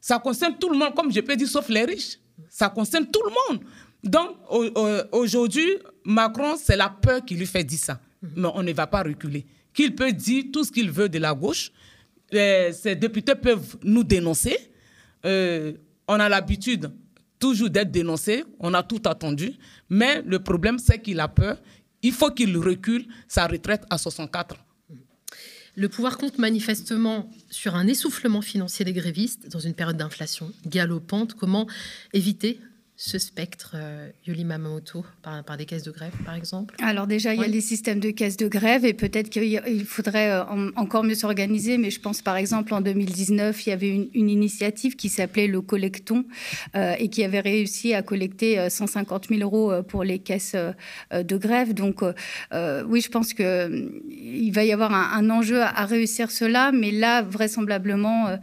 Ça 0.00 0.18
concerne 0.18 0.56
tout 0.58 0.70
le 0.70 0.78
monde, 0.78 0.94
comme 0.94 1.12
je 1.12 1.20
peux 1.20 1.36
dire, 1.36 1.48
sauf 1.48 1.68
les 1.68 1.84
riches. 1.84 2.18
Ça 2.48 2.70
concerne 2.70 3.06
tout 3.06 3.20
le 3.22 3.30
monde. 3.54 3.64
Donc, 4.02 4.36
aujourd'hui, 5.12 5.78
Macron, 6.04 6.56
c'est 6.60 6.76
la 6.76 6.88
peur 6.88 7.24
qui 7.24 7.34
lui 7.34 7.46
fait 7.46 7.62
dire 7.62 7.78
ça. 7.78 8.00
Mais 8.34 8.48
on 8.54 8.62
ne 8.62 8.72
va 8.72 8.86
pas 8.86 9.02
reculer. 9.02 9.44
Qu'il 9.74 9.94
peut 9.94 10.12
dire 10.12 10.44
tout 10.52 10.64
ce 10.64 10.72
qu'il 10.72 10.90
veut 10.90 11.08
de 11.08 11.18
la 11.18 11.34
gauche. 11.34 11.70
ces 12.32 12.96
députés 12.96 13.34
peuvent 13.36 13.76
nous 13.84 14.02
dénoncer. 14.02 14.56
on 15.24 16.20
a 16.20 16.28
l'habitude 16.28 16.90
toujours 17.42 17.70
d'être 17.70 17.90
dénoncé, 17.90 18.44
on 18.60 18.72
a 18.72 18.84
tout 18.84 19.02
attendu, 19.04 19.54
mais 19.90 20.22
le 20.24 20.38
problème 20.38 20.78
c'est 20.78 21.02
qu'il 21.02 21.18
a 21.18 21.26
peur, 21.26 21.60
il 22.02 22.12
faut 22.12 22.30
qu'il 22.30 22.56
recule 22.56 23.04
sa 23.26 23.48
retraite 23.48 23.82
à 23.90 23.98
64 23.98 24.54
Le 25.74 25.88
pouvoir 25.88 26.18
compte 26.18 26.38
manifestement 26.38 27.28
sur 27.50 27.74
un 27.74 27.88
essoufflement 27.88 28.42
financier 28.42 28.84
des 28.84 28.92
grévistes 28.92 29.48
dans 29.48 29.58
une 29.58 29.74
période 29.74 29.96
d'inflation 29.96 30.52
galopante. 30.66 31.34
Comment 31.34 31.66
éviter 32.12 32.60
ce 33.04 33.18
spectre, 33.18 33.72
euh, 33.74 34.10
Yuli 34.28 34.44
Mamamoto, 34.44 35.04
par, 35.22 35.42
par, 35.42 35.56
des 35.56 35.64
caisses 35.64 35.82
de 35.82 35.90
grève, 35.90 36.12
par 36.24 36.36
exemple 36.36 36.76
Alors 36.80 37.08
déjà, 37.08 37.34
il 37.34 37.40
y 37.40 37.44
a 37.44 37.48
les 37.48 37.60
systèmes 37.60 37.98
de 37.98 38.10
caisses 38.12 38.36
de 38.36 38.46
grève 38.46 38.84
et 38.84 38.92
peut-être 38.92 39.28
qu'il 39.28 39.84
faudrait 39.84 40.30
euh, 40.30 40.70
encore 40.76 41.02
mieux 41.02 41.16
s'organiser. 41.16 41.78
Mais 41.78 41.90
je 41.90 42.00
pense, 42.00 42.22
par 42.22 42.36
exemple, 42.36 42.72
en 42.72 42.80
2019, 42.80 43.66
il 43.66 43.70
y 43.70 43.72
avait 43.72 44.08
une, 44.14 44.30
initiative 44.30 44.94
qui 44.94 45.08
s'appelait 45.08 45.48
le 45.48 45.60
Collecton 45.60 46.24
euh, 46.76 46.94
et 46.96 47.08
qui 47.08 47.24
avait 47.24 47.40
réussi 47.40 47.92
à 47.92 48.02
collecter 48.02 48.70
150 48.70 49.30
000 49.30 49.40
euros 49.40 49.82
pour 49.82 50.04
les 50.04 50.20
caisses 50.20 50.54
de 51.12 51.36
grève. 51.36 51.74
Donc 51.74 52.02
oui, 52.02 53.00
je 53.00 53.08
pense 53.08 53.34
qu'il 53.34 54.52
va 54.52 54.64
y 54.64 54.72
avoir 54.72 54.94
un, 54.94 55.28
enjeu 55.28 55.60
à, 55.60 55.86
réussir 55.86 56.30
cela. 56.30 56.70
Mais 56.70 56.92
là, 56.92 57.22
vraisemblablement, 57.22 58.38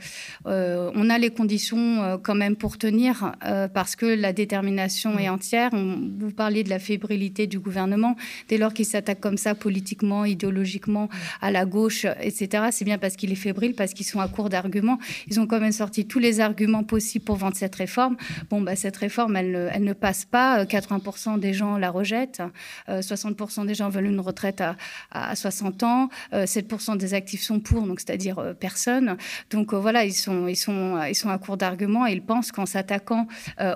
on 0.45 1.09
a 1.09 1.17
les 1.17 1.29
conditions 1.29 2.19
quand 2.21 2.35
même 2.35 2.57
pour 2.57 2.77
tenir 2.77 3.31
parce 3.73 3.95
que 3.95 4.05
la 4.05 4.33
détermination 4.49 5.19
est 5.19 5.29
mm. 5.29 5.33
entière. 5.33 5.69
vous 5.73 6.31
parliez 6.31 6.63
de 6.63 6.69
la 6.69 6.79
fébrilité 6.79 7.45
du 7.45 7.59
gouvernement. 7.59 8.15
Dès 8.47 8.57
lors 8.57 8.73
qu'il 8.73 8.85
s'attaque 8.85 9.19
comme 9.19 9.37
ça 9.37 9.53
politiquement, 9.53 10.25
idéologiquement, 10.25 11.07
à 11.41 11.51
la 11.51 11.65
gauche, 11.65 12.05
etc., 12.21 12.69
c'est 12.71 12.85
bien 12.85 12.97
parce 12.97 13.15
qu'il 13.15 13.31
est 13.31 13.35
fébrile, 13.47 13.75
parce 13.75 13.93
qu'ils 13.93 14.07
sont 14.07 14.19
à 14.19 14.27
court 14.27 14.49
d'arguments. 14.49 14.97
Ils 15.27 15.39
ont 15.39 15.45
quand 15.45 15.59
même 15.59 15.71
sorti 15.71 16.07
tous 16.07 16.17
les 16.19 16.39
arguments 16.39 16.83
possibles 16.83 17.25
pour 17.25 17.35
vendre 17.35 17.55
cette 17.55 17.75
réforme. 17.75 18.17
Bon, 18.49 18.61
bah, 18.61 18.75
cette 18.75 18.97
réforme, 18.97 19.35
elle, 19.35 19.69
elle 19.71 19.83
ne 19.83 19.93
passe 19.93 20.25
pas. 20.25 20.65
80% 20.65 21.39
des 21.39 21.53
gens 21.53 21.77
la 21.77 21.91
rejettent. 21.91 22.41
60% 22.89 23.61
euh, 23.61 23.65
des 23.65 23.75
gens 23.75 23.89
veulent 23.89 24.07
une 24.07 24.19
retraite 24.19 24.61
à, 24.61 24.75
à 25.11 25.35
60 25.35 25.83
ans. 25.83 26.09
7% 26.33 26.93
euh, 26.93 26.95
des 26.95 27.13
actifs 27.13 27.41
sont 27.41 27.59
pour, 27.59 27.83
donc 27.83 27.99
c'est-à-dire 27.99 28.39
euh, 28.39 28.53
personne. 28.53 29.17
Donc 29.51 29.73
voilà, 29.73 30.05
ils 30.05 30.13
sont, 30.13 30.47
ils, 30.47 30.55
sont, 30.55 30.99
ils 31.07 31.15
sont 31.15 31.29
à 31.29 31.37
court 31.37 31.57
d'arguments 31.57 32.07
et 32.07 32.13
ils 32.13 32.23
pensent 32.23 32.51
qu'en 32.51 32.65
s'attaquant 32.65 33.27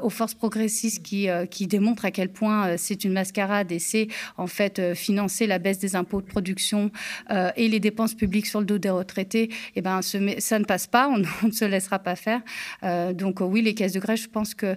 aux 0.01 0.09
forces 0.09 0.33
progressistes, 0.33 0.62
qui, 0.67 1.29
euh, 1.29 1.45
qui 1.45 1.67
démontre 1.67 2.05
à 2.05 2.11
quel 2.11 2.29
point 2.29 2.67
euh, 2.67 2.75
c'est 2.77 3.03
une 3.03 3.13
mascarade 3.13 3.71
et 3.71 3.79
c'est 3.79 4.07
en 4.37 4.47
fait 4.47 4.79
euh, 4.79 4.95
financer 4.95 5.47
la 5.47 5.59
baisse 5.59 5.79
des 5.79 5.95
impôts 5.95 6.21
de 6.21 6.25
production 6.25 6.91
et 7.55 7.67
les 7.67 7.79
dépenses 7.79 8.13
publiques 8.13 8.45
sur 8.45 8.59
le 8.59 8.65
dos 8.65 8.77
des 8.77 8.89
retraités, 8.89 9.43
et 9.43 9.51
eh 9.77 9.81
ben, 9.81 10.01
ça 10.01 10.59
ne 10.59 10.63
passe 10.65 10.87
pas, 10.87 11.07
on, 11.09 11.17
ne 11.47 11.51
se 11.51 11.65
laissera 11.65 11.99
pas 11.99 12.15
faire. 12.15 12.41
donc 13.13 13.39
oui, 13.41 13.61
les 13.61 13.73
caisses 13.73 13.93
de 13.93 13.99
grève, 13.99 14.17
je 14.17 14.27
pense 14.27 14.53
que 14.53 14.75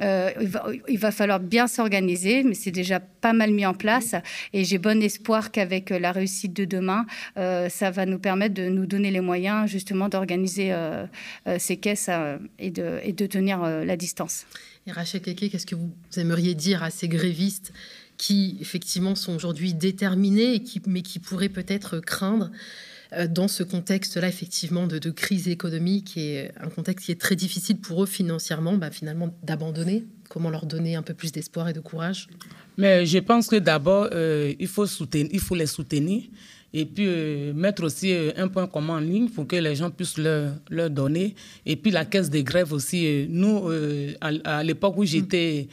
il, 0.00 0.98
va, 0.98 1.10
falloir 1.10 1.40
bien 1.40 1.66
s'organiser, 1.66 2.42
mais 2.42 2.54
c'est 2.54 2.70
déjà 2.70 3.00
pas 3.00 3.32
mal 3.32 3.52
mis 3.52 3.66
en 3.66 3.74
place. 3.74 4.14
Et 4.52 4.64
j'ai 4.64 4.78
bon 4.78 5.02
espoir 5.02 5.50
qu'avec 5.50 5.90
la 5.90 6.12
réussite 6.12 6.52
de 6.52 6.64
demain, 6.64 7.06
ça 7.36 7.90
va 7.90 8.06
nous 8.06 8.18
permettre 8.18 8.54
de 8.54 8.68
nous 8.68 8.86
donner 8.86 9.10
les 9.10 9.20
moyens 9.20 9.68
justement 9.68 10.08
d'organiser 10.08 10.74
ces 11.58 11.76
caisses 11.76 12.10
et, 12.58 12.70
de, 12.70 13.26
tenir 13.26 13.60
la 13.60 13.96
distance. 13.96 14.46
Et 14.86 14.92
Rachel 14.92 15.20
Keke, 15.20 15.50
qu'est-ce 15.50 15.66
que 15.66 15.74
vous 15.74 15.92
aimeriez 16.16 16.54
dire 16.54 16.82
à 16.82 16.90
ces 16.90 17.08
grévistes 17.08 17.72
qui, 18.18 18.58
effectivement, 18.60 19.14
sont 19.14 19.34
aujourd'hui 19.34 19.72
déterminés, 19.72 20.62
mais 20.86 21.02
qui 21.02 21.18
pourraient 21.20 21.48
peut-être 21.48 22.00
craindre 22.00 22.50
euh, 22.50 22.97
dans 23.28 23.48
ce 23.48 23.62
contexte-là, 23.62 24.28
effectivement, 24.28 24.86
de, 24.86 25.10
crise 25.10 25.48
économique 25.48 26.16
et 26.16 26.50
un 26.60 26.68
contexte 26.68 27.06
qui 27.06 27.12
est 27.12 27.20
très 27.20 27.36
difficile 27.36 27.78
pour 27.78 28.02
eux 28.02 28.06
financièrement, 28.06 28.76
bah, 28.76 28.90
finalement, 28.90 29.34
d'abandonner. 29.42 30.04
Comment 30.28 30.50
leur 30.50 30.66
donner 30.66 30.94
un 30.94 31.02
peu 31.02 31.14
plus 31.14 31.32
d'espoir 31.32 31.68
et 31.68 31.72
de 31.72 31.80
courage? 31.80 32.28
Mais 32.76 33.06
je 33.06 33.18
pense 33.18 33.48
que 33.48 33.56
d'abord, 33.56 34.08
euh, 34.12 34.52
il, 34.58 34.68
il 35.32 35.40
faut 35.40 35.54
les 35.54 35.66
soutenir 35.66 36.22
et 36.74 36.84
puis 36.84 37.06
euh, 37.06 37.52
mettre 37.54 37.82
aussi 37.84 38.12
euh, 38.12 38.30
un 38.36 38.48
point 38.48 38.66
commun 38.66 38.96
en 38.96 39.00
ligne 39.00 39.30
pour 39.30 39.46
que 39.46 39.56
les 39.56 39.74
gens 39.74 39.90
puissent 39.90 40.18
leur, 40.18 40.52
leur 40.68 40.90
donner. 40.90 41.34
Et 41.64 41.76
puis 41.76 41.90
la 41.90 42.04
caisse 42.04 42.28
des 42.28 42.44
grèves 42.44 42.72
aussi. 42.72 43.06
Euh, 43.06 43.26
nous, 43.28 43.70
à, 44.20 44.62
l'époque 44.62 44.94
où 44.98 45.04
j'étais 45.04 45.68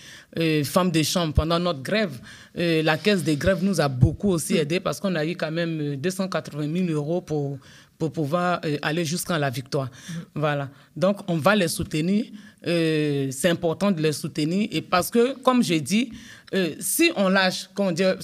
femme 0.63 0.91
de 0.91 1.03
chambre, 1.03 1.33
pendant 1.33 1.59
notre 1.59 1.81
grève, 1.81 2.19
la 2.55 2.97
caisse 2.97 3.23
des 3.23 3.35
grèves 3.35 3.63
nous 3.63 3.81
a 3.81 3.87
beaucoup 3.87 4.29
aussi 4.29 4.55
aidé 4.57 4.79
parce 4.79 4.99
qu'on 4.99 5.15
a 5.15 5.25
eu 5.25 5.35
quand 5.35 5.51
même 5.51 5.95
280 5.95 6.87
000 6.87 6.89
euros 6.89 7.21
pour 7.21 7.57
pour 7.97 8.11
pouvoir 8.11 8.61
aller 8.81 9.05
jusqu'à 9.05 9.37
la 9.39 9.49
victoire. 9.49 9.89
Voilà. 10.33 10.69
Donc, 10.95 11.19
on 11.27 11.37
va 11.37 11.55
les 11.55 11.67
soutenir. 11.67 12.25
c'est 12.63 13.49
important 13.49 13.91
de 13.91 14.01
les 14.01 14.11
soutenir. 14.11 14.67
Et 14.71 14.81
parce 14.81 15.09
que, 15.09 15.37
comme 15.39 15.63
j'ai 15.63 15.81
dit, 15.81 16.11
euh, 16.53 16.75
si 16.79 17.11
on 17.15 17.29
lâche, 17.29 17.69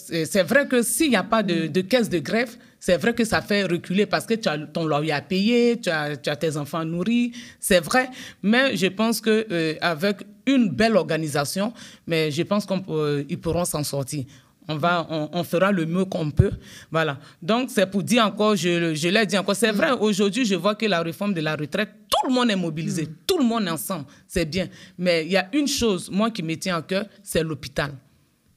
c'est 0.05 0.43
vrai 0.43 0.67
que 0.67 0.81
s'il 0.83 1.09
n'y 1.09 1.15
a 1.15 1.23
pas 1.23 1.43
de, 1.43 1.81
caisse 1.81 2.09
de 2.09 2.19
greffe, 2.19 2.57
c'est 2.79 2.97
vrai 2.97 3.13
que 3.13 3.23
ça 3.25 3.41
fait 3.41 3.63
reculer 3.63 4.05
parce 4.05 4.25
que 4.25 4.33
tu 4.35 4.47
as 4.47 4.57
ton 4.57 4.85
loyer 4.85 5.11
à 5.11 5.21
payer, 5.21 5.79
tu 5.79 5.89
as, 5.89 6.15
tes 6.15 6.57
enfants 6.57 6.85
nourris, 6.85 7.33
c'est 7.59 7.79
vrai. 7.79 8.09
Mais 8.41 8.75
je 8.75 8.87
pense 8.87 9.21
que 9.21 9.45
euh, 9.51 9.75
avec 9.81 10.17
une 10.45 10.69
belle 10.69 10.95
organisation, 10.95 11.73
mais 12.07 12.31
je 12.31 12.43
pense 12.43 12.65
qu'ils 12.65 12.81
euh, 12.89 13.23
pourront 13.41 13.65
s'en 13.65 13.83
sortir. 13.83 14.25
On, 14.71 14.77
va, 14.77 15.07
on, 15.09 15.43
fera 15.43 15.71
le 15.71 15.85
mieux 15.85 16.05
qu'on 16.05 16.31
peut. 16.31 16.51
Voilà. 16.91 17.19
Donc, 17.41 17.69
c'est 17.69 17.85
pour 17.85 18.03
dire 18.03 18.25
encore, 18.25 18.55
je, 18.55 18.93
je 18.93 19.07
l'ai 19.09 19.25
dit 19.25 19.37
encore, 19.37 19.55
c'est 19.55 19.71
vrai, 19.71 19.91
aujourd'hui, 19.91 20.45
je 20.45 20.55
vois 20.55 20.75
que 20.75 20.85
la 20.85 21.01
réforme 21.01 21.33
de 21.33 21.41
la 21.41 21.55
retraite, 21.55 21.89
tout 22.09 22.29
le 22.29 22.33
monde 22.33 22.51
est 22.51 22.55
mobilisé, 22.55 23.07
tout 23.27 23.37
le 23.37 23.43
monde 23.43 23.65
est 23.67 23.71
ensemble, 23.71 24.05
c'est 24.27 24.45
bien. 24.45 24.67
Mais 24.97 25.25
il 25.25 25.31
y 25.31 25.37
a 25.37 25.49
une 25.53 25.67
chose, 25.67 26.09
moi, 26.11 26.31
qui 26.31 26.43
me 26.43 26.55
tient 26.55 26.77
à 26.77 26.81
cœur, 26.81 27.05
c'est 27.23 27.43
l'hôpital 27.43 27.93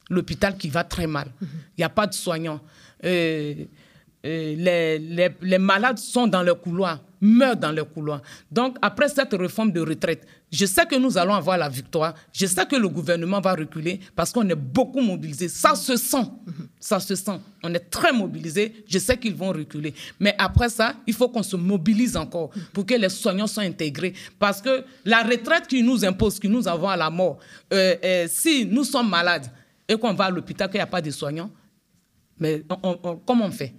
l'hôpital 0.09 0.57
qui 0.57 0.69
va 0.69 0.83
très 0.83 1.07
mal. 1.07 1.27
Il 1.41 1.79
n'y 1.79 1.83
a 1.83 1.89
pas 1.89 2.07
de 2.07 2.13
soignants. 2.13 2.61
Euh, 3.03 3.53
euh, 4.25 4.55
les, 4.55 4.99
les, 4.99 5.29
les, 5.41 5.57
malades 5.57 5.99
sont 5.99 6.27
dans 6.27 6.41
le 6.41 6.55
couloir, 6.55 6.99
meurent 7.21 7.55
dans 7.57 7.71
le 7.71 7.83
couloir. 7.83 8.21
Donc, 8.51 8.77
après 8.81 9.09
cette 9.09 9.33
réforme 9.33 9.71
de 9.71 9.81
retraite, 9.81 10.25
je 10.51 10.65
sais 10.65 10.85
que 10.85 10.95
nous 10.95 11.17
allons 11.17 11.33
avoir 11.33 11.57
la 11.57 11.69
victoire. 11.69 12.13
Je 12.31 12.45
sais 12.45 12.65
que 12.65 12.75
le 12.75 12.87
gouvernement 12.87 13.41
va 13.41 13.53
reculer 13.53 13.99
parce 14.15 14.31
qu'on 14.31 14.47
est 14.47 14.55
beaucoup 14.55 15.01
mobilisés. 15.01 15.49
Ça 15.49 15.75
se 15.75 15.97
sent. 15.97 16.25
Ça 16.79 16.99
se 16.99 17.15
sent. 17.15 17.39
On 17.63 17.73
est 17.73 17.89
très 17.89 18.13
mobilisés. 18.13 18.85
Je 18.87 18.99
sais 18.99 19.17
qu'ils 19.17 19.35
vont 19.35 19.49
reculer. 19.49 19.93
Mais 20.19 20.35
après 20.37 20.69
ça, 20.69 20.95
il 21.05 21.13
faut 21.13 21.27
qu'on 21.27 21.43
se 21.43 21.55
mobilise 21.55 22.15
encore 22.15 22.51
pour 22.71 22.85
que 22.85 22.93
les 22.93 23.09
soignants 23.09 23.47
soient 23.47 23.63
intégrés. 23.63 24.13
Parce 24.39 24.61
que 24.61 24.85
la 25.03 25.23
retraite 25.23 25.67
qui 25.67 25.83
nous 25.83 26.05
impose, 26.05 26.39
qui 26.39 26.47
nous 26.47 26.67
avons 26.67 26.89
à 26.89 26.95
la 26.95 27.09
mort, 27.09 27.39
euh, 27.73 28.27
si 28.29 28.65
nous 28.65 28.83
sommes 28.83 29.09
malades, 29.09 29.47
et 29.87 29.97
qu'on 29.97 30.13
va 30.13 30.25
à 30.25 30.29
l'hôpital, 30.29 30.69
qu'il 30.69 30.77
n'y 30.77 30.83
a 30.83 30.87
pas 30.87 31.01
de 31.01 31.11
soignants, 31.11 31.51
mais 32.39 32.63
comment 33.25 33.45
on 33.45 33.51
fait? 33.51 33.73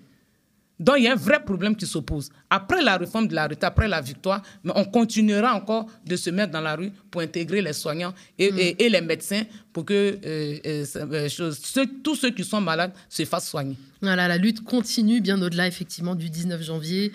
Donc, 0.79 0.97
il 0.99 1.05
y 1.05 1.09
a 1.09 1.13
un 1.13 1.17
vrai 1.17 1.43
problème 1.43 1.75
qui 1.75 1.87
s'oppose. 1.87 2.29
Après 2.51 2.83
la 2.83 2.99
réforme 2.99 3.29
de 3.29 3.35
la 3.35 3.45
retraite, 3.45 3.65
après 3.65 3.89
la 3.89 4.01
victoire, 4.01 4.43
mais 4.63 4.73
on 4.75 4.85
continuera 4.85 5.55
encore 5.55 5.87
de 6.05 6.17
se 6.17 6.29
mettre 6.29 6.53
dans 6.53 6.61
la 6.61 6.77
rue 6.77 6.91
pour 7.11 7.23
intégrer 7.23 7.63
les 7.63 7.73
soignants 7.73 8.13
et, 8.39 8.75
mm. 8.75 8.93
les 8.93 9.01
médecins 9.01 9.45
pour 9.73 9.87
que 9.87 10.19
euh, 10.25 10.59
euh, 10.67 10.85
euh, 10.97 11.87
tous 12.05 12.17
ceux 12.17 12.31
qui 12.31 12.45
sont 12.45 12.61
malades 12.61 12.93
se 13.09 13.25
fassent 13.25 13.49
soigner. 13.49 13.77
Voilà, 14.03 14.29
la 14.29 14.37
lutte 14.37 14.63
continue 14.65 15.23
bien 15.23 15.41
au-delà, 15.41 15.67
effectivement, 15.67 16.15
du 16.15 16.29
19 16.29 16.63
janvier. 16.63 17.11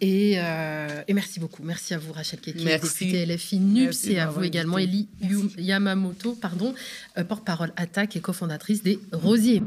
Et, 0.00 0.36
merci 1.12 1.40
beaucoup. 1.40 1.62
Merci 1.62 1.92
à 1.92 1.98
vous, 1.98 2.12
Rachel 2.12 2.40
Keke, 2.40 2.56
députée 2.56 3.26
LFI 3.26 3.58
NUPS, 3.58 4.06
et 4.06 4.18
à 4.18 4.28
vous 4.28 4.42
également, 4.42 4.78
Eli 4.78 5.08
Yamamoto, 5.58 6.32
pardon, 6.40 6.74
porte-parole 7.28 7.72
Attaque 7.76 8.16
et 8.16 8.20
cofondatrice 8.20 8.82
des 8.82 8.98
Rosiers. 9.12 9.62